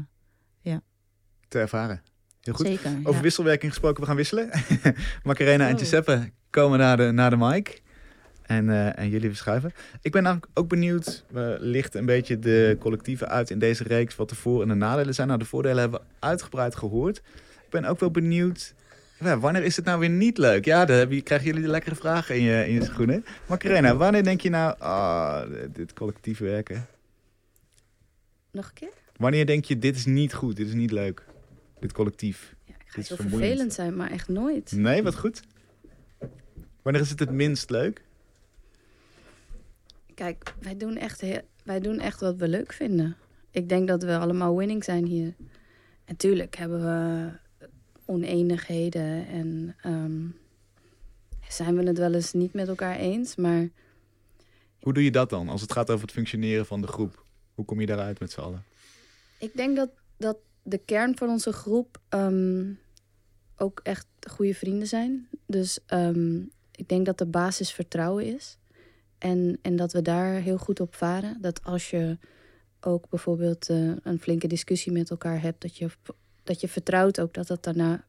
Te 1.47 1.59
ervaren. 1.59 2.01
Heel 2.41 2.53
goed. 2.53 2.65
Zeker. 2.65 2.91
Over 2.99 3.13
ja. 3.13 3.21
wisselwerking 3.21 3.71
gesproken, 3.71 3.99
we 4.01 4.07
gaan 4.07 4.15
wisselen. 4.15 4.49
Macarena 5.23 5.65
en 5.67 5.71
Oh. 5.73 5.77
Giuseppe 5.77 6.31
komen 6.49 6.79
naar 6.79 6.97
de, 6.97 7.11
naar 7.11 7.29
de 7.29 7.37
mic. 7.37 7.81
En, 8.47 8.69
eh, 8.69 8.99
en 8.99 9.09
jullie 9.09 9.29
verschuiven. 9.29 9.71
Ik 10.01 10.11
ben 10.11 10.23
namelijk 10.23 10.47
ook 10.53 10.67
benieuwd, 10.69 11.23
we 11.29 11.57
lichten 11.59 11.99
een 11.99 12.05
beetje 12.05 12.39
de 12.39 12.75
collectieven 12.79 13.29
uit 13.29 13.49
in 13.49 13.59
deze 13.59 13.83
reeks, 13.83 14.15
wat 14.15 14.29
de 14.29 14.35
voor- 14.35 14.61
en 14.61 14.67
de 14.67 14.73
nadelen 14.73 15.13
zijn. 15.13 15.27
Nou, 15.27 15.39
de 15.39 15.45
voordelen 15.45 15.79
hebben 15.79 15.99
we 15.99 16.05
uitgebreid 16.19 16.75
gehoord. 16.75 17.17
Ik 17.63 17.69
ben 17.69 17.85
ook 17.85 17.99
wel 17.99 18.11
benieuwd, 18.11 18.73
ja, 19.19 19.39
wanneer 19.39 19.63
is 19.63 19.75
het 19.75 19.85
nou 19.85 19.99
weer 19.99 20.09
niet 20.09 20.37
leuk? 20.37 20.65
Ja, 20.65 20.85
dan 20.85 21.21
krijgen 21.23 21.47
jullie 21.47 21.61
de 21.61 21.67
lekkere 21.67 21.95
vragen 21.95 22.35
in 22.35 22.41
je, 22.41 22.67
in 22.67 22.73
je 22.73 22.83
schoenen. 22.83 23.25
Macarena, 23.47 23.95
wanneer 23.95 24.23
denk 24.23 24.41
je 24.41 24.49
nou, 24.49 24.75
ah, 24.79 25.41
dit 25.73 25.93
collectief 25.93 26.39
werken? 26.39 26.85
Nog 28.51 28.65
een 28.65 28.73
keer? 28.73 28.91
Wanneer 29.17 29.45
denk 29.45 29.65
je, 29.65 29.79
dit 29.79 29.95
is 29.95 30.05
niet 30.05 30.33
goed, 30.33 30.55
dit 30.55 30.67
is 30.67 30.73
niet 30.73 30.91
leuk, 30.91 31.23
dit 31.79 31.91
collectief? 31.93 32.55
Ja, 32.65 32.73
ik 32.73 32.79
ga 32.85 32.95
Dit 32.95 33.03
is 33.03 33.07
heel 33.07 33.17
vermoeiend. 33.17 33.45
vervelend 33.47 33.73
zijn, 33.73 33.95
maar 33.95 34.11
echt 34.11 34.27
nooit. 34.27 34.71
Nee, 34.71 35.03
wat 35.03 35.15
goed. 35.15 35.41
Wanneer 36.81 37.01
is 37.01 37.09
het 37.09 37.19
het 37.19 37.31
minst 37.31 37.69
leuk? 37.69 38.01
Kijk, 40.17 40.53
wij 40.61 40.77
doen, 40.77 40.97
echt 40.97 41.21
heel, 41.21 41.41
wij 41.63 41.79
doen 41.79 41.99
echt 41.99 42.19
wat 42.19 42.35
we 42.35 42.47
leuk 42.47 42.73
vinden. 42.73 43.15
Ik 43.51 43.69
denk 43.69 43.87
dat 43.87 44.03
we 44.03 44.17
allemaal 44.17 44.57
winning 44.57 44.83
zijn 44.83 45.05
hier. 45.05 45.33
En 46.05 46.15
tuurlijk 46.15 46.55
hebben 46.55 46.79
we 46.81 47.29
oneenigheden 48.05 49.27
en 49.27 49.75
ehm, 49.81 50.25
zijn 51.47 51.75
we 51.75 51.83
het 51.83 51.97
wel 51.97 52.13
eens 52.13 52.33
niet 52.33 52.53
met 52.53 52.67
elkaar 52.67 52.95
eens. 52.95 53.35
Maar 53.35 53.69
Hoe 54.79 54.93
doe 54.93 55.03
je 55.03 55.11
dat 55.11 55.29
dan 55.29 55.49
als 55.49 55.61
het 55.61 55.71
gaat 55.71 55.89
over 55.89 56.05
het 56.05 56.15
functioneren 56.15 56.65
van 56.65 56.81
de 56.81 56.87
groep? 56.87 57.23
Hoe 57.55 57.65
kom 57.65 57.79
je 57.79 57.85
daaruit 57.85 58.19
met 58.19 58.31
z'n 58.31 58.39
allen? 58.39 58.63
ik 59.39 59.55
denk 59.55 59.75
dat, 59.75 59.89
dat 60.17 60.37
de 60.63 60.77
kern 60.77 61.17
van 61.17 61.29
onze 61.29 61.51
groep 61.51 61.99
ehm, 62.09 62.73
ook 63.57 63.79
echt 63.83 64.07
goede 64.29 64.53
vrienden 64.53 64.87
zijn. 64.87 65.27
Dus 65.45 65.79
ehm, 65.85 66.37
ik 66.75 66.87
denk 66.87 67.05
dat 67.05 67.17
de 67.17 67.25
basis 67.25 67.71
vertrouwen 67.71 68.25
is. 68.35 68.57
En, 69.17 69.59
en 69.61 69.75
dat 69.75 69.93
we 69.93 70.01
daar 70.01 70.33
heel 70.33 70.57
goed 70.57 70.79
op 70.79 70.95
varen. 70.95 71.37
Dat 71.41 71.63
als 71.63 71.89
je 71.89 72.17
ook 72.79 73.09
bijvoorbeeld 73.09 73.69
eh, 73.69 73.91
een 74.03 74.19
flinke 74.19 74.47
discussie 74.47 74.91
met 74.91 75.09
elkaar 75.09 75.41
hebt, 75.41 75.61
dat 75.61 75.77
je, 75.77 75.89
dat 76.43 76.61
je 76.61 76.67
vertrouwt 76.67 77.19
ook 77.19 77.33
dat 77.33 77.47
dat 77.47 77.63
daarna 77.63 78.05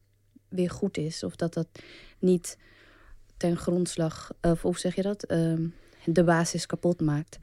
weer 0.47 0.69
goed 0.69 0.97
is. 0.97 1.23
Of 1.23 1.35
dat 1.35 1.53
dat 1.53 1.67
niet 2.19 2.57
ten 3.37 3.57
grondslag, 3.57 4.31
of 4.41 4.61
hoe 4.61 4.79
zeg 4.79 4.95
je 4.95 5.01
dat, 5.01 5.23
Ehm, 5.23 5.67
de 6.05 6.23
basis 6.23 6.65
kapot 6.65 7.01
maakt. 7.01 7.39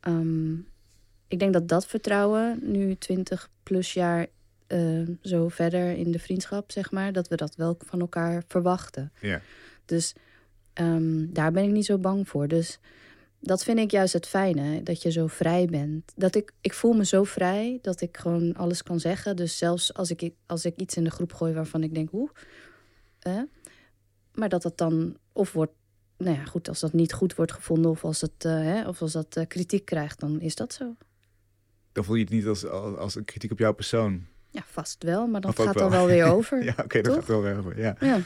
Ehm, 0.00 0.54
ik 1.28 1.38
denk 1.38 1.52
dat 1.52 1.68
dat 1.68 1.86
vertrouwen, 1.86 2.58
nu 2.62 2.96
20 2.96 3.50
plus 3.62 3.92
jaar 3.92 4.26
eh, 4.66 5.08
zo 5.22 5.48
verder 5.48 5.90
in 5.96 6.12
de 6.12 6.18
vriendschap, 6.18 6.72
zeg 6.72 6.90
maar, 6.90 7.12
dat 7.12 7.28
we 7.28 7.36
dat 7.36 7.56
wel 7.56 7.78
van 7.86 8.00
elkaar 8.00 8.42
verwachten. 8.48 9.12
Ja. 9.20 9.40
Dus 9.84 10.14
ehm, 10.74 11.26
daar 11.32 11.52
ben 11.52 11.64
ik 11.64 11.70
niet 11.70 11.84
zo 11.84 11.98
bang 11.98 12.28
voor. 12.28 12.48
Dus 12.48 12.78
dat 13.40 13.64
vind 13.64 13.78
ik 13.78 13.90
juist 13.90 14.12
het 14.12 14.26
fijne, 14.26 14.82
dat 14.82 15.02
je 15.02 15.10
zo 15.10 15.26
vrij 15.26 15.66
bent. 15.66 16.12
Dat 16.16 16.34
ik, 16.34 16.52
ik 16.60 16.74
voel 16.74 16.92
me 16.92 17.04
zo 17.04 17.24
vrij 17.24 17.78
dat 17.82 18.00
ik 18.00 18.16
gewoon 18.16 18.54
alles 18.54 18.82
kan 18.82 19.00
zeggen. 19.00 19.36
Dus 19.36 19.58
zelfs 19.58 19.94
als 19.94 20.10
ik, 20.10 20.32
als 20.46 20.64
ik 20.64 20.76
iets 20.76 20.96
in 20.96 21.04
de 21.04 21.10
groep 21.10 21.32
gooi 21.32 21.54
waarvan 21.54 21.82
ik 21.82 21.94
denk, 21.94 22.12
oeh, 22.12 22.30
eh, 23.18 23.42
maar 24.34 24.48
dat 24.48 24.62
dat 24.62 24.78
dan 24.78 25.16
of 25.32 25.52
wordt, 25.52 25.72
nou 26.16 26.36
ja, 26.36 26.44
goed, 26.44 26.68
als 26.68 26.80
dat 26.80 26.92
niet 26.92 27.12
goed 27.12 27.34
wordt 27.34 27.52
gevonden 27.52 27.90
of 27.90 28.04
als, 28.04 28.20
het, 28.20 28.44
eh, 28.44 28.52
hè, 28.52 28.88
of 28.88 29.02
als 29.02 29.12
dat 29.12 29.36
eh, 29.36 29.46
kritiek 29.46 29.84
krijgt, 29.84 30.20
dan 30.20 30.40
is 30.40 30.54
dat 30.54 30.72
zo. 30.72 30.96
Dan 31.92 32.04
voel 32.04 32.16
je 32.16 32.24
het 32.24 32.32
niet 32.32 32.46
als, 32.46 32.66
als, 32.66 32.96
als 32.96 33.14
een 33.14 33.24
kritiek 33.24 33.50
op 33.50 33.58
jouw 33.58 33.74
persoon. 33.74 34.26
Ja, 34.50 34.62
vast 34.66 35.02
wel, 35.02 35.26
maar 35.26 35.40
dat 35.40 35.54
gaat 35.54 35.64
wel. 35.64 35.74
dan 35.74 35.90
wel 35.90 36.06
weer 36.06 36.24
over. 36.36 36.64
Ja, 36.64 36.74
oké, 36.84 37.00
dat 37.00 37.14
gaat 37.14 37.26
wel 37.26 37.42
weer 37.42 37.58
over. 37.58 37.78
Ja. 37.78 37.96
Ja. 38.00 38.20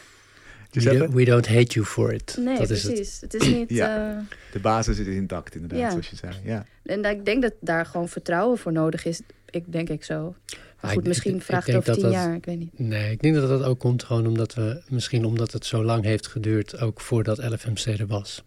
We, 0.71 0.81
Giuseppe, 0.81 0.99
don't- 0.99 1.15
we 1.15 1.25
don't 1.25 1.47
hate 1.47 1.73
you 1.73 1.85
for 1.87 2.13
it. 2.13 2.37
Nee, 2.41 2.59
dat 2.59 2.71
is 2.71 2.83
het. 2.83 2.93
precies. 2.93 3.21
Het. 3.21 3.35
is 3.35 3.47
niet. 3.47 3.71
Ja. 3.81 4.11
eh, 4.17 4.23
de 4.53 4.59
basis 4.59 4.99
is 4.99 5.07
intact 5.07 5.55
inderdaad, 5.55 5.79
Ja. 5.79 5.91
zoals 5.91 6.09
je 6.11 6.17
zei. 6.17 6.35
Ja. 6.45 6.65
en 6.85 7.05
ik 7.05 7.25
denk 7.25 7.43
dat 7.43 7.53
daar 7.61 7.87
gewoon 7.87 8.09
vertrouwen 8.09 8.59
voor 8.59 8.73
nodig 8.73 9.05
is. 9.05 9.21
Ik 9.51 9.73
denk 9.73 9.89
ik 9.89 10.05
zo. 10.05 10.35
Maar 10.81 10.91
ik- 10.91 10.97
goed, 10.99 11.07
misschien 11.07 11.31
ik- 11.35 11.39
ik 11.41 11.43
vraagt 11.45 11.67
het 11.67 11.77
over 11.77 11.93
tien 11.93 12.03
dat- 12.03 12.13
jaar. 12.13 12.35
Ik 12.35 12.45
weet 12.45 12.59
niet. 12.59 12.79
Nee, 12.79 13.11
ik 13.13 13.21
denk 13.23 13.35
dat 13.35 13.49
dat 13.49 13.63
ook 13.63 13.79
komt 13.79 14.03
gewoon 14.03 14.27
omdat 14.27 14.55
we, 14.55 14.83
misschien 14.89 15.25
omdat 15.25 15.53
het 15.53 15.67
zo 15.67 15.85
lang 15.85 16.05
heeft 16.05 16.27
geduurd, 16.27 16.81
ook 16.81 17.01
voordat 17.01 17.39
LFMC 17.39 17.85
er 17.99 18.07
was. 18.07 18.45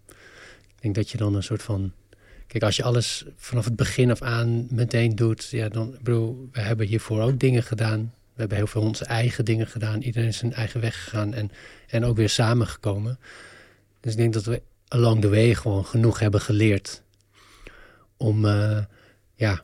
Ik 0.76 0.82
denk 0.82 0.96
dat 0.96 1.10
je 1.10 1.18
dan 1.18 1.36
een 1.36 1.44
soort 1.44 1.64
van. 1.64 1.92
Kijk, 2.48 2.64
als 2.64 2.76
je 2.76 2.84
alles 2.84 3.26
vanaf 3.36 3.66
het 3.66 3.76
begin 3.76 4.12
af 4.12 4.22
aan 4.22 4.68
meteen 4.70 5.16
doet, 5.16 5.48
ja, 5.50 5.70
dan, 5.70 5.94
ik 5.94 6.02
bedoel, 6.02 6.50
we 6.52 6.60
hebben 6.62 6.88
hiervoor 6.88 7.22
ook 7.22 7.40
dingen 7.40 7.64
gedaan. 7.64 8.14
We 8.42 8.48
hebben 8.48 8.68
heel 8.68 8.82
veel 8.82 8.90
onze 8.90 9.06
eigen 9.06 9.46
dingen 9.46 9.68
gedaan. 9.68 10.02
Iedereen 10.02 10.28
is 10.28 10.38
zijn 10.38 10.54
eigen 10.54 10.82
weg 10.82 11.04
gegaan 11.04 11.34
en, 11.34 11.52
en 11.88 12.06
ook 12.06 12.16
weer 12.16 12.30
samengekomen. 12.30 13.20
Dus 14.00 14.12
ik 14.12 14.18
denk 14.18 14.34
dat 14.34 14.46
we 14.46 14.62
along 14.88 15.22
the 15.22 15.30
way 15.30 15.56
gewoon 15.56 15.86
genoeg 15.86 16.20
hebben 16.20 16.42
geleerd 16.42 17.04
om, 18.18 18.46
eh, 18.46 18.84
ja, 19.36 19.64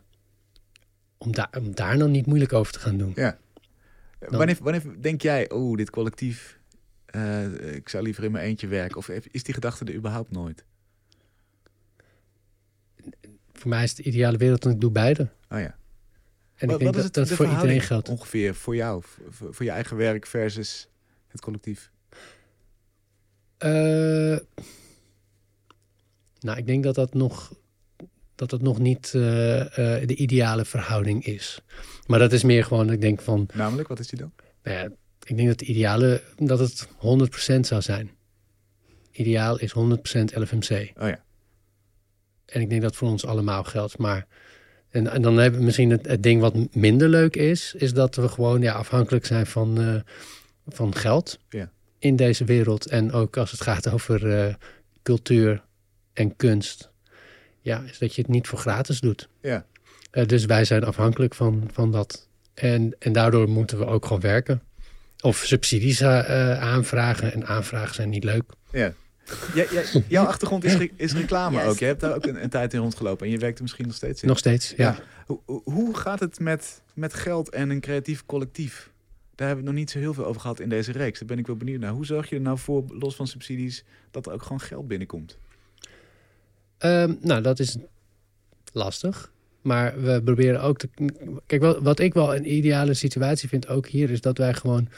om, 1.18 1.32
daar 1.32 1.50
om 1.58 1.76
daar 1.76 1.98
nou 1.98 2.10
niet 2.10 2.26
moeilijk 2.26 2.54
over 2.54 2.74
te 2.74 2.80
gaan 2.80 2.98
doen. 2.98 3.12
Ja. 3.16 3.38
Wanneer, 4.20 4.58
wanneer 4.62 5.02
denk 5.02 5.22
jij, 5.22 5.50
oh, 5.50 5.78
dit 5.78 5.90
collectief, 5.90 6.60
eh, 7.06 7.76
ik 7.76 7.90
zou 7.90 8.04
liever 8.04 8.24
in 8.24 8.32
mijn 8.32 8.46
eentje 8.46 8.68
werken? 8.68 8.98
Of 8.98 9.10
is 9.10 9.44
die 9.44 9.54
gedachte 9.54 9.86
er 9.86 9.96
überhaupt 9.96 10.32
nooit? 10.32 10.66
Voor 13.54 13.70
mij 13.70 13.84
is 13.84 13.96
de 13.96 14.04
ideale 14.04 14.38
wereld 14.38 14.66
en 14.66 14.72
ik 14.72 14.82
doe 14.82 14.92
beide. 14.92 15.30
Oh 15.50 15.60
ja. 15.60 15.78
En 16.58 16.68
Wat- 16.68 16.82
ik 16.82 16.92
denk 16.92 17.04
dat 17.04 17.14
dat 17.14 17.30
voor 17.30 17.50
iedereen 17.50 17.82
geldt. 17.82 18.10
Ongeveer 18.10 18.56
voor 18.56 18.76
jou, 18.76 19.04
voor, 19.30 19.54
voor 19.54 19.66
je 19.66 19.72
eigen 19.72 19.98
werk 19.98 20.26
versus 20.26 20.88
het 21.28 21.42
collectief. 21.42 21.92
Eh, 23.58 24.38
nou, 26.40 26.58
ik 26.58 26.66
denk 26.66 26.84
dat 26.84 26.96
dat 26.96 27.14
nog, 27.14 27.54
dat 28.36 28.50
dat 28.50 28.62
nog 28.62 28.80
niet 28.80 29.12
eh, 29.14 29.60
eh, 30.00 30.08
de 30.08 30.16
ideale 30.16 30.66
verhouding 30.66 31.26
is. 31.26 31.62
Maar 32.08 32.20
dat 32.20 32.34
is 32.34 32.44
meer 32.44 32.64
gewoon, 32.64 32.92
ik 32.92 33.02
denk 33.02 33.22
van, 33.22 33.50
Namelijk, 33.54 33.88
wat 33.88 34.00
is 34.00 34.08
die 34.08 34.20
dan? 34.20 34.32
nou 34.64 34.78
ja, 34.78 34.84
ik 35.24 35.36
denk 35.38 35.48
dat 35.48 35.60
de 35.60 35.66
ideale, 35.66 36.22
dat 36.38 36.60
het 36.60 36.88
100% 36.88 37.60
zou 37.68 37.82
zijn. 37.82 38.12
Ideaal 39.12 39.60
is 39.60 39.72
100% 39.72 40.34
LFMC. 40.34 40.92
Oh 41.00 41.08
ja. 41.08 41.24
En 42.46 42.62
ik 42.62 42.70
denk 42.70 42.82
dat 42.82 42.96
voor 42.96 43.08
ons 43.10 43.26
allemaal 43.26 43.64
geldt. 43.64 43.98
Maar 43.98 44.28
en, 44.98 45.12
en 45.12 45.22
dan 45.22 45.38
hebben 45.38 45.60
we 45.60 45.66
misschien 45.66 45.90
het, 45.90 46.08
het 46.08 46.24
ding 46.24 46.42
wat 46.42 46.76
minder 46.76 47.10
leuk 47.10 47.36
is, 47.36 47.74
is 47.78 47.94
dat 47.94 48.16
we 48.16 48.28
gewoon 48.28 48.62
ja, 48.62 48.74
afhankelijk 48.74 49.26
zijn 49.26 49.46
van, 49.46 49.82
eh, 49.82 49.96
van 50.68 50.96
geld 50.96 51.40
Ja. 51.50 51.72
in 52.00 52.16
deze 52.16 52.44
wereld. 52.44 52.88
En 52.88 53.12
ook 53.12 53.38
als 53.38 53.52
het 53.52 53.62
gaat 53.62 53.92
over 53.92 54.40
eh, 54.40 54.54
cultuur 55.04 55.64
en 56.14 56.36
kunst. 56.36 56.92
Ja, 57.62 57.84
is 57.90 57.98
dat 57.98 58.16
je 58.16 58.22
het 58.22 58.32
niet 58.32 58.48
voor 58.48 58.60
gratis 58.60 59.00
doet. 59.00 59.30
Ja. 59.42 59.66
Eh, 60.12 60.26
dus 60.26 60.46
wij 60.46 60.66
zijn 60.66 60.84
afhankelijk 60.84 61.36
van, 61.36 61.70
van 61.74 61.92
dat. 61.92 62.28
En, 62.54 62.96
en 63.00 63.14
daardoor 63.14 63.50
moeten 63.50 63.78
we 63.78 63.86
ook 63.86 64.06
gewoon 64.06 64.22
werken. 64.22 64.62
Of 65.20 65.38
subsidies 65.38 66.04
aanvragen. 66.04 67.34
En 67.34 67.46
aanvragen 67.48 67.96
zijn 67.96 68.10
niet 68.10 68.24
leuk. 68.24 68.44
Ja. 68.72 68.94
Ja, 69.54 69.66
ja, 69.72 69.82
jouw 70.08 70.26
achtergrond 70.26 70.64
is, 70.64 70.76
re- 70.76 70.90
is 70.96 71.14
reclame 71.14 71.64
ook. 71.64 71.78
Je 71.78 71.86
hebt 71.86 72.00
daar 72.02 72.16
ook 72.16 72.26
een, 72.26 72.44
een 72.44 72.50
tijd 72.50 72.74
in 72.74 72.80
rondgelopen 72.80 73.26
en 73.26 73.32
je 73.32 73.38
werkt 73.38 73.56
er 73.58 73.64
misschien 73.64 73.86
nog 73.86 73.96
steeds 73.96 74.22
in. 74.22 74.28
Nog 74.28 74.38
steeds, 74.38 74.74
ja. 74.78 74.86
Ja. 74.86 75.00
Hoe, 75.26 75.62
hoe- 75.64 75.96
gaat 75.96 76.20
het 76.20 76.40
met, 76.40 76.82
met 76.94 77.14
geld 77.14 77.50
en 77.50 77.70
een 77.70 77.80
creatief 77.82 78.26
collectief? 78.26 78.90
Daar 79.36 79.48
hebben 79.48 79.66
we 79.66 79.72
nog 79.72 79.80
niet 79.80 79.92
zo 79.92 80.00
heel 80.00 80.14
veel 80.14 80.26
over 80.26 80.42
gehad 80.42 80.60
in 80.60 80.70
deze 80.70 80.92
reeks. 80.92 81.20
Daar 81.20 81.28
ben 81.28 81.38
ik 81.40 81.48
wel 81.48 81.56
benieuwd 81.56 81.80
naar. 81.80 81.92
Hoe 81.92 82.06
zorg 82.06 82.30
je 82.30 82.36
er 82.36 82.42
nou 82.42 82.58
voor, 82.58 82.84
los 82.88 83.16
van 83.16 83.28
subsidies, 83.28 83.84
dat 84.12 84.26
er 84.26 84.32
ook 84.32 84.42
gewoon 84.42 84.60
geld 84.60 84.88
binnenkomt? 84.88 85.38
Ehm, 86.78 87.14
nou, 87.22 87.42
dat 87.42 87.60
is 87.60 87.78
lastig. 88.74 89.32
Maar 89.62 90.02
we 90.02 90.22
proberen 90.24 90.62
ook 90.62 90.78
te. 90.78 90.90
Kijk, 91.46 91.62
wat 91.80 92.00
ik 92.00 92.14
wel 92.14 92.36
een 92.36 92.54
ideale 92.54 92.94
situatie 92.94 93.50
vind, 93.50 93.68
ook 93.68 93.88
hier, 93.88 94.10
is 94.10 94.22
dat 94.22 94.38
wij 94.38 94.54
gewoon. 94.54 94.90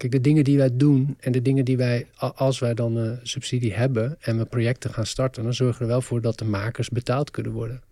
Kijk, 0.00 0.12
de 0.12 0.20
dingen 0.20 0.44
die 0.44 0.58
wij 0.58 0.70
doen 0.72 1.16
en 1.20 1.32
de 1.32 1.42
dingen 1.42 1.64
die 1.64 1.76
wij, 1.76 2.06
als 2.34 2.58
wij 2.58 2.74
dan 2.74 2.96
een 2.96 3.18
subsidie 3.22 3.74
hebben 3.74 4.16
en 4.20 4.38
we 4.38 4.44
projecten 4.44 4.90
gaan 4.90 5.06
starten, 5.06 5.42
dan 5.42 5.54
zorgen 5.54 5.78
we 5.78 5.84
er 5.84 5.90
wel 5.90 6.02
voor 6.02 6.20
dat 6.20 6.38
de 6.38 6.44
makers 6.44 6.88
betaald 6.88 7.30
kunnen 7.30 7.52
worden. 7.52 7.82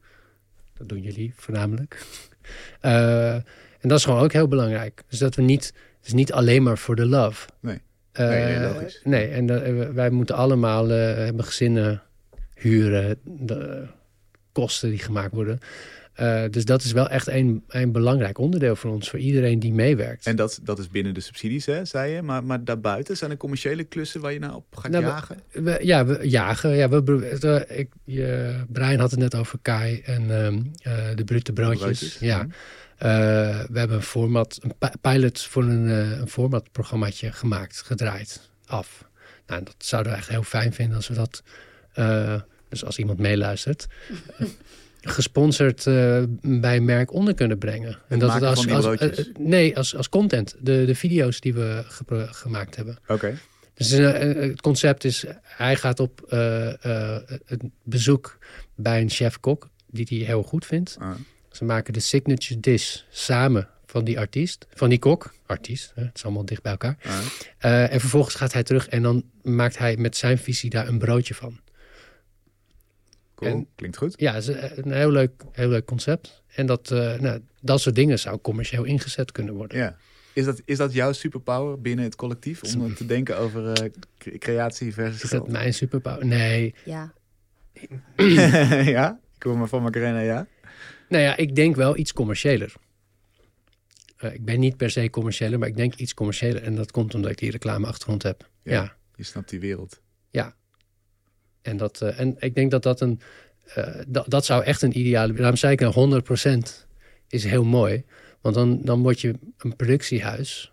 Dat 0.77 0.89
doen 0.89 1.03
jullie 1.03 1.33
voornamelijk. 1.37 1.97
Eh, 2.81 3.35
en 3.81 3.89
dat 3.89 3.99
is 3.99 4.05
gewoon 4.05 4.21
ook 4.21 4.33
heel 4.33 4.49
belangrijk. 4.49 5.03
Dus 5.09 5.19
dat 5.19 5.35
we 5.35 5.43
niet, 5.43 5.67
het 5.99 6.07
is 6.07 6.13
niet 6.13 6.33
alleen 6.33 6.63
maar 6.63 6.79
voor 6.79 6.97
de 6.97 7.07
love. 7.07 7.49
Nee. 7.61 7.81
Eh, 8.13 8.29
Nee, 8.29 8.45
nee, 8.45 8.73
logisch. 8.73 9.01
nee, 9.05 9.29
en 9.29 9.65
eh, 9.65 9.89
wij 9.89 10.11
moeten 10.11 10.35
allemaal 10.35 10.91
eh, 10.91 11.15
hebben 11.15 11.45
gezinnen 11.45 12.03
huren, 12.55 13.19
de 13.25 13.87
kosten 14.59 14.91
die 14.91 14.99
gemaakt 14.99 15.35
worden. 15.35 15.59
Eh, 16.19 16.43
dus 16.51 16.65
dat 16.65 16.83
is 16.83 16.93
wel 16.93 17.09
echt 17.09 17.27
een, 17.27 17.65
een 17.69 17.93
belangrijk 17.93 18.39
onderdeel 18.39 18.77
voor 18.77 18.91
ons, 18.91 19.11
voor 19.11 19.19
iedereen 19.19 19.59
die 19.59 19.73
meewerkt. 19.73 20.27
En 20.27 20.37
dat, 20.37 20.61
dat 20.63 20.79
is 20.79 20.89
binnen 20.89 21.15
de 21.15 21.21
subsidies, 21.21 21.67
hè, 21.67 21.85
zei 21.85 22.13
je. 22.13 22.23
Maar, 22.23 22.45
maar 22.45 22.65
daarbuiten 22.65 23.17
zijn 23.17 23.31
er 23.31 23.37
commerciële 23.37 23.85
klussen 23.85 24.21
waar 24.21 24.33
je 24.33 24.39
nou 24.39 24.55
op 24.55 24.77
gaat 24.77 24.91
Nou, 24.91 25.05
jagen? 25.05 25.37
We, 25.53 25.79
ja, 25.83 26.07
we 26.07 26.29
jagen. 26.29 26.77
Ja, 26.77 26.89
we, 26.89 27.29
eh, 27.69 27.79
ik, 27.79 27.91
je, 28.05 28.55
Brian 28.69 28.99
had 28.99 29.11
het 29.11 29.21
net 29.21 29.35
over 29.35 29.59
Kai 29.63 30.01
en 30.01 30.45
ehm, 30.45 30.63
eh, 30.83 31.17
de 31.17 31.25
brute 31.25 31.53
broodjes. 31.53 31.81
Broodjes, 31.81 32.19
Ja. 32.19 32.47
We 33.69 33.79
hebben 33.79 33.97
een 33.97 34.03
format, 34.03 34.59
een 34.63 34.75
pi- 34.79 34.99
pilot 35.01 35.41
voor 35.41 35.63
een, 35.63 35.89
een 36.21 36.29
formatprogrammaatje 36.29 37.33
gemaakt, 37.33 37.83
gedraaid, 37.83 38.51
af. 38.67 39.05
Nou, 39.47 39.65
dat 39.65 39.75
zouden 39.79 40.13
we 40.13 40.19
echt 40.19 40.29
heel 40.29 40.43
fijn 40.43 40.73
vinden 40.73 40.97
als 40.97 41.09
we 41.09 41.15
dat, 41.15 41.43
dus 42.69 42.85
als 42.85 42.99
iemand 42.99 43.19
meeluistert, 43.19 43.87
eh, 44.39 44.47
gesponsord 45.01 45.87
eh, 45.87 46.23
bij 46.41 46.77
een 46.77 46.85
merk 46.85 47.12
onder 47.12 47.35
kunnen 47.35 47.59
brengen. 47.59 47.99
Het 48.07 48.21
maken 48.21 48.57
van 48.57 48.66
die 48.66 48.79
broodjes? 48.79 49.19
eh, 49.19 49.35
nee, 49.39 49.77
als, 49.77 49.97
als 49.97 50.09
content. 50.09 50.57
De, 50.61 50.85
de 50.85 50.95
video's 50.95 51.41
die 51.41 51.55
we 51.55 51.85
gemaakt 52.31 52.77
hebben. 52.77 52.99
Oké. 53.07 53.39
Dus 53.75 53.91
het 53.91 54.61
concept 54.61 55.05
is, 55.05 55.25
hij 55.43 55.77
gaat 55.77 56.01
op 56.01 56.25
een 56.29 57.73
bezoek 57.83 58.39
bij 58.75 59.01
een 59.01 59.11
chef-kok 59.11 59.69
die 59.87 60.07
hij 60.09 60.19
heel 60.19 60.43
goed 60.43 60.66
vindt. 60.66 60.97
Ah. 60.99 61.11
Ze 61.51 61.64
maken 61.64 61.93
de 61.93 62.01
signature 62.01 62.61
dish 62.61 62.97
samen 63.11 63.69
van 63.87 64.05
die 64.05 64.19
artiest, 64.19 64.66
van 64.75 64.89
die 64.89 64.99
kok, 64.99 65.35
artiest, 65.47 65.93
hè, 65.95 66.03
het 66.03 66.16
is 66.16 66.25
allemaal 66.25 66.45
dicht 66.45 66.62
bij 66.62 66.73
elkaar. 66.73 66.97
Ah. 67.59 67.93
En 67.93 68.01
vervolgens 68.01 68.35
gaat 68.35 68.53
hij 68.53 68.62
terug 68.62 68.89
en 68.89 69.03
dan 69.03 69.25
maakt 69.43 69.79
hij 69.79 69.97
met 69.97 70.16
zijn 70.16 70.39
visie 70.39 70.71
daar 70.71 70.89
een 70.89 70.99
broodje 70.99 71.35
van. 71.35 71.61
Cool. 73.39 73.51
En- 73.51 73.66
Klinkt 73.74 73.97
goed. 73.97 74.14
Ja, 74.16 74.34
het 74.34 74.49
is 74.49 74.55
een 74.76 74.93
heel 74.93 75.11
leuk, 75.11 75.30
heel 75.53 75.68
leuk 75.68 75.84
concept. 75.84 76.43
En 76.55 76.66
dat, 76.66 76.91
eh, 76.91 77.18
nou, 77.18 77.41
dat 77.61 77.80
soort 77.80 77.95
dingen 77.95 78.18
zou 78.18 78.39
commercieel 78.39 78.84
ingezet 78.84 79.32
kunnen 79.32 79.55
worden. 79.55 79.78
Ja. 79.78 79.97
Is 80.32 80.45
dat, 80.45 80.62
is 80.64 80.76
dat 80.76 80.93
jouw 80.93 81.12
superpower 81.12 81.80
binnen 81.80 82.05
het 82.05 82.14
collectief? 82.16 82.62
Om 82.76 82.95
te 82.95 83.07
denken 83.07 83.39
over 83.39 83.72
eh, 83.72 83.91
cre- 84.18 84.39
creatie 84.39 84.93
versus 84.95 85.14
Is 85.22 85.30
dat 85.30 85.30
geld? 85.30 85.49
mijn 85.51 85.74
superpower? 85.74 86.26
Nee. 86.26 86.74
Ja. 86.84 87.12
ja? 88.84 89.20
Ik 89.36 89.43
hoor 89.43 89.59
maar 89.59 89.68
van 89.68 89.82
Macarena, 89.82 90.20
ja? 90.20 90.47
Nou 91.09 91.22
ja, 91.22 91.36
ik 91.36 91.55
denk 91.55 91.76
wel 91.76 91.97
iets 91.97 92.12
commerciëler. 92.12 92.72
Eh, 94.16 94.34
ik 94.34 94.45
ben 94.45 94.61
niet 94.61 94.76
per 94.76 94.91
se 94.91 95.11
commerciëler, 95.11 95.59
maar 95.59 95.68
ik 95.68 95.76
denk 95.76 95.95
iets 95.95 96.14
commerciëler. 96.14 96.62
En 96.62 96.74
dat 96.74 96.91
komt 96.91 97.14
omdat 97.14 97.30
ik 97.30 97.39
die 97.39 97.51
reclameachtergrond 97.51 98.22
heb. 98.22 98.49
Ja. 98.62 98.72
Ja. 98.72 98.97
Je 99.16 99.22
snapt 99.24 99.49
die 99.51 99.61
wereld. 99.61 100.01
En, 101.63 101.77
dat, 101.77 102.03
eh, 102.03 102.21
en 102.21 102.37
ik 102.39 102.55
denk 102.55 102.71
dat 102.71 102.83
dat 102.83 103.01
een... 103.01 103.21
eh, 103.75 104.01
dat, 104.09 104.31
dat 104.31 104.45
zou 104.45 104.65
echt 104.65 104.83
een 104.83 104.99
ideale... 104.99 105.33
Daarom 105.33 105.57
zei 105.57 105.73
ik 105.73 105.81
nou 105.81 106.23
100% 106.23 106.87
is 107.29 107.45
heel 107.45 107.65
mooi. 107.65 108.05
Want 108.41 108.55
dan, 108.55 108.81
dan 108.83 109.03
word 109.03 109.21
je 109.21 109.35
een 109.59 109.77
productiehuis. 109.77 110.73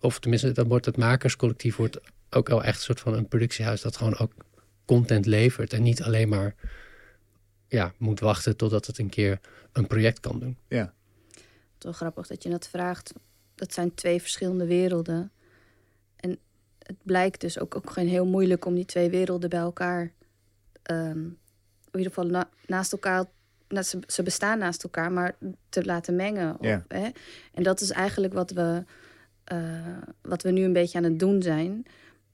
Of 0.00 0.18
tenminste, 0.18 0.52
dan 0.52 0.68
wordt 0.68 0.86
het 0.86 0.96
makerscollectief 0.96 1.76
wordt 1.76 2.00
ook 2.30 2.48
wel 2.48 2.64
echt 2.64 2.76
een 2.76 2.82
soort 2.82 3.00
van 3.00 3.14
een 3.14 3.28
productiehuis... 3.28 3.80
dat 3.80 3.96
gewoon 3.96 4.18
ook 4.18 4.32
content 4.84 5.26
levert. 5.26 5.72
En 5.72 5.82
niet 5.82 6.02
alleen 6.02 6.28
maar 6.28 6.54
ja, 7.68 7.92
moet 7.98 8.20
wachten 8.20 8.56
totdat 8.56 8.86
het 8.86 8.98
een 8.98 9.08
keer 9.08 9.40
een 9.72 9.86
project 9.86 10.20
kan 10.20 10.38
doen. 10.38 10.56
Ja. 10.68 10.94
Toch 11.78 11.96
grappig 11.96 12.26
dat 12.26 12.42
je 12.42 12.48
dat 12.48 12.68
vraagt. 12.68 13.12
Dat 13.54 13.72
zijn 13.72 13.94
twee 13.94 14.20
verschillende 14.20 14.66
werelden. 14.66 15.30
En 16.16 16.38
het 16.78 16.96
blijkt 17.02 17.40
dus 17.40 17.58
ook, 17.58 17.76
ook 17.76 17.90
gewoon 17.90 18.08
heel 18.08 18.26
moeilijk 18.26 18.64
om 18.64 18.74
die 18.74 18.84
twee 18.84 19.10
werelden 19.10 19.50
bij 19.50 19.58
elkaar... 19.58 20.12
ehm, 20.82 21.18
in 21.90 21.98
ieder 21.98 22.12
geval 22.12 22.26
na- 22.30 22.48
naast 22.66 22.92
elkaar... 22.92 23.24
Nou, 23.68 23.84
ze, 23.84 23.98
ze 24.06 24.22
bestaan 24.22 24.58
naast 24.58 24.82
elkaar, 24.82 25.12
maar 25.12 25.36
te 25.68 25.84
laten 25.84 26.16
mengen. 26.16 26.60
Of, 26.60 26.84
hè? 26.88 27.08
En 27.54 27.62
dat 27.62 27.80
is 27.80 27.90
eigenlijk 27.90 28.32
wat 28.32 28.50
we, 28.50 28.84
eh, 29.44 29.98
wat 30.22 30.42
we 30.42 30.50
nu 30.50 30.64
een 30.64 30.72
beetje 30.72 30.98
aan 30.98 31.04
het 31.04 31.18
doen 31.18 31.42
zijn. 31.42 31.86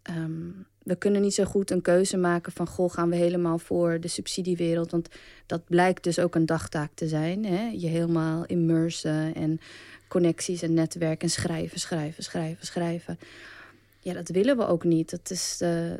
Ehm, 0.03 0.51
we 0.82 0.96
kunnen 0.96 1.20
niet 1.20 1.34
zo 1.34 1.44
goed 1.44 1.70
een 1.70 1.82
keuze 1.82 2.16
maken 2.16 2.53
van... 2.53 2.66
goh, 2.66 2.92
gaan 2.92 3.11
we 3.11 3.16
helemaal 3.16 3.59
voor 3.59 4.01
de 4.01 4.09
subsidiewereld? 4.09 4.90
Want 4.90 5.09
dat 5.46 5.64
blijkt 5.64 6.05
dus 6.05 6.18
ook 6.18 6.34
een 6.34 6.46
dagtaak 6.46 6.90
te 6.94 7.09
zijn. 7.09 7.44
Hè? 7.44 7.68
Je 7.68 7.86
helemaal 7.86 8.46
immersen 8.46 9.34
en 9.34 9.61
connecties 10.09 10.62
en 10.62 10.74
netwerk 10.74 11.22
en 11.22 11.30
schrijven, 11.30 11.80
schrijven, 11.80 12.22
schrijven, 12.22 12.66
schrijven. 12.66 13.18
Ja, 14.01 14.12
dat 14.14 14.28
willen 14.28 14.57
we 14.57 14.66
ook 14.66 14.84
niet. 14.84 15.11
Dat 15.11 15.30
is, 15.30 15.59
eh, 15.61 15.92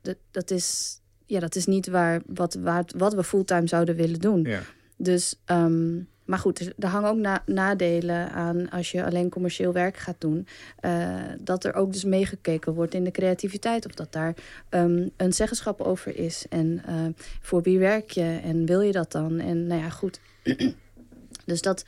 dat, 0.00 0.16
dat 0.30 0.50
is, 0.50 1.00
ja, 1.26 1.40
dat 1.40 1.54
is 1.54 1.66
niet 1.66 1.86
waar, 1.86 2.22
wat, 2.26 2.54
waar, 2.54 2.84
wat 2.96 3.14
we 3.14 3.24
fulltime 3.24 3.66
zouden 3.68 3.96
willen 3.96 4.20
doen. 4.20 4.42
ja. 4.42 4.60
Dus, 4.98 5.34
ehm, 5.44 5.96
maar 6.24 6.38
goed, 6.38 6.72
er, 6.78 6.86
hangen 6.88 7.10
ook 7.10 7.16
na- 7.18 7.42
nadelen 7.46 8.30
aan 8.30 8.70
als 8.70 8.90
je 8.92 9.04
alleen 9.04 9.28
commercieel 9.28 9.72
werk 9.72 9.96
gaat 9.96 10.16
doen. 10.20 10.46
eh, 10.80 11.14
dat 11.40 11.64
er 11.64 11.74
ook 11.74 11.92
dus 11.92 12.04
meegekeken 12.04 12.72
wordt 12.74 12.94
in 12.94 13.04
de 13.04 13.10
creativiteit. 13.10 13.86
Of 13.86 13.92
dat 13.92 14.12
daar 14.12 14.34
ehm, 14.68 15.08
een 15.16 15.32
zeggenschap 15.32 15.80
over 15.80 16.16
is. 16.18 16.46
En 16.48 16.82
eh, 16.86 16.94
voor 17.40 17.62
wie 17.62 17.78
werk 17.78 18.10
je 18.10 18.40
en 18.42 18.66
wil 18.66 18.80
je 18.80 18.92
dat 18.92 19.12
dan? 19.12 19.38
En 19.40 19.66
nou 19.66 19.80
ja, 19.82 19.88
goed. 19.90 20.20
dus 21.46 21.62
dat. 21.62 21.84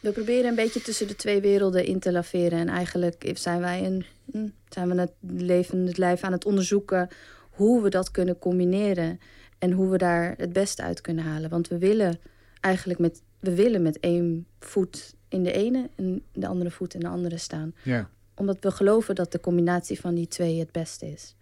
We 0.00 0.10
proberen 0.12 0.48
een 0.48 0.54
beetje 0.54 0.82
tussen 0.82 1.06
de 1.06 1.16
twee 1.16 1.40
werelden 1.40 1.84
in 1.84 1.98
te 1.98 2.12
laveren. 2.12 2.58
En 2.58 2.68
eigenlijk 2.68 3.30
zijn 3.34 3.60
wij 3.60 3.84
een, 3.84 4.04
hm, 4.32 4.46
zijn 4.68 4.88
we 4.88 5.00
het 5.00 5.12
leven, 5.26 5.86
het 5.86 5.98
lijf 5.98 6.22
aan 6.22 6.32
het 6.32 6.44
onderzoeken 6.44 7.08
hoe 7.52 7.82
we 7.82 7.88
dat 7.88 8.10
kunnen 8.10 8.38
combineren. 8.38 9.20
En 9.58 9.72
hoe 9.72 9.88
we 9.90 9.98
daar 9.98 10.34
het 10.36 10.52
beste 10.52 10.82
uit 10.82 11.00
kunnen 11.00 11.24
halen. 11.24 11.50
Want 11.50 11.68
we 11.68 11.78
willen 11.78 12.18
eigenlijk 12.60 12.98
met, 13.00 13.22
we 13.40 13.54
willen 13.54 13.82
met 13.82 14.00
één 14.00 14.46
voet 14.60 15.14
in 15.28 15.42
de 15.42 15.52
ene 15.52 15.90
en 15.96 16.22
de 16.32 16.46
andere 16.46 16.70
voet 16.70 16.94
in 16.94 17.00
de 17.00 17.08
andere 17.08 17.38
staan. 17.38 17.74
ja. 17.82 18.10
Omdat 18.34 18.56
we 18.60 18.70
geloven 18.70 19.14
dat 19.14 19.32
de 19.32 19.40
combinatie 19.40 20.00
van 20.00 20.14
die 20.14 20.28
twee 20.28 20.58
het 20.58 20.72
beste 20.72 21.06
is. 21.06 21.34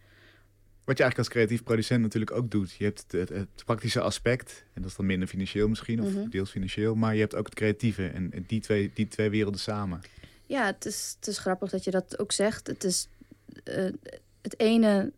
Wat 0.84 0.96
je 0.98 1.02
eigenlijk 1.04 1.18
als 1.18 1.28
creatief 1.28 1.62
producent 1.62 2.00
natuurlijk 2.02 2.32
ook 2.32 2.50
doet. 2.50 2.72
Je 2.72 2.84
hebt 2.84 3.04
het, 3.12 3.28
het, 3.28 3.64
praktische 3.64 4.00
aspect. 4.00 4.64
En 4.72 4.82
dat 4.82 4.90
is 4.90 4.96
dan 4.96 5.06
minder 5.06 5.28
financieel 5.28 5.68
misschien. 5.68 6.02
Of 6.02 6.14
Mhm. 6.14 6.28
deels 6.28 6.50
financieel. 6.50 6.94
Maar 6.94 7.14
je 7.14 7.20
hebt 7.20 7.34
ook 7.34 7.44
het 7.44 7.54
creatieve. 7.54 8.06
En 8.06 8.44
die 8.46 8.60
twee, 8.60 8.90
die 8.94 9.08
twee 9.08 9.30
werelden 9.30 9.60
samen. 9.60 10.00
Ja, 10.46 10.66
het 10.66 10.84
is, 10.84 11.14
het 11.18 11.28
is 11.28 11.38
grappig 11.38 11.70
dat 11.70 11.84
je 11.84 11.90
dat 11.90 12.18
ook 12.18 12.32
zegt. 12.32 12.66
Het 12.66 12.84
is 12.84 13.08
eh, 13.64 13.84
het 14.42 14.58
ene, 14.58 15.12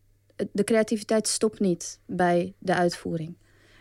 de 0.53 0.65
creativiteit 0.65 1.29
stopt 1.29 1.61
niet 1.61 1.99
bij 2.07 2.55
de 2.59 2.75
uitvoering. 2.75 3.37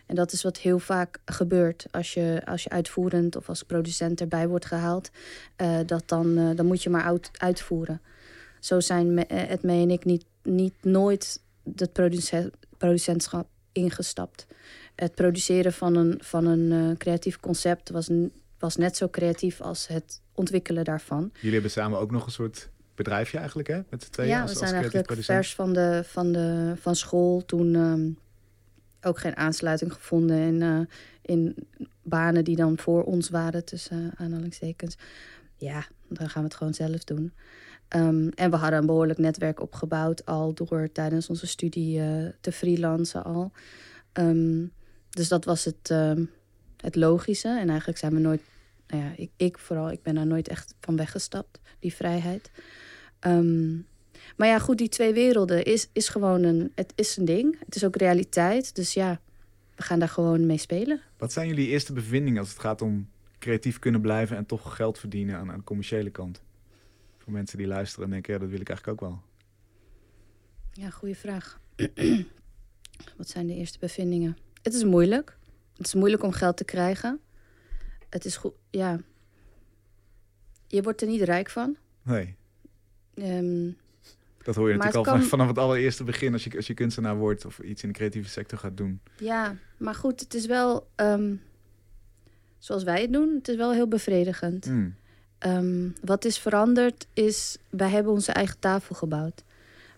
En 0.05 0.15
dat 0.15 0.31
is 0.31 0.43
wat 0.43 0.57
heel 0.57 0.79
vaak 0.79 1.19
gebeurt 1.25 1.85
als 1.91 2.13
je, 2.13 2.41
als 2.45 2.63
je 2.63 2.69
uitvoerend 2.69 3.35
of 3.35 3.49
als 3.49 3.63
producent 3.63 4.21
erbij 4.21 4.47
wordt 4.47 4.65
gehaald. 4.65 5.09
eh, 5.55 5.79
dat 5.85 6.03
dan, 6.05 6.37
eh, 6.37 6.55
dan 6.55 6.65
moet 6.65 6.83
je 6.83 6.89
maar 6.89 7.03
uit, 7.03 7.31
uitvoeren. 7.37 8.01
Zo 8.59 8.79
zijn 8.79 9.13
me, 9.13 9.25
eh, 9.25 9.49
Edme 9.49 9.71
en 9.71 9.89
ik 9.91 10.05
niet, 10.05 10.25
niet 10.43 10.73
nooit 10.81 11.41
het 11.75 11.93
produce- 11.93 12.51
producentschap 12.77 13.47
ingestapt. 13.71 14.47
Het 14.95 15.15
produceren 15.15 15.73
van 15.73 15.95
een, 15.95 16.19
van 16.23 16.45
een 16.45 16.71
eh, 16.89 16.97
creatief 16.97 17.39
concept 17.39 17.89
was, 17.89 18.09
was 18.59 18.75
net 18.75 18.97
zo 18.97 19.07
creatief 19.09 19.61
als 19.61 19.87
het 19.87 20.21
ontwikkelen 20.33 20.83
daarvan. 20.83 21.31
Jullie 21.33 21.53
hebben 21.53 21.71
samen 21.71 21.99
ook 21.99 22.11
nog 22.11 22.25
een 22.25 22.31
soort 22.31 22.69
bedrijfje 22.95 23.37
eigenlijk, 23.37 23.67
hè? 23.67 23.81
Met 23.89 24.03
z'n 24.03 24.09
tweeën 24.09 24.29
ja, 24.29 24.41
als, 24.41 24.51
we 24.51 24.57
zijn 24.57 24.73
eigenlijk 24.73 25.23
vers 25.23 25.55
van, 25.55 25.73
de, 25.73 26.03
van, 26.05 26.31
de, 26.31 26.73
van 26.75 26.95
school. 26.95 27.45
Toen 27.45 27.75
ehm, 27.75 28.09
ook 29.01 29.19
geen 29.19 29.37
aansluiting 29.37 29.93
gevonden 29.93 30.37
in, 30.37 30.61
eh, 30.61 30.79
in 31.21 31.55
banen 32.01 32.43
die 32.43 32.55
dan 32.55 32.77
voor 32.77 33.03
ons 33.03 33.29
waren, 33.29 33.65
tussen 33.65 34.11
eh, 34.11 34.25
aanhalingstekens. 34.25 34.97
Ja, 35.55 35.85
dan 36.07 36.29
gaan 36.29 36.41
we 36.41 36.47
het 36.47 36.57
gewoon 36.57 36.73
zelf 36.73 37.03
doen. 37.03 37.33
Ehm, 37.87 38.27
en 38.27 38.51
we 38.51 38.55
hadden 38.55 38.79
een 38.79 38.85
behoorlijk 38.85 39.19
netwerk 39.19 39.61
opgebouwd 39.61 40.25
al 40.25 40.53
door 40.53 40.89
tijdens 40.91 41.29
onze 41.29 41.47
studie 41.47 41.99
eh, 41.99 42.25
te 42.41 42.51
freelancen 42.51 43.23
al. 43.23 43.51
Ehm, 44.13 44.65
dus 45.09 45.27
dat 45.27 45.45
was 45.45 45.65
het, 45.65 45.93
het 46.77 46.95
logische. 46.95 47.47
En 47.47 47.69
eigenlijk 47.69 47.97
zijn 47.97 48.13
we 48.13 48.19
nooit, 48.19 48.41
nou 48.91 49.03
ja, 49.03 49.13
ik, 49.15 49.31
ik 49.35 49.57
vooral, 49.57 49.91
ik 49.91 50.01
ben 50.01 50.15
daar 50.15 50.27
nooit 50.27 50.47
echt 50.47 50.75
van 50.79 50.95
weggestapt, 50.95 51.59
die 51.79 51.93
vrijheid. 51.93 52.51
Ehm, 53.19 53.73
maar 54.37 54.47
ja, 54.47 54.59
goed, 54.59 54.77
die 54.77 54.89
twee 54.89 55.13
werelden 55.13 55.65
is, 55.65 55.89
is 55.93 56.09
gewoon 56.09 56.43
een, 56.43 56.71
het 56.75 56.93
is 56.95 57.17
een 57.17 57.25
ding. 57.25 57.59
Het 57.65 57.75
is 57.75 57.85
ook 57.85 57.95
realiteit. 57.95 58.75
Dus 58.75 58.93
ja, 58.93 59.21
we 59.75 59.83
gaan 59.83 59.99
daar 59.99 60.09
gewoon 60.09 60.45
mee 60.45 60.57
spelen. 60.57 61.01
Wat 61.17 61.31
zijn 61.31 61.47
jullie 61.47 61.67
eerste 61.67 61.93
bevindingen 61.93 62.39
als 62.39 62.49
het 62.49 62.59
gaat 62.59 62.81
om 62.81 63.09
creatief 63.39 63.79
kunnen 63.79 64.01
blijven 64.01 64.37
en 64.37 64.45
toch 64.45 64.75
geld 64.75 64.99
verdienen 64.99 65.35
aan, 65.37 65.51
aan 65.51 65.57
de 65.57 65.63
commerciële 65.63 66.09
kant? 66.09 66.41
Voor 67.17 67.33
mensen 67.33 67.57
die 67.57 67.67
luisteren 67.67 68.05
en 68.05 68.11
denken, 68.11 68.33
ja, 68.33 68.39
dat 68.39 68.49
wil 68.49 68.61
ik 68.61 68.69
eigenlijk 68.69 69.01
ook 69.01 69.09
wel. 69.09 69.21
Ja, 70.71 70.89
goede 70.89 71.15
vraag. 71.15 71.59
Wat 73.17 73.29
zijn 73.29 73.47
de 73.47 73.55
eerste 73.55 73.79
bevindingen? 73.79 74.37
Het 74.61 74.73
is 74.73 74.83
moeilijk. 74.83 75.37
Het 75.77 75.85
is 75.85 75.93
moeilijk 75.93 76.23
om 76.23 76.31
geld 76.31 76.57
te 76.57 76.63
krijgen. 76.65 77.19
Het 78.11 78.25
is 78.25 78.37
goed, 78.37 78.53
ja. 78.69 78.99
Je 80.67 80.81
wordt 80.81 81.01
er 81.01 81.07
niet 81.07 81.21
rijk 81.21 81.49
van. 81.49 81.75
Nee. 82.03 82.35
Ehm, 83.13 83.69
Dat 84.43 84.55
hoor 84.55 84.69
je 84.69 84.75
Maar 84.77 84.85
natuurlijk 84.85 85.13
al 85.13 85.19
kan- 85.19 85.27
vanaf 85.27 85.47
het 85.47 85.57
allereerste 85.57 86.03
begin 86.03 86.33
als 86.33 86.43
je, 86.43 86.55
als 86.55 86.67
je 86.67 86.73
kunstenaar 86.73 87.15
wordt 87.17 87.45
of 87.45 87.59
iets 87.59 87.83
in 87.83 87.89
de 87.89 87.95
creatieve 87.95 88.29
sector 88.29 88.57
gaat 88.59 88.77
doen. 88.77 89.01
Ja, 89.17 89.55
maar 89.77 89.95
goed, 89.95 90.19
het 90.19 90.33
is 90.33 90.45
wel, 90.45 90.87
ehm, 90.95 91.35
zoals 92.57 92.83
wij 92.83 93.01
het 93.01 93.13
doen, 93.13 93.35
het 93.35 93.47
is 93.47 93.55
wel 93.55 93.73
heel 93.73 93.87
bevredigend. 93.87 94.65
Hmm. 94.65 94.95
Ehm, 95.37 95.89
wat 96.03 96.25
is 96.25 96.37
veranderd 96.39 97.07
is, 97.13 97.57
wij 97.69 97.89
hebben 97.89 98.11
onze 98.13 98.31
eigen 98.31 98.59
tafel 98.59 98.95
gebouwd. 98.95 99.43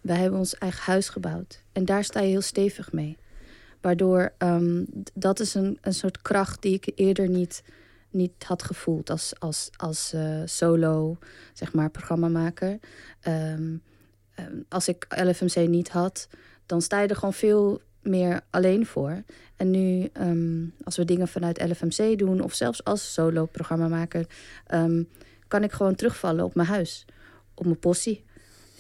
Wij 0.02 0.18
hebben 0.18 0.40
ons 0.40 0.56
eigen 0.58 0.84
huis 0.84 1.10
gebouwd. 1.10 1.64
En 1.72 1.86
daar 1.86 2.04
sta 2.04 2.20
je 2.20 2.28
heel 2.30 2.42
stevig 2.42 2.92
mee. 2.92 3.18
Waardoor, 3.82 4.34
dat 5.14 5.40
is 5.40 5.54
een, 5.54 5.78
een 5.82 5.94
soort 5.94 6.22
kracht 6.22 6.62
die 6.62 6.74
ik 6.74 6.92
eerder 6.96 7.30
niet, 7.30 7.64
niet 8.14 8.44
had 8.44 8.64
gevoeld 8.64 9.10
als, 9.10 9.34
als, 9.40 9.70
als 9.76 10.14
eh, 10.14 10.42
solo, 10.46 11.18
zeg 11.54 11.74
maar, 11.74 11.90
programmamaker. 11.90 12.80
Ehm, 13.22 13.78
ehm, 14.36 14.56
als 14.70 14.88
ik 14.88 15.06
LFMC 15.10 15.68
niet 15.68 15.90
had, 15.90 16.28
dan 16.66 16.82
sta 16.82 17.02
je 17.02 17.08
er 17.08 17.16
gewoon 17.16 17.34
veel 17.34 17.82
meer 18.02 18.42
alleen 18.50 18.86
voor. 18.86 19.24
En 19.56 19.72
nu, 19.72 20.10
ehm, 20.14 20.66
als 20.84 20.98
we 20.98 21.06
dingen 21.06 21.28
vanuit 21.28 21.62
LFMC 21.62 22.18
doen, 22.18 22.42
of 22.42 22.54
zelfs 22.54 22.84
als 22.84 23.14
solo-programmamaker, 23.14 24.26
kan 25.48 25.64
ik 25.64 25.72
gewoon 25.72 25.96
terugvallen 25.96 26.46
op 26.46 26.56
mijn 26.56 26.68
huis, 26.68 27.06
op 27.54 27.66
mijn 27.66 27.80
possie. 27.80 28.26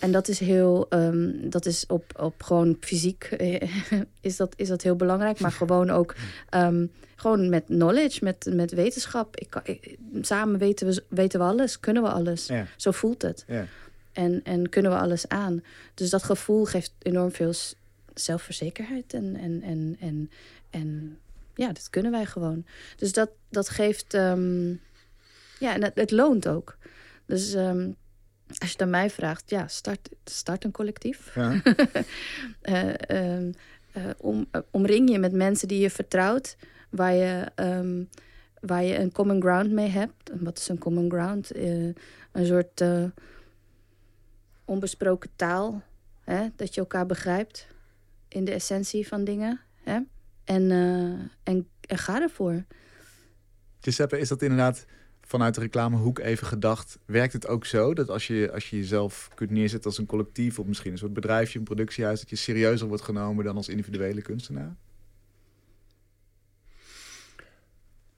En 0.04 0.12
dat 0.12 0.28
is 0.28 0.39
heel, 0.39 0.86
ehm, 0.89 1.49
dat 1.49 1.66
is 1.66 1.86
op, 1.88 2.20
op 2.20 2.43
gewoon 2.43 2.78
fysiek 2.80 3.24
eh, 3.24 3.70
is, 4.22 4.38
dat, 4.38 4.54
is 4.56 4.68
dat 4.68 4.82
heel 4.82 4.95
belangrijk, 4.95 5.39
maar 5.39 5.51
gewoon 5.51 5.89
ook 5.89 6.16
ehm, 6.49 6.86
gewoon 7.16 7.49
met 7.49 7.64
knowledge, 7.66 8.24
met, 8.24 8.49
met 8.54 8.72
wetenschap. 8.72 9.38
Ik, 9.38 9.80
samen 10.22 10.60
weten 10.60 10.88
we, 10.88 11.04
weten 11.08 11.39
we 11.39 11.45
alles, 11.45 11.80
kunnen 11.80 12.04
we 12.04 12.10
alles. 12.10 12.47
Ja. 12.47 12.66
Zo 12.78 12.91
voelt 12.91 13.22
het. 13.22 13.43
Ja. 13.47 13.66
En, 14.12 14.41
en 14.43 14.70
kunnen 14.70 14.91
we 14.91 14.97
alles 14.97 15.28
aan. 15.28 15.64
Dus 15.93 16.10
dat 16.10 16.24
gevoel 16.24 16.66
geeft 16.66 16.93
enorm 16.99 17.32
veel 17.32 17.54
zelfverzekerheid. 18.14 19.14
En, 19.14 19.36
en, 19.36 19.62
en, 19.62 19.97
en, 19.99 20.32
en 20.70 21.18
ja, 21.56 21.68
dat 21.68 21.89
kunnen 21.89 22.12
wij 22.12 22.26
gewoon. 22.26 22.66
Dus 22.97 23.14
dat, 23.14 23.30
dat 23.49 23.70
geeft. 23.70 24.14
ehm, 24.14 24.70
ja, 25.60 25.74
en 25.74 25.84
het, 25.84 25.95
het 25.95 26.12
loont 26.12 26.47
ook. 26.47 26.78
Dus 27.26 27.56
als 28.47 28.57
je 28.59 28.71
het 28.71 28.81
aan 28.81 28.89
mij 28.89 29.09
vraagt, 29.09 29.49
ja, 29.49 29.67
start, 29.67 30.09
start 30.23 30.63
een 30.63 30.71
collectief. 30.71 31.35
Ja. 31.35 31.61
Eh, 32.61 32.93
ehm, 33.09 33.51
eh, 33.91 34.03
om, 34.17 34.45
eh, 34.51 34.61
omring 34.71 35.09
je 35.09 35.19
met 35.19 35.33
mensen 35.33 35.67
die 35.67 35.79
je 35.79 35.89
vertrouwt, 35.89 36.57
waar 36.89 37.13
je, 37.13 37.51
ehm, 37.55 38.03
waar 38.59 38.83
je 38.83 38.97
een 38.97 39.11
common 39.11 39.41
ground 39.41 39.71
mee 39.71 39.89
hebt. 39.89 40.29
En 40.29 40.43
wat 40.43 40.57
is 40.57 40.67
een 40.67 40.77
common 40.77 41.09
ground? 41.09 41.55
Een 41.55 41.95
soort 42.45 42.83
onbesproken 44.65 45.29
taal, 45.35 45.83
hè? 46.21 46.47
dat 46.55 46.73
je 46.73 46.81
elkaar 46.81 47.05
begrijpt 47.05 47.67
in 48.27 48.45
de 48.45 48.51
essentie 48.51 49.07
van 49.07 49.23
dingen. 49.23 49.59
Hè? 49.83 49.99
En, 50.43 50.71
en, 51.43 51.67
en 51.81 51.97
ga 51.97 52.21
ervoor. 52.21 52.63
Giuseppe, 53.79 54.19
is 54.19 54.27
dat 54.27 54.41
inderdaad 54.41 54.85
vanuit 55.26 55.55
de 55.55 55.61
reclamehoek 55.61 56.19
even 56.19 56.47
gedacht? 56.47 56.99
Werkt 57.05 57.34
het 57.34 57.47
ook 57.47 57.65
zo 57.65 57.93
dat 57.93 58.09
als 58.09 58.28
je, 58.28 58.51
als 58.53 58.69
je 58.69 58.78
jezelf 58.78 59.30
kunt 59.36 59.49
neerzetten 59.49 59.89
als 59.89 59.99
een 59.99 60.05
collectief... 60.05 60.59
of 60.59 60.65
misschien 60.65 60.91
een 60.91 60.97
soort 60.97 61.13
bedrijfje, 61.13 61.59
een 61.59 61.65
productiehuis... 61.65 62.19
dat 62.19 62.30
je 62.30 62.36
serieuzer 62.36 62.88
wordt 62.88 63.03
genomen 63.03 63.45
dan 63.45 63.55
als 63.55 63.69
individuele 63.69 64.21
kunstenaar? 64.21 64.76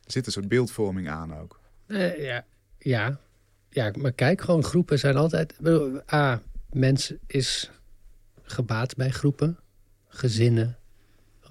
Er 0.03 0.11
zit 0.11 0.25
een 0.25 0.31
soort 0.31 0.47
beeldvorming 0.47 1.09
aan 1.09 1.33
ook. 1.33 1.59
Eh, 1.85 2.23
ja, 2.23 2.45
ja. 2.77 3.19
ja, 3.69 3.91
maar 3.97 4.11
kijk, 4.11 4.41
gewoon 4.41 4.63
groepen 4.63 4.99
zijn 4.99 5.15
altijd... 5.15 5.53
A, 6.13 6.41
mens 6.71 7.13
is 7.27 7.71
gebaat 8.41 8.95
bij 8.95 9.09
groepen. 9.09 9.59
Gezinnen, 10.07 10.77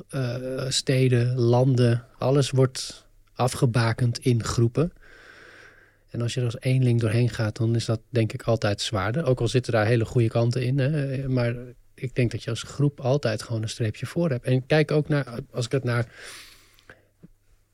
eh, 0.08 0.64
steden, 0.68 1.38
landen. 1.38 2.06
Alles 2.18 2.50
wordt 2.50 3.06
afgebakend 3.34 4.18
in 4.18 4.44
groepen. 4.44 4.92
En 6.14 6.22
als 6.22 6.34
je 6.34 6.40
er 6.40 6.46
als 6.46 6.60
eenling 6.60 7.00
doorheen 7.00 7.28
gaat, 7.28 7.56
dan 7.56 7.74
is 7.74 7.84
dat 7.84 8.00
denk 8.08 8.32
ik 8.32 8.42
altijd 8.42 8.80
zwaarder. 8.80 9.24
Ook 9.24 9.40
al 9.40 9.48
zitten 9.48 9.72
daar 9.72 9.86
hele 9.86 10.04
goede 10.04 10.28
kanten 10.28 10.62
in. 10.62 10.78
Hè? 10.78 11.28
Maar 11.28 11.54
ik 11.94 12.14
denk 12.14 12.30
dat 12.30 12.42
je 12.42 12.50
als 12.50 12.62
groep 12.62 13.00
altijd 13.00 13.42
gewoon 13.42 13.62
een 13.62 13.68
streepje 13.68 14.06
voor 14.06 14.30
hebt. 14.30 14.44
En 14.44 14.66
kijk 14.66 14.90
ook 14.90 15.08
naar, 15.08 15.26
als 15.50 15.64
ik 15.64 15.72
het 15.72 15.84
naar 15.84 16.06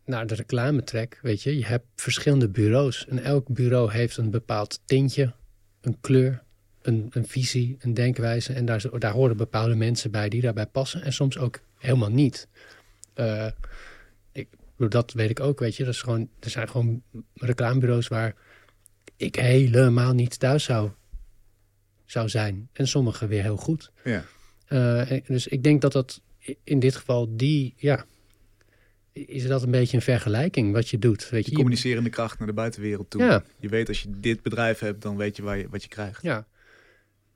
naar 0.04 0.26
de 0.26 0.34
reclame 0.34 0.84
trek, 0.84 1.18
weet 1.22 1.42
je, 1.42 1.58
je 1.58 1.66
hebt 1.66 1.86
verschillende 1.96 2.48
bureaus. 2.48 3.06
En 3.06 3.22
elk 3.22 3.48
bureau 3.48 3.92
heeft 3.92 4.16
een 4.16 4.30
bepaald 4.30 4.80
tintje, 4.84 5.32
een 5.80 5.96
kleur, 6.00 6.42
een, 6.82 7.06
een 7.10 7.26
visie, 7.26 7.76
een 7.80 7.94
denkwijze. 7.94 8.52
En 8.52 8.64
daar, 8.64 8.82
daar 8.98 9.12
horen 9.12 9.36
bepaalde 9.36 9.74
mensen 9.74 10.10
bij 10.10 10.28
die 10.28 10.40
daarbij 10.40 10.66
passen. 10.66 11.02
En 11.02 11.12
soms 11.12 11.38
ook 11.38 11.60
helemaal 11.78 12.10
niet. 12.10 12.48
Bedoel, 13.14 13.50
dat 14.88 15.12
weet 15.12 15.30
ik 15.30 15.40
ook, 15.40 15.58
weet 15.58 15.76
je. 15.76 15.84
Dat 15.84 15.94
is 15.94 16.02
gewoon, 16.02 16.28
er 16.40 16.50
zijn 16.50 16.68
gewoon 16.68 17.02
reclamebureaus 17.34 18.08
waar 18.08 18.34
ik 19.16 19.36
helemaal 19.36 20.12
niet 20.12 20.38
thuis 20.38 20.64
zou, 20.64 20.90
zou 22.04 22.28
zijn. 22.28 22.68
En 22.72 22.88
sommige 22.88 23.26
weer 23.26 23.42
heel 23.42 23.56
goed. 23.56 23.90
Ja. 24.04 24.24
Eh, 24.66 25.20
dus 25.26 25.46
ik 25.46 25.62
denk 25.62 25.80
dat 25.80 25.92
dat 25.92 26.20
in 26.64 26.78
dit 26.78 26.96
geval 26.96 27.36
die, 27.36 27.74
ja, 27.76 28.04
is 29.12 29.46
dat 29.46 29.62
een 29.62 29.70
beetje 29.70 29.96
een 29.96 30.02
vergelijking 30.02 30.72
wat 30.72 30.88
je 30.88 30.98
doet. 30.98 31.20
Weet 31.28 31.30
je, 31.30 31.40
Die 31.40 31.50
Je- 31.50 31.56
communicerende 31.56 32.10
kracht 32.10 32.38
naar 32.38 32.48
de 32.48 32.54
buitenwereld 32.54 33.10
toe. 33.10 33.22
Ja. 33.22 33.44
Je 33.58 33.68
weet 33.68 33.88
als 33.88 34.02
je 34.02 34.10
dit 34.20 34.42
bedrijf 34.42 34.78
hebt, 34.78 35.02
dan 35.02 35.16
weet 35.16 35.36
je, 35.36 35.42
waar 35.42 35.58
je 35.58 35.68
wat 35.68 35.82
je 35.82 35.88
krijgt. 35.88 36.22
ja. 36.22 36.46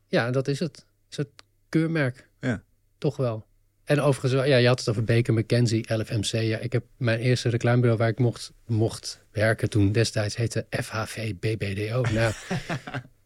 ja, 0.06 0.30
dat 0.30 0.48
is 0.48 0.58
het. 0.58 0.86
Is 1.10 1.16
het 1.16 1.28
keurmerk. 1.68 2.28
Ja. 2.40 2.62
Toch 2.98 3.16
wel. 3.16 3.46
En 3.84 4.00
overigens, 4.00 4.46
ja, 4.46 4.56
je 4.56 4.66
had 4.66 4.78
het 4.78 4.88
over 4.88 5.04
Baker 5.04 5.34
McKenzie, 5.34 5.94
LFMC. 5.94 6.24
Ja, 6.40 6.58
ik 6.58 6.72
heb 6.72 6.84
mijn 6.96 7.18
eerste 7.18 7.48
reclamebureau 7.48 7.98
waar 7.98 8.08
ik 8.08 8.18
mocht, 8.18 8.52
mocht 8.66 9.20
werken 9.32 9.70
toen 9.70 9.92
destijds 9.92 10.36
heette 10.36 10.66
FHV 10.70 11.34
BBDO. 11.34 12.02
Nou, 12.12 12.32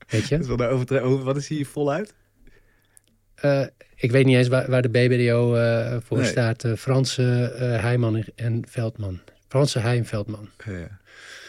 weet 0.09 0.23
je? 0.29 0.29
Dat 0.35 0.41
is 0.41 0.47
wel 0.47 0.57
de 0.57 0.67
overtre- 0.67 1.01
over- 1.01 1.25
Wat 1.25 1.37
is 1.37 1.49
hier 1.49 1.67
voluit? 1.67 2.15
Eh, 3.35 3.67
ik 3.95 4.11
weet 4.11 4.25
niet 4.27 4.37
eens 4.37 4.49
waar, 4.49 4.71
waar 4.71 4.83
de 4.83 4.89
BBDO 4.89 5.55
eh, 5.55 5.97
voor 6.05 6.19
Nee. 6.19 6.27
staat. 6.27 6.65
Eh, 6.65 6.73
Franse 6.75 7.43
eh, 7.59 7.81
Heijman 7.81 8.25
en 8.35 8.63
Veldman. 8.69 9.21
Franse 9.49 9.79
Heij 9.79 9.97
en 9.97 10.05
Veldman. 10.07 10.49
Ja, 10.67 10.73
ja. 10.73 10.99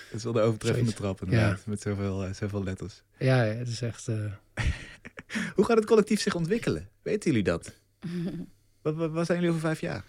Dat 0.10 0.18
is 0.18 0.24
wel 0.24 0.34
de 0.34 0.42
overtreffende 0.42 0.94
trap 0.94 1.22
inderdaad, 1.24 1.66
met 1.66 1.82
zoveel, 1.82 2.28
zoveel 2.34 2.64
letters. 2.64 3.02
Ja, 3.18 3.44
ja, 3.44 3.54
het 3.54 3.68
is 3.68 3.82
echt... 3.82 4.08
eh, 4.08 4.16
Hoe 5.56 5.66
gaat 5.66 5.78
het 5.78 5.86
collectief 5.86 6.22
zich 6.22 6.36
ontwikkelen? 6.36 6.90
Weten 7.02 7.30
jullie 7.32 7.46
dat? 7.46 7.74
Wat, 8.90 8.98
wat, 8.98 9.12
wat 9.12 9.26
zijn 9.26 9.38
jullie 9.40 9.56
over 9.56 9.68
vijf 9.68 9.82
jaar? 9.82 10.04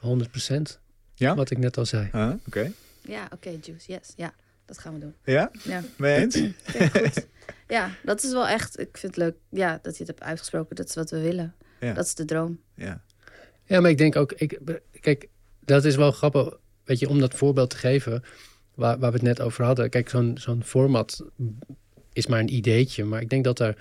100% 0.00 0.78
Ja? 1.14 1.34
Wat 1.34 1.50
ik 1.50 1.58
net 1.58 1.76
al 1.76 1.86
zei. 1.86 2.08
Ah, 2.12 2.32
Oké. 2.46 2.72
Ja, 3.00 3.28
oké, 3.32 3.48
Juice, 3.48 3.92
yes. 3.92 4.12
Ja, 4.16 4.34
dat 4.64 4.78
gaan 4.78 4.94
we 4.94 5.00
doen. 5.00 5.14
Ja? 5.24 5.50
Ja. 5.64 5.82
Mee 5.96 6.16
eens? 6.16 6.34
Vind 6.62 6.94
ik 6.94 7.02
goed. 7.04 7.26
ja, 7.68 7.90
dat 8.02 8.22
is 8.22 8.32
wel 8.32 8.48
echt, 8.48 8.78
ik 8.78 8.96
vind 8.96 9.14
het 9.14 9.24
leuk 9.24 9.36
ja, 9.50 9.78
dat 9.82 9.92
je 9.96 10.04
het 10.04 10.06
hebt 10.06 10.22
uitgesproken. 10.22 10.76
Dat 10.76 10.88
is 10.88 10.94
wat 10.94 11.10
we 11.10 11.20
willen. 11.20 11.54
Ja. 11.80 11.92
Dat 11.92 12.04
is 12.04 12.14
de 12.14 12.24
droom. 12.24 12.60
Ja. 12.74 13.02
Ja, 13.64 13.80
maar 13.80 13.90
ik 13.90 13.98
denk 13.98 14.16
ook... 14.16 14.32
Ik, 14.32 14.60
kijk, 15.00 15.28
dat 15.60 15.84
is 15.84 15.96
wel 15.96 16.12
grappig. 16.12 16.56
Weet 16.84 16.98
je, 16.98 17.08
om 17.08 17.20
dat 17.20 17.34
voorbeeld 17.34 17.70
te 17.70 17.76
geven... 17.76 18.24
Waar, 18.74 18.98
waar 18.98 19.10
we 19.10 19.16
het 19.16 19.26
net 19.26 19.40
over 19.40 19.64
hadden. 19.64 19.90
Kijk, 19.90 20.08
zo'n 20.08 20.38
zo'n 20.38 20.62
format 20.64 21.24
is 22.12 22.26
maar 22.26 22.40
een 22.40 22.54
ideetje. 22.54 23.04
Maar 23.04 23.20
ik 23.20 23.30
denk 23.30 23.44
dat 23.44 23.58
er... 23.58 23.76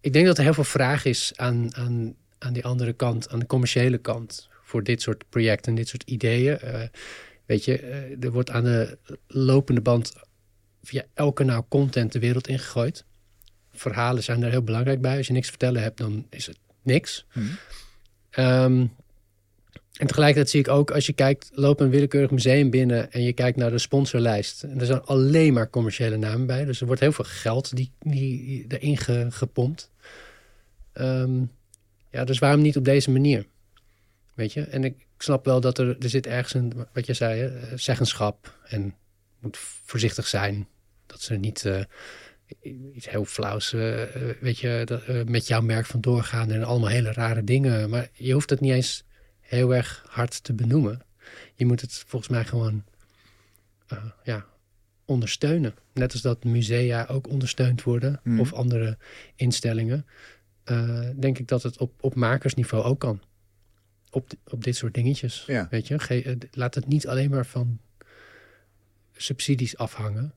Ik 0.00 0.12
denk 0.12 0.26
dat 0.26 0.38
er 0.38 0.44
heel 0.44 0.54
veel 0.54 0.64
vraag 0.64 1.04
is 1.04 1.32
aan, 1.36 1.74
aan, 1.74 2.14
aan 2.40 2.52
die 2.52 2.64
andere 2.64 2.92
kant. 2.92 3.28
Aan 3.30 3.38
de 3.38 3.46
commerciële 3.46 3.98
kant. 3.98 4.48
Voor 4.62 4.82
dit 4.82 5.02
soort 5.02 5.24
projecten 5.28 5.70
en 5.70 5.76
dit 5.76 5.88
soort 5.88 6.02
ideeën. 6.02 6.58
Eh, 6.58 6.82
weet 7.46 7.64
je, 7.64 7.78
eh, 7.78 8.24
er 8.24 8.32
wordt 8.32 8.50
aan 8.50 8.64
de 8.64 8.98
lopende 9.26 9.80
band... 9.80 10.12
via 10.82 11.04
elk 11.14 11.36
kanaal 11.36 11.66
content 11.68 12.12
de 12.12 12.18
wereld 12.18 12.48
ingegooid. 12.48 13.04
Verhalen 13.72 14.22
zijn 14.22 14.40
daar 14.40 14.50
heel 14.50 14.62
belangrijk 14.62 15.00
bij. 15.00 15.16
Als 15.16 15.26
je 15.26 15.32
niks 15.32 15.44
te 15.44 15.50
vertellen 15.52 15.82
hebt, 15.82 15.98
dan 15.98 16.26
is 16.30 16.46
het 16.46 16.58
niks. 16.82 17.26
Hm. 17.32 17.40
Ehm, 18.30 18.86
en 19.96 20.06
tegelijkertijd 20.06 20.50
zie 20.50 20.60
ik 20.60 20.68
ook, 20.68 20.90
als 20.90 21.06
je 21.06 21.12
kijkt, 21.12 21.50
loop 21.52 21.80
een 21.80 21.90
willekeurig 21.90 22.30
museum 22.30 22.70
binnen 22.70 23.12
en 23.12 23.22
je 23.22 23.32
kijkt 23.32 23.56
naar 23.58 23.70
de 23.70 23.78
sponsorlijst. 23.78 24.62
En 24.62 24.80
er 24.80 24.86
zijn 24.86 25.02
alleen 25.02 25.52
maar 25.52 25.70
commerciële 25.70 26.16
namen 26.16 26.46
bij. 26.46 26.64
Dus 26.64 26.80
er 26.80 26.86
wordt 26.86 27.00
heel 27.00 27.12
veel 27.12 27.24
geld 27.24 27.76
die, 27.76 27.92
die, 27.98 28.64
erin 28.68 28.96
ge- 28.96 29.26
gepompt. 29.30 29.90
Ehm, 30.92 31.42
ja, 32.10 32.24
dus 32.24 32.38
waarom 32.38 32.62
niet 32.62 32.76
op 32.76 32.84
deze 32.84 33.10
manier? 33.10 33.46
Weet 34.34 34.52
je? 34.52 34.62
En 34.62 34.84
ik 34.84 35.06
snap 35.18 35.44
wel 35.44 35.60
dat 35.60 35.78
er, 35.78 35.96
er 35.98 36.08
zit 36.10 36.26
ergens 36.26 36.54
een, 36.54 36.86
wat 36.92 37.06
je 37.06 37.14
zei, 37.14 37.40
hè, 37.40 37.76
zeggenschap. 37.76 38.58
En 38.66 38.94
moet 39.40 39.56
voorzichtig 39.84 40.26
zijn. 40.26 40.68
Dat 41.06 41.20
ze 41.20 41.34
niet 41.34 41.64
eh, 41.64 41.84
iets 42.94 43.08
heel 43.08 43.24
flauws, 43.24 43.72
eh, 43.72 44.04
weet 44.40 44.58
je, 44.58 44.82
dat, 44.84 45.02
eh, 45.02 45.24
met 45.24 45.46
jouw 45.46 45.60
merk 45.60 45.86
vandoor 45.86 46.22
gaan 46.22 46.50
en 46.50 46.64
allemaal 46.64 46.88
hele 46.88 47.12
rare 47.12 47.44
dingen. 47.44 47.90
Maar 47.90 48.08
je 48.12 48.32
hoeft 48.32 48.50
het 48.50 48.60
niet 48.60 48.72
eens 48.72 49.04
heel 49.40 49.74
erg 49.74 50.04
hard 50.08 50.44
te 50.44 50.52
benoemen. 50.52 51.02
Je 51.54 51.66
moet 51.66 51.80
het 51.80 52.04
volgens 52.06 52.30
mij 52.30 52.44
gewoon, 52.44 52.84
ja, 54.24 54.46
ondersteunen. 55.04 55.74
Net 55.92 56.12
als 56.12 56.22
dat 56.22 56.44
musea 56.44 57.06
ook 57.08 57.28
ondersteund 57.28 57.82
worden 57.82 58.20
Mhm. 58.22 58.40
of 58.40 58.52
andere 58.52 58.98
instellingen. 59.36 60.06
Eh, 60.70 61.08
denk 61.16 61.38
ik 61.38 61.48
dat 61.48 61.62
het 61.62 61.78
op, 61.78 61.92
op 62.00 62.14
makersniveau 62.14 62.84
ook 62.84 63.00
kan. 63.00 63.20
Op, 64.10 64.30
op 64.44 64.64
dit 64.64 64.76
soort 64.76 64.94
dingetjes. 64.94 65.44
Ja. 65.46 65.66
Weet 65.70 65.88
je, 65.88 65.98
Ge- 65.98 66.22
eh, 66.22 66.36
laat 66.50 66.74
het 66.74 66.86
niet 66.86 67.06
alleen 67.06 67.30
maar 67.30 67.46
van 67.46 67.80
subsidies 69.16 69.76
afhangen. 69.76 70.34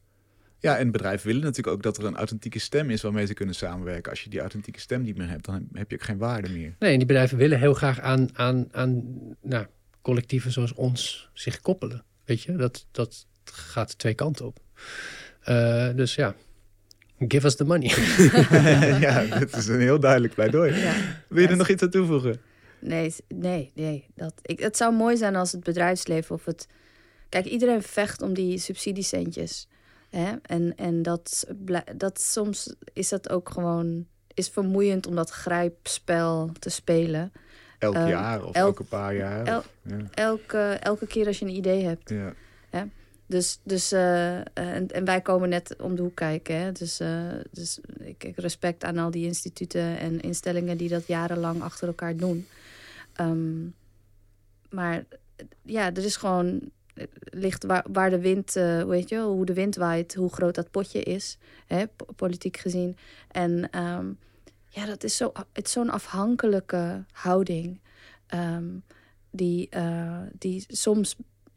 Ja, 0.59 0.77
en 0.77 0.91
bedrijven 0.91 1.27
willen 1.27 1.41
natuurlijk 1.41 1.75
ook 1.75 1.83
dat 1.83 1.97
er 1.97 2.05
een 2.05 2.15
authentieke 2.15 2.59
stem 2.59 2.89
is 2.89 3.01
waarmee 3.01 3.25
ze 3.25 3.33
kunnen 3.33 3.55
samenwerken. 3.55 4.11
Als 4.11 4.21
je 4.23 4.29
die 4.29 4.39
authentieke 4.39 4.79
stem 4.79 5.01
niet 5.01 5.17
meer 5.17 5.29
hebt, 5.29 5.45
dan 5.45 5.67
heb 5.73 5.89
je 5.89 5.95
ook 5.95 6.03
geen 6.03 6.17
waarde 6.17 6.49
meer. 6.49 6.75
Nee, 6.79 6.91
en 6.91 6.97
die 6.97 7.07
bedrijven 7.07 7.37
willen 7.37 7.59
heel 7.59 7.73
graag 7.73 7.99
aan, 7.99 8.29
aan, 8.37 8.67
aan 8.71 9.03
nou, 9.41 9.65
collectieven 10.01 10.51
zoals 10.51 10.73
ons 10.73 11.29
zich 11.33 11.61
koppelen. 11.61 12.03
Weet 12.25 12.41
je, 12.41 12.55
dat, 12.55 12.85
dat 12.91 13.25
gaat 13.43 13.97
twee 13.97 14.13
kanten 14.13 14.45
op. 14.45 14.59
Eh, 15.41 15.89
dus 15.95 16.15
ja, 16.15 16.35
give 17.27 17.45
us 17.45 17.55
the 17.55 17.65
money. 17.65 17.87
ja, 18.99 19.25
dat 19.39 19.55
is 19.55 19.67
een 19.67 19.79
heel 19.79 19.99
duidelijk 19.99 20.33
pleidooi. 20.33 20.73
Ja. 20.75 20.93
Wil 21.27 21.41
je 21.41 21.47
er 21.47 21.57
nog 21.57 21.69
iets 21.69 21.83
aan 21.83 21.89
toevoegen? 21.89 22.41
Nee, 22.79 23.13
nee, 23.27 23.71
nee. 23.75 24.05
Dat, 24.15 24.33
ik, 24.41 24.59
het 24.59 24.77
zou 24.77 24.93
mooi 24.95 25.17
zijn 25.17 25.35
als 25.35 25.51
het 25.51 25.63
bedrijfsleven 25.63 26.35
of 26.35 26.45
het. 26.45 26.67
Kijk, 27.29 27.45
iedereen 27.45 27.81
vecht 27.83 28.21
om 28.21 28.33
die 28.33 28.57
subsidiecentjes. 28.57 29.67
Hè? 30.09 30.31
En, 30.41 30.73
en 30.75 31.01
dat, 31.01 31.47
blij- 31.65 31.85
dat 31.95 32.21
soms 32.21 32.73
is 32.93 33.09
dat 33.09 33.29
ook 33.29 33.49
gewoon. 33.49 34.05
Is 34.35 34.49
vermoeiend 34.49 35.07
om 35.07 35.15
dat 35.15 35.29
grijpspel 35.29 36.49
te 36.59 36.69
spelen. 36.69 37.31
Elk 37.79 37.95
Eh, 37.95 38.07
jaar 38.07 38.39
of 38.45 38.55
elk- 38.55 38.55
elke 38.67 38.83
paar 38.83 39.15
jaar? 39.15 39.45
el- 39.45 39.57
of- 39.57 39.69
ja. 39.81 39.97
Elke, 40.13 40.57
elke 40.79 41.07
keer 41.07 41.27
als 41.27 41.39
je 41.39 41.45
een 41.45 41.55
idee 41.55 41.83
hebt. 41.85 42.09
Ja. 42.09 42.33
Dus, 43.25 43.59
dus 43.63 43.91
eh, 43.91 44.39
eh, 44.39 44.45
en, 44.53 44.87
en 44.87 45.05
wij 45.05 45.21
komen 45.21 45.49
net 45.49 45.75
om 45.81 45.95
de 45.95 46.01
hoek 46.01 46.15
kijken. 46.15 46.55
Hè? 46.59 46.71
Dus, 46.71 46.99
eh, 46.99 47.31
dus 47.51 47.79
ik, 47.99 48.23
ik 48.23 48.37
respect 48.37 48.83
aan 48.83 48.97
al 48.97 49.11
die 49.11 49.25
instituten 49.25 49.97
en 49.99 50.21
instellingen 50.21 50.77
die 50.77 50.89
dat 50.89 51.07
jarenlang 51.07 51.61
achter 51.61 51.87
elkaar 51.87 52.15
doen. 52.15 52.47
Ehm, 53.13 53.65
maar 54.69 55.03
ja, 55.61 55.93
er 55.93 56.03
is 56.03 56.15
gewoon 56.15 56.71
ligt 57.23 57.63
waar, 57.63 57.85
waar 57.91 58.09
de 58.09 58.19
wind, 58.19 58.53
weet 58.87 59.09
je, 59.09 59.19
hoe 59.19 59.45
de 59.45 59.53
wind 59.53 59.75
waait, 59.75 60.15
hoe 60.15 60.33
groot 60.33 60.55
dat 60.55 60.71
potje 60.71 61.03
is, 61.03 61.37
hè, 61.67 61.87
po- 61.87 62.05
politiek 62.15 62.57
gezien. 62.57 62.97
En 63.31 63.69
ehm, 63.69 64.11
ja, 64.67 64.85
dat 64.85 65.03
is 65.03 65.17
zo, 65.17 65.31
het 65.53 65.65
is 65.65 65.71
zo'n 65.71 65.89
afhankelijke 65.89 67.03
houding. 67.11 67.79
ehm, 68.27 68.65
die, 69.29 69.69
die 70.37 70.65
soms 70.67 71.15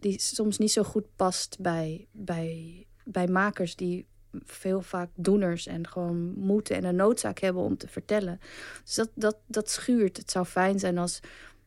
die 0.09 0.21
soms 0.21 0.59
niet 0.59 0.73
zo 0.73 0.83
goed 0.83 1.17
past 1.17 1.57
bij, 1.59 2.07
bij, 2.13 2.87
bij 3.05 3.27
makers 3.27 3.77
die 3.77 4.07
veel 4.45 4.81
vaak 4.83 5.09
doeners 5.15 5.67
en 5.67 5.89
gewoon 5.89 6.33
moeten 6.39 6.77
en 6.77 6.85
een 6.85 6.97
noodzaak 6.97 7.39
hebben 7.39 7.63
om 7.63 7.77
te 7.77 7.89
vertellen. 7.89 8.41
Dus 8.85 8.95
dat, 8.95 9.11
dat, 9.15 9.37
dat 9.47 9.71
schuurt. 9.71 10.17
Het 10.17 10.31
zou 10.31 10.47
fijn 10.47 10.79
zijn 10.79 10.99
als 10.99 11.21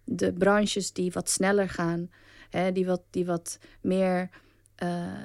de 0.04 0.34
branches 0.34 0.94
die 0.94 1.12
wat 1.12 1.30
sneller 1.30 1.70
gaan, 1.70 2.12
hè, 2.50 2.72
die, 2.72 2.86
wat, 2.86 3.02
die 3.10 3.26
wat 3.26 3.58
meer. 3.82 4.30
eh, 4.76 5.22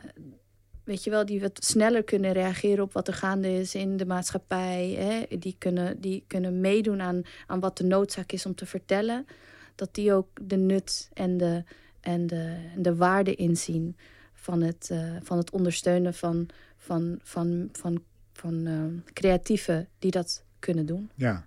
weet 0.85 1.05
je 1.05 1.11
wel, 1.11 1.27
die 1.27 1.41
wat 1.41 1.65
sneller 1.65 2.05
kunnen 2.05 2.33
reageren 2.33 2.85
op 2.85 2.93
wat 2.93 3.09
er 3.09 3.15
gaande 3.15 3.59
is 3.59 3.75
in 3.75 3.97
de 3.97 4.07
maatschappij. 4.07 4.91
Hè, 4.91 5.39
die, 5.39 5.57
kunnen, 5.59 6.01
die 6.01 6.25
kunnen 6.27 6.61
meedoen 6.61 7.01
aan, 7.01 7.23
aan 7.47 7.61
wat 7.61 7.77
de 7.77 7.85
noodzaak 7.85 8.33
is 8.33 8.47
om 8.47 8.55
te 8.55 8.67
vertellen. 8.67 9.27
Dat 9.75 9.95
die 9.95 10.13
ook 10.13 10.29
de 10.41 10.57
nut 10.57 11.11
en 11.13 11.37
de, 11.37 11.65
en 12.05 12.27
de, 12.27 12.57
de 12.77 12.97
waarde 12.97 13.35
inzien 13.35 13.97
van 14.33 14.63
het, 14.63 14.91
eh, 14.91 15.17
van 15.23 15.39
het 15.39 15.51
ondersteunen 15.51 16.15
van, 16.15 16.49
van, 16.77 17.19
van, 17.23 17.69
van, 17.73 18.03
van 18.33 18.67
eh, 18.67 19.13
creatieven 19.13 19.89
die 19.99 20.11
dat 20.11 20.45
kunnen 20.59 20.87
doen. 20.87 21.11
ja. 21.15 21.47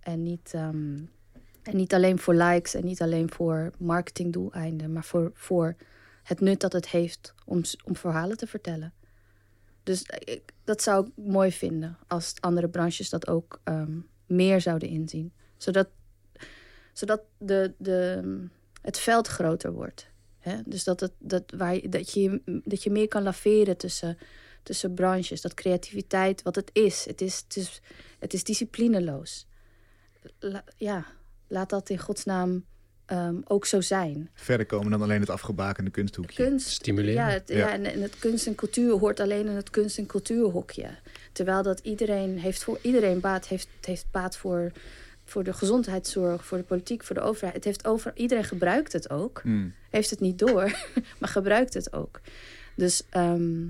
En 0.00 0.22
niet, 0.22 0.54
ehm, 0.54 0.98
en 1.62 1.76
niet 1.76 1.94
alleen 1.94 2.18
voor 2.18 2.34
likes 2.34 2.74
en 2.74 2.84
niet 2.84 3.02
alleen 3.02 3.30
voor 3.30 3.70
marketingdoeleinden, 3.78 4.92
maar 4.92 5.04
voor, 5.04 5.30
voor 5.34 5.76
het 6.22 6.40
nut 6.40 6.60
dat 6.60 6.72
het 6.72 6.88
heeft 6.88 7.34
om, 7.44 7.62
om 7.84 7.96
verhalen 7.96 8.36
te 8.36 8.46
vertellen. 8.46 8.92
Dus 9.82 10.02
ik, 10.18 10.42
dat 10.64 10.82
zou 10.82 11.06
ik 11.06 11.24
mooi 11.24 11.52
vinden 11.52 11.98
als 12.06 12.34
andere 12.40 12.68
branches 12.68 13.10
dat 13.10 13.28
ook 13.28 13.60
ehm, 13.64 13.98
meer 14.26 14.60
zouden 14.60 14.88
inzien. 14.88 15.32
Zodat, 15.56 15.88
zodat 16.92 17.22
de, 17.38 17.74
de, 17.78 18.22
het 18.80 18.98
veld 18.98 19.26
groter 19.26 19.72
wordt. 19.72 20.08
Hè? 20.38 20.56
Dus 20.66 20.84
dat, 20.84 21.00
het, 21.00 21.12
dat, 21.18 21.42
waar, 21.56 21.74
je- 21.74 21.88
dat, 21.88 22.12
je, 22.12 22.40
dat 22.64 22.82
je 22.82 22.90
meer 22.90 23.08
kan 23.08 23.22
laveren 23.22 23.76
tussen, 23.76 24.18
tussen 24.62 24.94
branches. 24.94 25.40
Dat 25.40 25.54
creativiteit, 25.54 26.42
wat 26.42 26.54
het 26.54 26.70
is. 26.72 27.04
Het 27.04 27.20
is, 27.20 27.36
het 27.44 27.56
is, 27.56 27.80
het 28.18 28.34
is 28.34 28.44
disciplineloos. 28.44 29.46
La- 30.38 30.64
ja, 30.76 31.06
laat 31.48 31.70
dat 31.70 31.90
in 31.90 31.98
godsnaam 31.98 32.64
ehm, 33.06 33.36
ook 33.44 33.66
zo 33.66 33.80
zijn. 33.80 34.30
Verder 34.34 34.66
komen 34.66 34.90
dan 34.90 35.02
alleen 35.02 35.20
het 35.20 35.30
afgebakende 35.30 35.90
kunsthoekje. 35.90 36.44
Kunst, 36.44 36.68
Stimuleren. 36.68 37.14
ja, 37.24 37.28
het, 37.30 37.48
Ja. 37.48 37.56
ja. 37.56 37.72
en, 37.72 37.84
en 37.84 38.02
het 38.02 38.18
kunst 38.18 38.46
en 38.46 38.54
cultuur 38.54 38.92
hoort 38.98 39.20
alleen 39.20 39.46
in 39.46 39.54
het 39.56 39.70
kunst 39.70 39.98
en 39.98 40.06
cultuurhokje. 40.06 40.88
Terwijl 41.32 41.62
dat 41.62 41.80
iedereen 41.80 42.38
heeft 42.38 42.64
voor 42.64 42.78
iedereen 42.82 43.20
baat 43.20 43.46
heeft, 43.46 43.68
heeft 43.80 44.06
baat 44.10 44.36
voor, 44.36 44.72
voor 45.30 45.44
de 45.44 45.52
gezondheidszorg, 45.52 46.44
voor 46.44 46.58
de 46.58 46.64
politiek, 46.64 47.04
voor 47.04 47.14
de 47.14 47.22
overheid. 47.22 47.54
Het 47.54 47.64
heeft 47.64 47.86
over, 47.86 48.12
iedereen 48.14 48.44
gebruikt 48.44 48.92
het 48.92 49.10
ook. 49.10 49.40
Hmm. 49.42 49.74
Heeft 49.90 50.10
het 50.10 50.20
niet 50.20 50.38
door, 50.38 50.76
maar 51.18 51.28
gebruikt 51.28 51.74
het 51.74 51.92
ook. 51.92 52.20
Dus 52.74 53.02
ehm, 53.10 53.62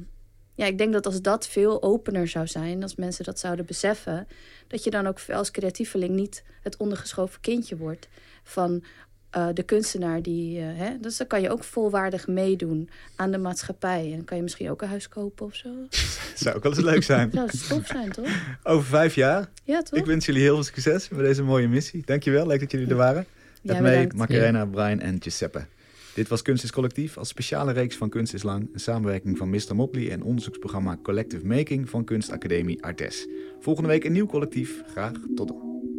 ja, 0.54 0.66
ik 0.66 0.78
denk 0.78 0.92
dat 0.92 1.06
als 1.06 1.22
dat 1.22 1.48
veel 1.48 1.82
opener 1.82 2.28
zou 2.28 2.46
zijn, 2.46 2.82
als 2.82 2.94
mensen 2.94 3.24
dat 3.24 3.38
zouden 3.38 3.66
beseffen, 3.66 4.26
dat 4.66 4.84
je 4.84 4.90
dan 4.90 5.06
ook 5.06 5.18
als 5.32 5.50
creatieveling 5.50 6.14
niet 6.14 6.44
het 6.62 6.76
ondergeschoven 6.76 7.40
kindje 7.40 7.76
wordt 7.76 8.08
van 8.42 8.84
eh, 9.30 9.48
de 9.54 9.62
kunstenaar 9.62 10.22
die. 10.22 10.58
eh, 10.58 10.64
hè, 10.66 10.98
dus 11.00 11.16
dan 11.16 11.26
kan 11.26 11.40
je 11.40 11.50
ook 11.50 11.64
volwaardig 11.64 12.26
meedoen 12.26 12.88
aan 13.16 13.30
de 13.30 13.38
maatschappij. 13.38 14.04
En 14.04 14.16
dan 14.16 14.24
kan 14.24 14.36
je 14.36 14.42
misschien 14.42 14.70
ook 14.70 14.82
een 14.82 14.88
huis 14.88 15.08
kopen 15.08 15.46
of 15.46 15.54
zo. 15.54 15.68
Zou 16.34 16.56
ook 16.56 16.62
wel 16.62 16.72
eens 16.72 16.80
leuk 16.80 17.02
zijn. 17.02 17.30
Zou 17.32 17.48
tof 17.68 17.86
zijn, 17.86 18.12
toch? 18.12 18.28
Over 18.62 18.84
vijf 18.88 19.14
jaar. 19.14 19.48
Ja, 19.64 19.82
toch? 19.82 19.98
Ik 19.98 20.06
wens 20.06 20.26
jullie 20.26 20.42
heel 20.42 20.54
veel 20.54 20.64
succes 20.64 21.08
met 21.08 21.20
deze 21.20 21.42
mooie 21.42 21.68
missie. 21.68 22.02
Dankjewel, 22.04 22.46
leuk 22.46 22.60
dat 22.60 22.70
jullie 22.70 22.88
er 22.88 22.96
waren. 22.96 23.26
Met 23.62 23.78
bedankt. 23.82 24.14
Macarena, 24.14 24.64
Brian 24.64 25.00
en 25.00 25.16
Giuseppe. 25.22 25.66
Dit 26.14 26.28
was 26.28 26.42
Kunst 26.42 26.64
is 26.64 26.72
Collectief 26.72 27.16
als 27.16 27.28
speciale 27.28 27.72
reeks 27.72 27.96
van 27.96 28.08
Kunst 28.08 28.34
is 28.34 28.42
Lang. 28.42 28.68
Een 28.72 28.80
samenwerking 28.80 29.38
van 29.38 29.50
Mr. 29.50 29.74
Motley 29.74 30.10
en 30.10 30.22
onderzoeksprogramma 30.22 30.98
Collective 31.02 31.46
Making 31.46 31.90
van 31.90 32.04
Kunstacademie 32.04 32.82
Artes. 32.84 33.26
Volgende 33.60 33.88
week 33.88 34.04
een 34.04 34.12
nieuw 34.12 34.26
collectief. 34.26 34.82
Graag 34.86 35.12
tot 35.34 35.48
dan. 35.48 35.89